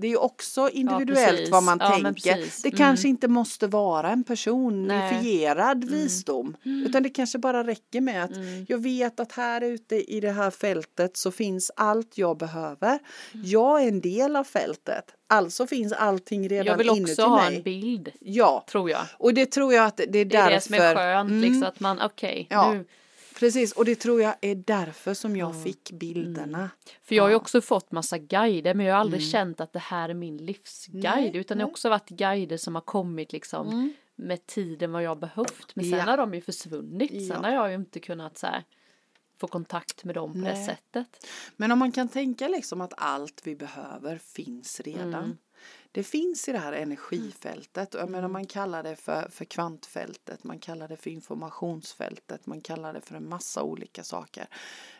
det 0.00 0.06
är 0.06 0.10
ju 0.10 0.16
också 0.16 0.70
individuellt 0.72 1.40
ja, 1.40 1.48
vad 1.50 1.62
man 1.62 1.78
ja, 1.80 1.90
tänker. 1.90 2.36
Det 2.62 2.68
mm. 2.68 2.78
kanske 2.78 3.08
inte 3.08 3.28
måste 3.28 3.66
vara 3.66 4.10
en 4.10 4.24
personifierad 4.24 5.84
mm. 5.84 5.94
visdom. 5.94 6.56
Mm. 6.64 6.86
Utan 6.86 7.02
det 7.02 7.08
kanske 7.08 7.38
bara 7.38 7.66
räcker 7.66 8.00
med 8.00 8.24
att 8.24 8.36
mm. 8.36 8.66
jag 8.68 8.78
vet 8.78 9.20
att 9.20 9.32
här 9.32 9.60
ute 9.60 10.12
i 10.12 10.20
det 10.20 10.32
här 10.32 10.50
fältet 10.50 11.16
så 11.16 11.30
finns 11.30 11.70
allt 11.76 12.18
jag 12.18 12.36
behöver. 12.36 12.98
Mm. 13.34 13.46
Jag 13.46 13.82
är 13.82 13.88
en 13.88 14.00
del 14.00 14.36
av 14.36 14.44
fältet. 14.44 15.04
Alltså 15.28 15.66
finns 15.66 15.92
allting 15.92 16.48
redan 16.48 16.80
inuti 16.80 16.84
mig. 16.84 16.86
Jag 16.86 16.94
vill 16.96 17.10
också 17.12 17.22
ha 17.22 17.46
en 17.46 17.62
bild. 17.62 18.12
Ja. 18.20 18.64
Tror 18.70 18.90
jag. 18.90 19.02
Och 19.18 19.34
det 19.34 19.46
tror 19.46 19.74
jag 19.74 19.86
att 19.86 20.00
det 20.08 20.18
är 20.18 20.24
därför. 20.24 20.30
Det 20.30 20.36
är 20.38 20.50
det 20.50 20.60
som 20.60 20.74
är 20.74 20.94
skönt 20.94 21.30
liksom 21.30 21.56
mm. 21.56 21.68
att 21.68 21.80
man 21.80 22.00
okej. 22.00 22.30
Okay, 22.30 22.46
ja. 22.48 22.72
Nu 22.72 22.84
Precis, 23.40 23.72
och 23.72 23.84
det 23.84 23.94
tror 23.94 24.22
jag 24.22 24.34
är 24.40 24.54
därför 24.54 25.14
som 25.14 25.36
jag 25.36 25.50
mm. 25.50 25.62
fick 25.62 25.92
bilderna. 25.92 26.58
Mm. 26.58 26.70
För 27.02 27.14
jag 27.14 27.22
har 27.22 27.30
ju 27.30 27.36
också 27.36 27.60
fått 27.60 27.92
massa 27.92 28.18
guider 28.18 28.74
men 28.74 28.86
jag 28.86 28.94
har 28.94 29.00
aldrig 29.00 29.22
mm. 29.22 29.30
känt 29.30 29.60
att 29.60 29.72
det 29.72 29.78
här 29.78 30.08
är 30.08 30.14
min 30.14 30.36
livsguide 30.36 31.36
utan 31.36 31.58
det 31.58 31.64
har 31.64 31.70
också 31.70 31.88
varit 31.88 32.08
guider 32.08 32.56
som 32.56 32.74
har 32.74 32.82
kommit 32.82 33.32
liksom 33.32 33.68
mm. 33.68 33.92
med 34.16 34.46
tiden 34.46 34.92
vad 34.92 35.02
jag 35.02 35.18
behövt. 35.18 35.76
Men 35.76 35.84
sen 35.84 35.98
ja. 35.98 36.04
har 36.04 36.16
de 36.16 36.34
ju 36.34 36.40
försvunnit. 36.40 37.10
Ja. 37.12 37.34
Sen 37.34 37.44
har 37.44 37.50
jag 37.52 37.68
ju 37.68 37.74
inte 37.74 38.00
kunnat 38.00 38.38
så 38.38 38.46
här, 38.46 38.64
få 39.38 39.46
kontakt 39.46 40.04
med 40.04 40.14
dem 40.14 40.32
på 40.32 40.38
Nej. 40.38 40.54
det 40.54 40.64
sättet. 40.64 41.26
Men 41.56 41.72
om 41.72 41.78
man 41.78 41.92
kan 41.92 42.08
tänka 42.08 42.48
liksom 42.48 42.80
att 42.80 42.92
allt 42.96 43.40
vi 43.44 43.56
behöver 43.56 44.18
finns 44.18 44.80
redan. 44.80 45.38
Mm 45.90 46.00
det 46.00 46.02
finns 46.02 46.48
i 46.48 46.52
det 46.52 46.58
här 46.58 46.72
energifältet 46.72 47.94
och 47.94 48.00
jag 48.00 48.10
menar 48.10 48.18
mm. 48.18 48.32
man 48.32 48.46
kallar 48.46 48.82
det 48.82 48.96
för, 48.96 49.28
för 49.30 49.44
kvantfältet, 49.44 50.44
man 50.44 50.58
kallar 50.58 50.88
det 50.88 50.96
för 50.96 51.10
informationsfältet, 51.10 52.46
man 52.46 52.60
kallar 52.60 52.92
det 52.92 53.00
för 53.00 53.14
en 53.14 53.28
massa 53.28 53.62
olika 53.62 54.04
saker. 54.04 54.46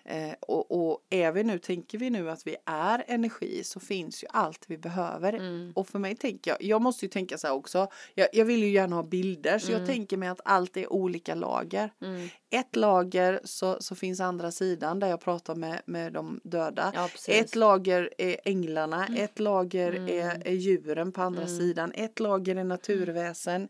Eh, 0.04 0.32
och, 0.40 0.90
och 0.90 1.06
är 1.10 1.32
vi 1.32 1.44
nu, 1.44 1.58
tänker 1.58 1.98
vi 1.98 2.10
nu 2.10 2.30
att 2.30 2.46
vi 2.46 2.56
är 2.66 3.04
energi 3.06 3.64
så 3.64 3.80
finns 3.80 4.22
ju 4.24 4.26
allt 4.30 4.64
vi 4.66 4.78
behöver. 4.78 5.32
Mm. 5.32 5.72
Och 5.76 5.88
för 5.88 5.98
mig 5.98 6.16
tänker 6.16 6.50
jag, 6.50 6.62
jag 6.62 6.82
måste 6.82 7.04
ju 7.04 7.08
tänka 7.08 7.38
så 7.38 7.46
här 7.46 7.54
också, 7.54 7.88
jag, 8.14 8.28
jag 8.32 8.44
vill 8.44 8.62
ju 8.62 8.70
gärna 8.70 8.96
ha 8.96 9.02
bilder 9.02 9.58
så 9.58 9.68
mm. 9.68 9.80
jag 9.80 9.88
tänker 9.88 10.16
mig 10.16 10.28
att 10.28 10.40
allt 10.44 10.76
är 10.76 10.92
olika 10.92 11.34
lager. 11.34 11.92
Mm. 12.00 12.28
Ett 12.50 12.76
lager 12.76 13.40
så, 13.44 13.76
så 13.80 13.94
finns 13.94 14.20
andra 14.20 14.50
sidan 14.50 15.00
där 15.00 15.06
jag 15.08 15.20
pratar 15.20 15.54
med, 15.54 15.82
med 15.84 16.12
de 16.12 16.40
döda. 16.44 16.92
Ja, 16.94 17.08
ett 17.28 17.54
lager 17.54 18.10
är 18.18 18.36
änglarna, 18.44 19.06
mm. 19.06 19.24
ett 19.24 19.38
lager 19.38 19.92
mm. 19.92 20.08
är, 20.08 20.46
är 20.46 20.54
djuren 20.54 21.12
på 21.12 21.22
andra 21.22 21.42
mm. 21.42 21.58
sidan, 21.58 21.92
ett 21.94 22.20
lager 22.20 22.56
är 22.56 22.64
naturväsen 22.64 23.68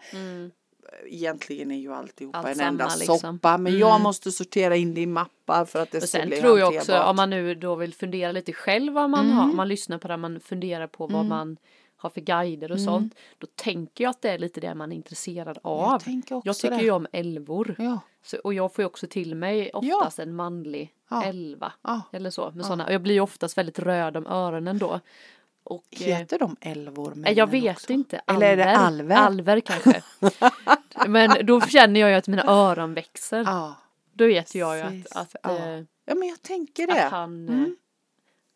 egentligen 1.07 1.71
är 1.71 1.79
ju 1.79 1.93
alltihopa 1.93 2.39
Allt 2.39 2.49
en 2.49 2.61
enda 2.61 2.89
liksom. 2.99 3.19
soppa 3.19 3.59
men 3.59 3.73
mm. 3.73 3.81
jag 3.81 4.01
måste 4.01 4.33
sortera 4.33 4.77
in 4.77 4.95
det 4.95 5.01
i 5.01 5.07
mappar 5.07 5.65
för 5.65 5.83
att 5.83 5.91
det 5.91 6.01
ska 6.01 6.27
bli 6.27 6.37
tror 6.37 6.59
jag 6.59 6.77
också 6.77 6.99
om 6.99 7.17
man 7.17 7.31
nu 7.31 7.55
då 7.55 7.75
vill 7.75 7.95
fundera 7.95 8.33
lite 8.33 8.53
själv 8.53 8.93
vad 8.93 9.11
man 9.11 9.25
mm. 9.25 9.37
har, 9.37 9.45
om 9.45 9.57
man 9.57 9.69
lyssnar 9.69 9.99
på 9.99 10.09
det 10.09 10.17
man 10.17 10.41
funderar 10.41 10.87
på 10.87 11.07
vad 11.07 11.15
mm. 11.15 11.29
man 11.29 11.57
har 12.01 12.11
för 12.11 12.21
guider 12.21 12.73
och 12.73 12.79
mm. 12.79 12.85
sånt 12.85 13.15
då 13.39 13.47
tänker 13.55 14.05
jag 14.05 14.11
att 14.11 14.23
det 14.23 14.31
är 14.31 14.39
lite 14.39 14.61
det 14.61 14.75
man 14.75 14.93
är 14.93 14.97
intresserad 14.97 15.59
av. 15.63 16.03
Jag, 16.29 16.43
jag 16.45 16.57
tycker 16.57 16.77
det. 16.77 16.83
ju 16.83 16.91
om 16.91 17.07
älvor 17.13 17.75
ja. 17.79 18.01
så, 18.23 18.37
och 18.39 18.55
jag 18.55 18.75
får 18.75 18.83
ju 18.83 18.87
också 18.87 19.07
till 19.07 19.35
mig 19.35 19.71
oftast 19.73 20.19
ja. 20.19 20.25
en 20.25 20.35
manlig 20.35 20.95
ja. 21.11 21.25
älva 21.25 21.73
eller 22.13 22.31
så 22.31 22.51
med 22.51 22.65
sådana 22.65 22.87
och 22.87 22.93
jag 22.93 23.03
blir 23.03 23.15
ju 23.15 23.21
oftast 23.21 23.59
väldigt 23.59 23.79
röd 23.79 24.17
om 24.17 24.27
öronen 24.27 24.79
då 24.79 25.01
och, 25.65 25.87
eh, 25.91 26.19
Heter 26.19 26.39
de 26.39 26.57
älvor? 26.61 27.15
Jag 27.27 27.51
vet 27.51 27.77
också? 27.77 27.93
inte. 27.93 28.21
Alver. 28.25 28.53
Eller 28.53 28.63
är 28.63 28.67
det 28.71 28.77
alver? 28.77 29.17
Alver 29.17 29.61
kanske. 29.61 30.03
men 31.09 31.47
då 31.47 31.61
känner 31.61 32.01
jag 32.01 32.11
ju 32.11 32.17
att 32.17 32.29
mina 32.29 32.45
öron 32.47 32.95
växer. 32.95 33.45
Ja. 33.45 33.77
Då 34.13 34.27
vet 34.27 34.55
jag 34.55 34.77
ju 34.77 34.83
att, 34.83 35.17
att 35.17 35.37
ja. 35.43 35.59
Eh, 35.59 35.85
ja 36.05 36.15
men 36.15 36.29
jag 36.29 36.43
tänker 36.43 36.87
det. 36.87 37.05
Att 37.05 37.13
han, 37.13 37.49
mm. 37.49 37.77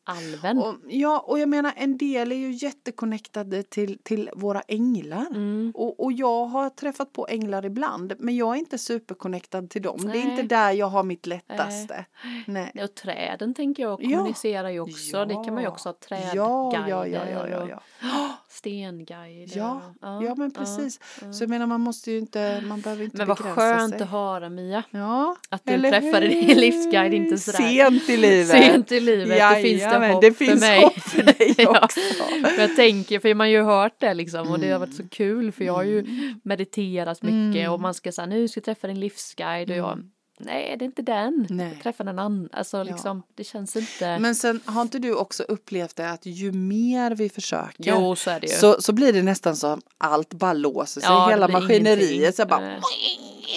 Alven. 0.05 0.59
Och, 0.59 0.75
ja, 0.89 1.25
och 1.27 1.39
jag 1.39 1.49
menar 1.49 1.73
en 1.77 1.97
del 1.99 2.33
är 2.33 2.37
ju 2.37 2.51
jättekonnectade 2.51 3.63
till, 3.63 3.99
till 4.03 4.31
våra 4.37 4.61
änglar. 4.61 5.27
Mm. 5.31 5.73
Och, 5.75 6.05
och 6.05 6.13
jag 6.13 6.47
har 6.47 6.71
träffat 6.71 7.13
på 7.13 7.27
änglar 7.29 7.67
ibland 7.67 8.15
men 8.19 8.37
jag 8.37 8.55
är 8.55 8.59
inte 8.59 8.79
superconnectad 8.79 9.71
till 9.71 9.83
dem. 9.83 9.97
Det 10.01 10.19
är 10.19 10.25
Nej. 10.25 10.31
inte 10.31 10.43
där 10.43 10.73
jag 10.73 10.87
har 10.87 11.03
mitt 11.03 11.27
lättaste. 11.27 12.05
Nej. 12.47 12.73
Och 12.83 12.95
träden 12.95 13.55
tänker 13.55 13.83
jag 13.83 14.03
Ja. 14.05 14.17
kommunicerar 14.19 14.71
ju 14.71 14.81
också. 14.81 15.25
Det 15.25 15.35
kan 15.35 15.55
man 15.55 15.63
ju 15.63 15.69
också 15.69 15.89
ha 15.89 15.95
Ja, 16.01 16.09
trädguider 16.09 16.37
ja, 16.37 17.07
ja, 17.07 17.29
ja, 17.31 17.49
ja, 17.49 17.69
ja. 17.69 17.77
och 18.07 18.24
stenguider. 18.55 19.59
Ja, 19.59 19.83
och- 20.01 20.25
ja 20.25 20.35
men 20.35 20.51
precis. 20.51 21.01
Så 21.33 21.43
jag 21.43 21.51
menar 21.51 21.67
man 21.67 21.81
måste 21.81 22.11
ju 22.13 22.19
inte, 22.19 22.63
man 22.67 22.81
behöver 22.81 23.05
inte 23.05 23.17
Men 23.17 23.27
vad 23.29 23.37
begränsa 23.37 23.61
skönt 23.61 23.95
sig. 23.95 24.03
att 24.03 24.09
höra 24.11 24.49
Mia. 24.49 24.83
Ja, 24.91 25.37
Att 25.49 25.63
du 25.65 25.73
eller 25.73 25.91
träffade 25.91 26.27
hur? 26.27 26.47
din 26.47 26.59
livsguide 26.61 27.15
inte 27.15 27.39
sådär. 27.39 27.59
Sent 27.59 28.09
i 28.11 28.17
livet. 28.17 28.49
Sent 28.49 28.93
i 28.93 29.01
livet, 29.01 29.29
det 29.29 29.63
finns 29.63 29.81
det 29.83 29.87
Jajamän, 29.87 30.11
hopp 30.11 30.23
det 30.23 30.33
för 30.33 30.45
finns 30.45 30.61
mig. 30.61 30.81
hopp 30.83 30.99
för 30.99 31.23
dig 31.39 31.55
Ja. 31.59 31.81
också. 31.85 32.01
Men 32.43 32.55
jag 32.59 32.77
tänker, 32.77 33.21
för 33.21 33.35
man 33.35 33.45
har 33.45 33.51
ju 33.53 33.63
hört 33.63 33.97
det 34.01 34.15
liksom 34.15 34.51
och 34.51 34.59
det 34.59 34.71
har 34.71 34.79
varit 34.79 34.95
så 34.95 35.03
Mm. 35.03 35.09
kul 35.11 35.53
för 35.53 35.65
jag 35.65 35.73
har 35.73 35.85
ju 35.85 36.07
mediterat 36.45 37.23
mycket 37.23 37.71
och 37.71 37.81
man 37.81 37.95
ska 37.95 38.13
säga 38.13 38.27
nu 38.27 38.49
ska 38.49 38.59
jag 38.59 38.65
träffa 38.65 38.87
din 38.87 39.01
livsguide 39.01 39.71
och 39.71 39.77
jag 39.77 40.11
Nej, 40.45 40.77
det 40.79 40.85
är 40.85 40.87
inte 40.87 41.03
den. 41.03 41.35
Mm. 41.35 41.47
Nej. 41.51 41.69
Jag 41.73 41.83
träffar 41.83 42.05
en 42.05 42.19
annan. 42.19 42.49
Alltså 42.53 42.83
liksom, 42.83 43.23
det 43.35 43.45
känns 43.45 43.77
inte. 43.77 44.19
Men 44.19 44.35
sen 44.35 44.61
har 44.65 44.83
inte 44.83 44.99
du 44.99 45.15
också 45.15 45.43
upplevt 45.43 45.97
det 45.97 46.11
att 46.11 46.27
ju 46.27 46.53
mer 46.53 47.11
vi 47.15 47.29
försöker 47.29 47.85
jo, 47.91 48.17
så 48.17 48.39
så, 48.61 48.83
så 48.83 48.93
blir 48.93 49.13
det 49.13 49.23
nästan 49.23 49.57
som 49.57 49.81
allt 49.99 50.35
bara 50.35 50.53
låser 50.53 51.01
sig, 51.01 51.11
Ja, 51.11 51.29
hela 51.29 51.49
maskineriet 51.49 52.11
ingenting. 52.11 52.33
så 52.33 52.47
bara 52.47 52.81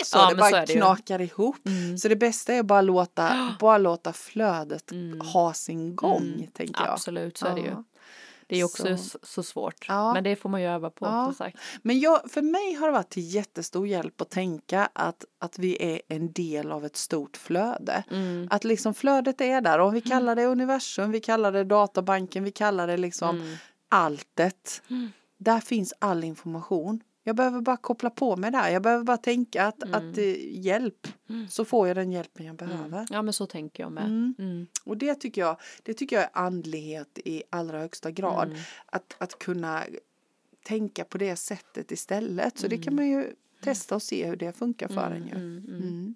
så 0.03 0.17
Ja, 0.17 0.29
det 0.29 0.35
men 0.35 0.45
så 0.45 0.51
bara 0.51 0.61
är 0.61 0.67
det 0.67 0.73
knakar 0.73 1.21
ihop. 1.21 1.55
Så 2.01 2.07
det 2.07 2.15
bästa 2.15 2.53
är 2.53 2.63
bara 2.63 2.81
låta, 2.81 3.55
bara 3.59 3.77
låta 3.77 4.13
flödet 4.13 4.91
ha 5.33 5.53
sin 5.53 5.95
gång, 5.95 6.49
tänker 6.53 6.83
jag. 6.83 6.93
Absolut, 6.93 7.38
så 7.38 7.47
är 7.47 7.55
det 7.55 7.61
ju. 7.61 7.83
Det 8.47 8.57
är 8.59 8.63
också 8.63 8.97
Så. 8.97 9.19
så, 9.23 9.43
svårt. 9.43 9.85
Ja. 9.87 10.13
Men 10.13 10.23
det 10.23 10.35
får 10.35 10.49
man 10.49 10.61
ju 10.61 10.67
öva 10.67 10.89
på 10.89 11.05
Ja. 11.05 11.25
som 11.25 11.33
sagt. 11.33 11.57
Men 11.81 11.99
jag, 11.99 12.31
för 12.31 12.41
mig 12.41 12.73
har 12.73 12.87
det 12.87 12.93
varit 12.93 13.09
till 13.09 13.33
jättestor 13.35 13.87
hjälp 13.87 14.21
att 14.21 14.29
tänka 14.29 14.89
att, 14.93 15.25
att 15.39 15.59
vi 15.59 15.93
är 15.93 16.01
en 16.07 16.31
del 16.31 16.71
av 16.71 16.85
ett 16.85 16.95
stort 16.97 17.37
flöde. 17.37 18.03
Mm. 18.11 18.47
Att 18.51 18.63
liksom 18.63 18.93
flödet 18.93 19.41
är 19.41 19.61
där 19.61 19.79
och 19.79 19.95
vi 19.95 20.01
kallar 20.01 20.35
det 20.35 20.45
universum, 20.45 21.11
vi 21.11 21.19
kallar 21.19 21.51
det 21.51 21.63
databanken, 21.63 22.43
vi 22.43 22.51
kallar 22.51 22.87
det 22.87 22.97
liksom 22.97 23.35
Mm. 23.41 23.55
alltet. 23.89 24.81
Där 25.37 25.59
finns 25.59 25.93
all 25.99 26.23
information. 26.23 26.99
Jag 27.28 27.36
behöver 27.36 27.61
bara 27.61 27.78
koppla 27.78 28.09
på 28.09 28.36
mig 28.36 28.51
där. 28.51 28.69
Jag 28.69 28.82
behöver 28.82 29.03
bara 29.03 29.17
tänka 29.17 29.65
att, 29.67 29.84
att 29.84 30.17
eh, 30.17 30.36
hjälp. 30.65 31.07
Så 31.49 31.65
får 31.65 31.88
jag 31.88 31.97
den 31.97 32.11
hjälpen 32.11 32.45
jag 32.45 32.55
behöver. 32.55 33.05
Ja 33.09 33.21
men 33.21 33.34
så 33.34 33.45
tänker 33.45 33.84
jag 33.84 33.91
med. 33.91 34.03
Mm. 34.05 34.36
Mm. 34.39 34.67
Och 34.84 34.97
det 34.97 35.15
tycker 35.15 35.41
jag, 35.41 35.57
det 35.84 35.93
tycker 35.93 36.15
jag 36.15 36.23
är 36.25 36.30
andlighet 36.34 37.19
i 37.25 37.43
allra 37.49 37.80
högsta 37.80 38.11
grad. 38.11 38.47
Mm. 38.47 38.59
Att, 38.86 39.15
att 39.17 39.39
kunna 39.39 39.84
tänka 40.65 41.03
på 41.03 41.17
det 41.17 41.36
sättet 41.36 41.91
istället. 41.91 42.57
Så 42.59 42.67
det 42.67 42.75
Mm. 42.75 42.84
kan 42.84 42.95
man 42.95 43.07
ju 43.09 43.34
testa 43.61 43.95
och 43.95 44.01
se 44.03 44.25
hur 44.28 44.36
det 44.36 44.53
funkar 44.57 44.88
för 44.88 45.11
en 45.11 45.28
ju. 45.28 46.13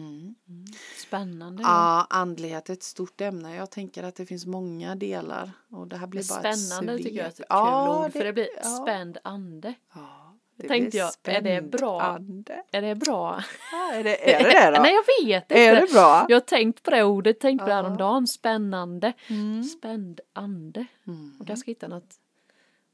Mm. 0.00 0.64
Spännande. 1.06 1.62
Ja, 1.62 2.06
andlighet 2.10 2.68
är 2.68 2.72
ett 2.72 2.82
stort 2.82 3.20
ämne. 3.20 3.56
Jag 3.56 3.70
tänker 3.70 4.02
att 4.02 4.14
det 4.14 4.26
finns 4.26 4.46
många 4.46 4.94
delar. 4.94 5.50
Och 5.70 5.86
det 5.86 5.96
här 5.96 6.06
blir 6.06 6.28
bara 6.28 6.50
ett 6.50 6.58
Spännande 6.58 6.96
tycker 6.96 7.16
jag 7.16 7.24
är 7.24 7.28
ett 7.28 7.36
kul. 7.36 7.46
Ja, 7.48 8.04
ord. 8.06 8.12
För 8.12 8.24
det 8.24 8.32
blir 8.32 8.48
ja. 8.56 8.62
spänd 8.62 9.18
ande. 9.24 9.74
Ja, 9.94 10.36
det 10.56 10.68
Tänkte 10.68 10.96
jag, 10.96 11.10
är 11.24 11.40
det 11.40 11.62
bra? 11.62 12.00
spännande. 12.00 12.64
Är 12.72 12.82
det 12.82 12.94
bra? 12.94 13.44
Ja, 13.72 13.92
är, 13.94 14.04
det, 14.04 14.34
är 14.34 14.44
det 14.44 14.50
det 14.50 14.76
då? 14.76 14.82
Nej 14.82 14.94
jag 14.94 15.26
vet 15.26 15.42
inte. 15.42 15.54
är 15.54 15.80
det 15.80 15.92
bra? 15.92 16.26
Jag 16.28 16.36
har 16.36 16.40
tänkt 16.40 16.82
på 16.82 16.90
det 16.90 17.04
ordet, 17.04 17.40
tänkt 17.40 17.60
på 17.60 17.66
det 17.66 17.74
häromdagen. 17.74 18.26
Spännande. 18.26 19.12
Mm. 19.28 19.64
Spänd 19.64 20.20
ande. 20.32 20.86
Mm. 21.06 21.34
Man 21.38 21.46
kanske 21.46 21.60
ska 21.60 21.70
hitta 21.70 21.88
något 21.88 22.14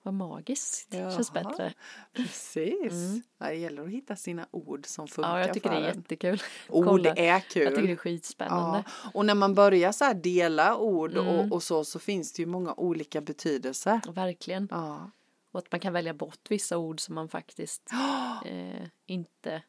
vad 0.06 0.14
magiskt. 0.14 0.92
Känns 0.92 1.30
Jaha. 1.34 1.44
bättre. 1.44 1.72
Precis. 2.12 3.22
Ja, 3.38 3.46
det 3.46 3.54
gäller 3.54 3.82
att 3.82 3.90
hitta 3.90 4.16
sina 4.16 4.46
ord 4.50 4.86
som 4.86 5.08
funkar 5.08 5.28
Mm. 5.30 5.40
Ja 5.40 5.46
jag 5.46 5.54
tycker 5.54 5.70
det 5.70 5.76
är 5.76 5.80
en. 5.90 5.96
jättekul. 5.96 6.42
Ord 6.68 6.84
Kolla. 6.86 7.14
är 7.14 7.40
kul. 7.40 7.62
Jag 7.62 7.74
tycker 7.74 7.86
det 7.86 7.92
är 7.92 7.96
skitspännande. 7.96 8.84
Ja, 9.04 9.10
och 9.14 9.26
när 9.26 9.34
man 9.34 9.54
börjar 9.54 9.92
så 9.92 10.04
här 10.04 10.14
dela 10.14 10.76
ord 10.76 11.12
Mm. 11.16 11.26
och, 11.28 11.52
och 11.52 11.62
så 11.62 11.84
så 11.84 11.98
finns 11.98 12.32
det 12.32 12.42
ju 12.42 12.46
många 12.46 12.74
olika 12.74 13.20
betydelser. 13.20 14.00
Verkligen. 14.12 14.68
Ja. 14.70 15.10
Och 15.52 15.58
att 15.58 15.72
man 15.72 15.80
kan 15.80 15.92
välja 15.92 16.14
bort 16.14 16.40
vissa 16.48 16.78
ord 16.78 17.00
som 17.00 17.14
man 17.14 17.28
faktiskt 17.28 17.90
eh, 18.46 18.86
inte 19.06 19.62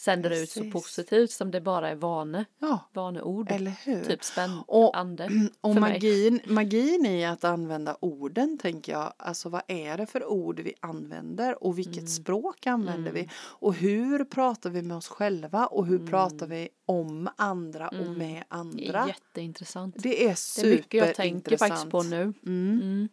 sänder 0.00 0.30
ut 0.30 0.50
så 0.50 0.60
Precis. 0.60 0.72
positivt 0.72 1.30
som 1.30 1.50
det 1.50 1.60
bara 1.60 1.88
är 1.88 1.94
vane, 1.94 2.44
ja, 2.58 2.78
vaneord. 2.92 3.50
eller 3.50 3.70
hur? 3.84 4.04
Typ 4.04 4.24
spännande. 4.24 4.64
Och- 4.66 4.96
Och 5.60 5.74
mig. 5.74 5.80
magin, 5.92 6.40
magin 6.46 7.06
i 7.06 7.24
att 7.26 7.44
använda 7.44 7.96
orden 8.00 8.58
tänker 8.58 8.92
jag, 8.92 9.12
alltså 9.16 9.48
vad 9.48 9.62
är 9.66 9.96
det 9.98 10.06
för 10.06 10.24
ord 10.26 10.60
vi 10.60 10.74
använder 10.80 11.64
och 11.64 11.78
vilket 11.78 11.96
Mm. 11.96 12.06
språk 12.08 12.66
använder 12.66 13.12
vi 13.12 13.28
och 13.36 13.74
hur 13.74 14.24
pratar 14.24 14.70
vi 14.70 14.82
med 14.82 14.96
oss 14.96 15.08
själva 15.08 15.66
och 15.66 15.86
hur 15.86 16.06
pratar 16.06 16.46
Mm. 16.46 16.58
vi 16.58 16.68
om 16.86 17.28
andra 17.36 17.88
och 17.88 17.94
med 18.06 18.18
Det 18.18 18.36
är 18.36 18.44
andra. 18.48 19.06
jätteintressant. 19.08 19.94
Det 19.98 20.24
är 20.28 20.36
Det 20.62 20.66
är 20.68 20.76
mycket 20.76 21.06
jag 21.06 21.14
tänker 21.14 21.38
superintressant. 21.56 21.70
faktiskt 21.72 21.90
på 21.90 22.02
nu. 22.02 22.22
Mm. 22.22 22.80
Mm. 22.80 23.08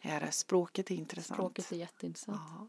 Ja, 0.00 0.20
det 0.20 0.32
språket 0.32 0.90
är 0.90 0.94
intressant. 0.94 1.36
Språket 1.38 1.72
är 1.72 1.76
jätteintressant. 1.76 2.40
Ja. 2.58 2.66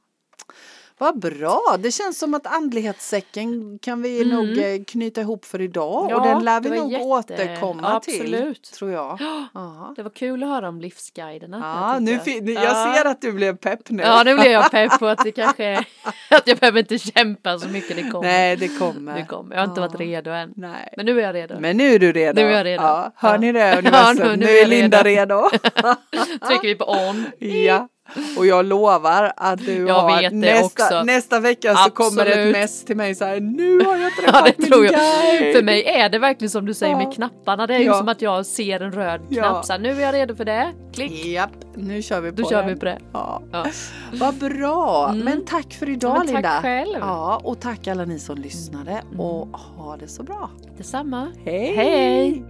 Vad 1.01 1.19
bra, 1.19 1.61
det 1.79 1.91
känns 1.91 2.19
som 2.19 2.33
att 2.33 2.47
andlighetssäcken 2.47 3.79
kan 3.81 4.01
vi 4.01 4.25
nog 4.25 4.57
eh, 4.57 4.83
knyta 4.87 5.21
ihop 5.21 5.45
för 5.45 5.61
idag 5.61 6.03
och 6.03 6.11
Mm. 6.11 6.23
Ja, 6.27 6.33
den 6.33 6.43
lär 6.43 6.61
vi 6.61 6.69
nog 6.69 6.91
jätte- 6.91 7.03
återkomma 7.03 7.99
till 7.99 8.21
Absolut. 8.35 8.63
tror 8.63 8.91
jag. 8.91 9.17
Ja, 9.53 9.93
Det 9.95 10.03
var 10.03 10.09
kul 10.09 10.43
att 10.43 10.49
höra 10.49 10.69
om 10.69 10.81
livsguiderna. 10.81 11.59
ja 11.63 11.93
Jag 11.93 12.03
nu 12.03 12.19
fin- 12.19 12.53
jag 12.53 12.63
Ja. 12.63 12.93
ser 12.95 13.05
att 13.09 13.21
du 13.21 13.31
blev 13.31 13.57
pepp 13.57 13.89
nu. 13.89 14.03
Ja, 14.03 14.23
nu 14.23 14.35
blev 14.35 14.51
jag 14.51 14.71
pepp 14.71 14.99
på 14.99 15.07
att 15.07 15.23
det 15.23 15.31
kanske 15.41 15.77
att 16.29 16.47
jag 16.47 16.57
behöver 16.57 16.79
inte 16.79 16.97
kämpa 16.97 17.59
så 17.59 17.67
mycket. 17.69 17.95
Det 17.95 18.03
kommer. 18.09 18.27
Nej, 18.27 18.55
det 18.57 18.67
kommer. 18.79 19.15
Det 19.15 19.25
kommer. 19.25 19.55
Jag 19.55 19.61
har 19.61 19.67
inte 19.67 19.81
Ja. 19.81 19.87
varit 19.87 19.99
redo 19.99 20.31
än. 20.31 20.53
Nej. 20.55 20.93
Men 20.97 21.05
nu 21.05 21.19
är 21.19 21.23
jag 21.25 21.35
redo. 21.35 21.59
Men 21.59 21.77
nu 21.77 21.93
är 21.93 21.99
du 21.99 22.11
redo. 22.11 22.41
Nu 22.41 22.47
är 22.47 22.57
jag 22.57 22.65
redo. 22.65 22.83
Ja, 22.83 23.11
hör 23.15 23.37
ni 23.37 23.51
det 23.51 23.77
universum? 23.79 24.27
nu- 24.27 24.35
nu, 24.35 24.45
är 24.51 24.65
Linda 24.67 25.03
redo. 25.03 25.49
Trycker 26.47 26.67
vi 26.67 26.75
på 26.75 26.85
on. 26.85 27.25
ja. 27.39 27.87
Och 28.37 28.45
jag 28.45 28.65
lovar 28.65 29.33
att 29.37 29.65
du 29.65 29.87
Jag 29.87 29.93
har 29.99 30.21
det 30.21 30.29
nästa, 30.31 31.03
nästa 31.03 31.39
vecka 31.39 31.75
så 31.75 31.89
kommer 31.91 32.25
ett 32.25 32.27
Absolut. 32.31 32.55
mess 32.55 32.85
till 32.85 32.97
mig 32.97 33.15
så 33.15 33.25
här 33.25 33.39
nu 33.39 33.79
har 33.85 33.97
jag 33.97 34.11
Ja, 34.17 34.31
träffat 34.31 34.45
det 34.57 34.69
min 34.69 34.69
guide. 34.81 35.55
För 35.55 35.63
mig 35.63 35.83
är 35.85 36.09
det 36.09 36.19
verkligen 36.19 36.49
som 36.49 36.65
du 36.65 36.73
säger 36.73 36.93
Ja. 36.93 36.97
med 36.97 37.13
knapparna. 37.13 37.67
Det 37.67 37.75
är 37.75 37.79
ju 37.79 37.85
Ja. 37.85 37.93
som 37.97 38.09
att 38.09 38.21
jag 38.21 38.45
ser 38.45 38.79
en 38.79 38.91
röd 38.91 39.21
Ja. 39.29 39.41
knapp. 39.43 39.65
Så 39.65 39.73
här, 39.73 39.79
nu 39.79 39.89
är 39.89 39.99
jag 40.01 40.13
redo 40.13 40.35
för 40.35 40.45
det. 40.45 40.71
Klick. 40.93 41.25
Japp, 41.25 41.51
nu 41.75 42.01
kör 42.01 42.21
vi 42.21 42.31
på 42.31 42.41
Då 42.41 42.49
kör 42.49 42.63
vi 42.67 42.75
på 42.75 42.85
det. 42.85 42.99
Ja. 43.13 43.41
Ja. 43.51 43.65
Vad 44.13 44.33
bra, 44.35 45.07
Mm. 45.09 45.25
men 45.25 45.45
tack 45.45 45.73
för 45.73 45.89
idag 45.89 46.11
Ja, 46.11 46.19
tack 46.19 46.27
Linda. 46.27 46.59
själv. 46.61 46.97
Ja, 46.99 47.41
och 47.43 47.59
tack 47.61 47.87
alla 47.87 48.05
ni 48.05 48.19
som 48.19 48.37
lyssnade 48.37 49.01
och 49.17 49.47
ha 49.77 49.97
det 49.97 50.07
så 50.07 50.23
bra. 50.23 50.49
Detsamma. 50.77 51.27
Hej! 51.45 51.73
Hej. 51.75 52.43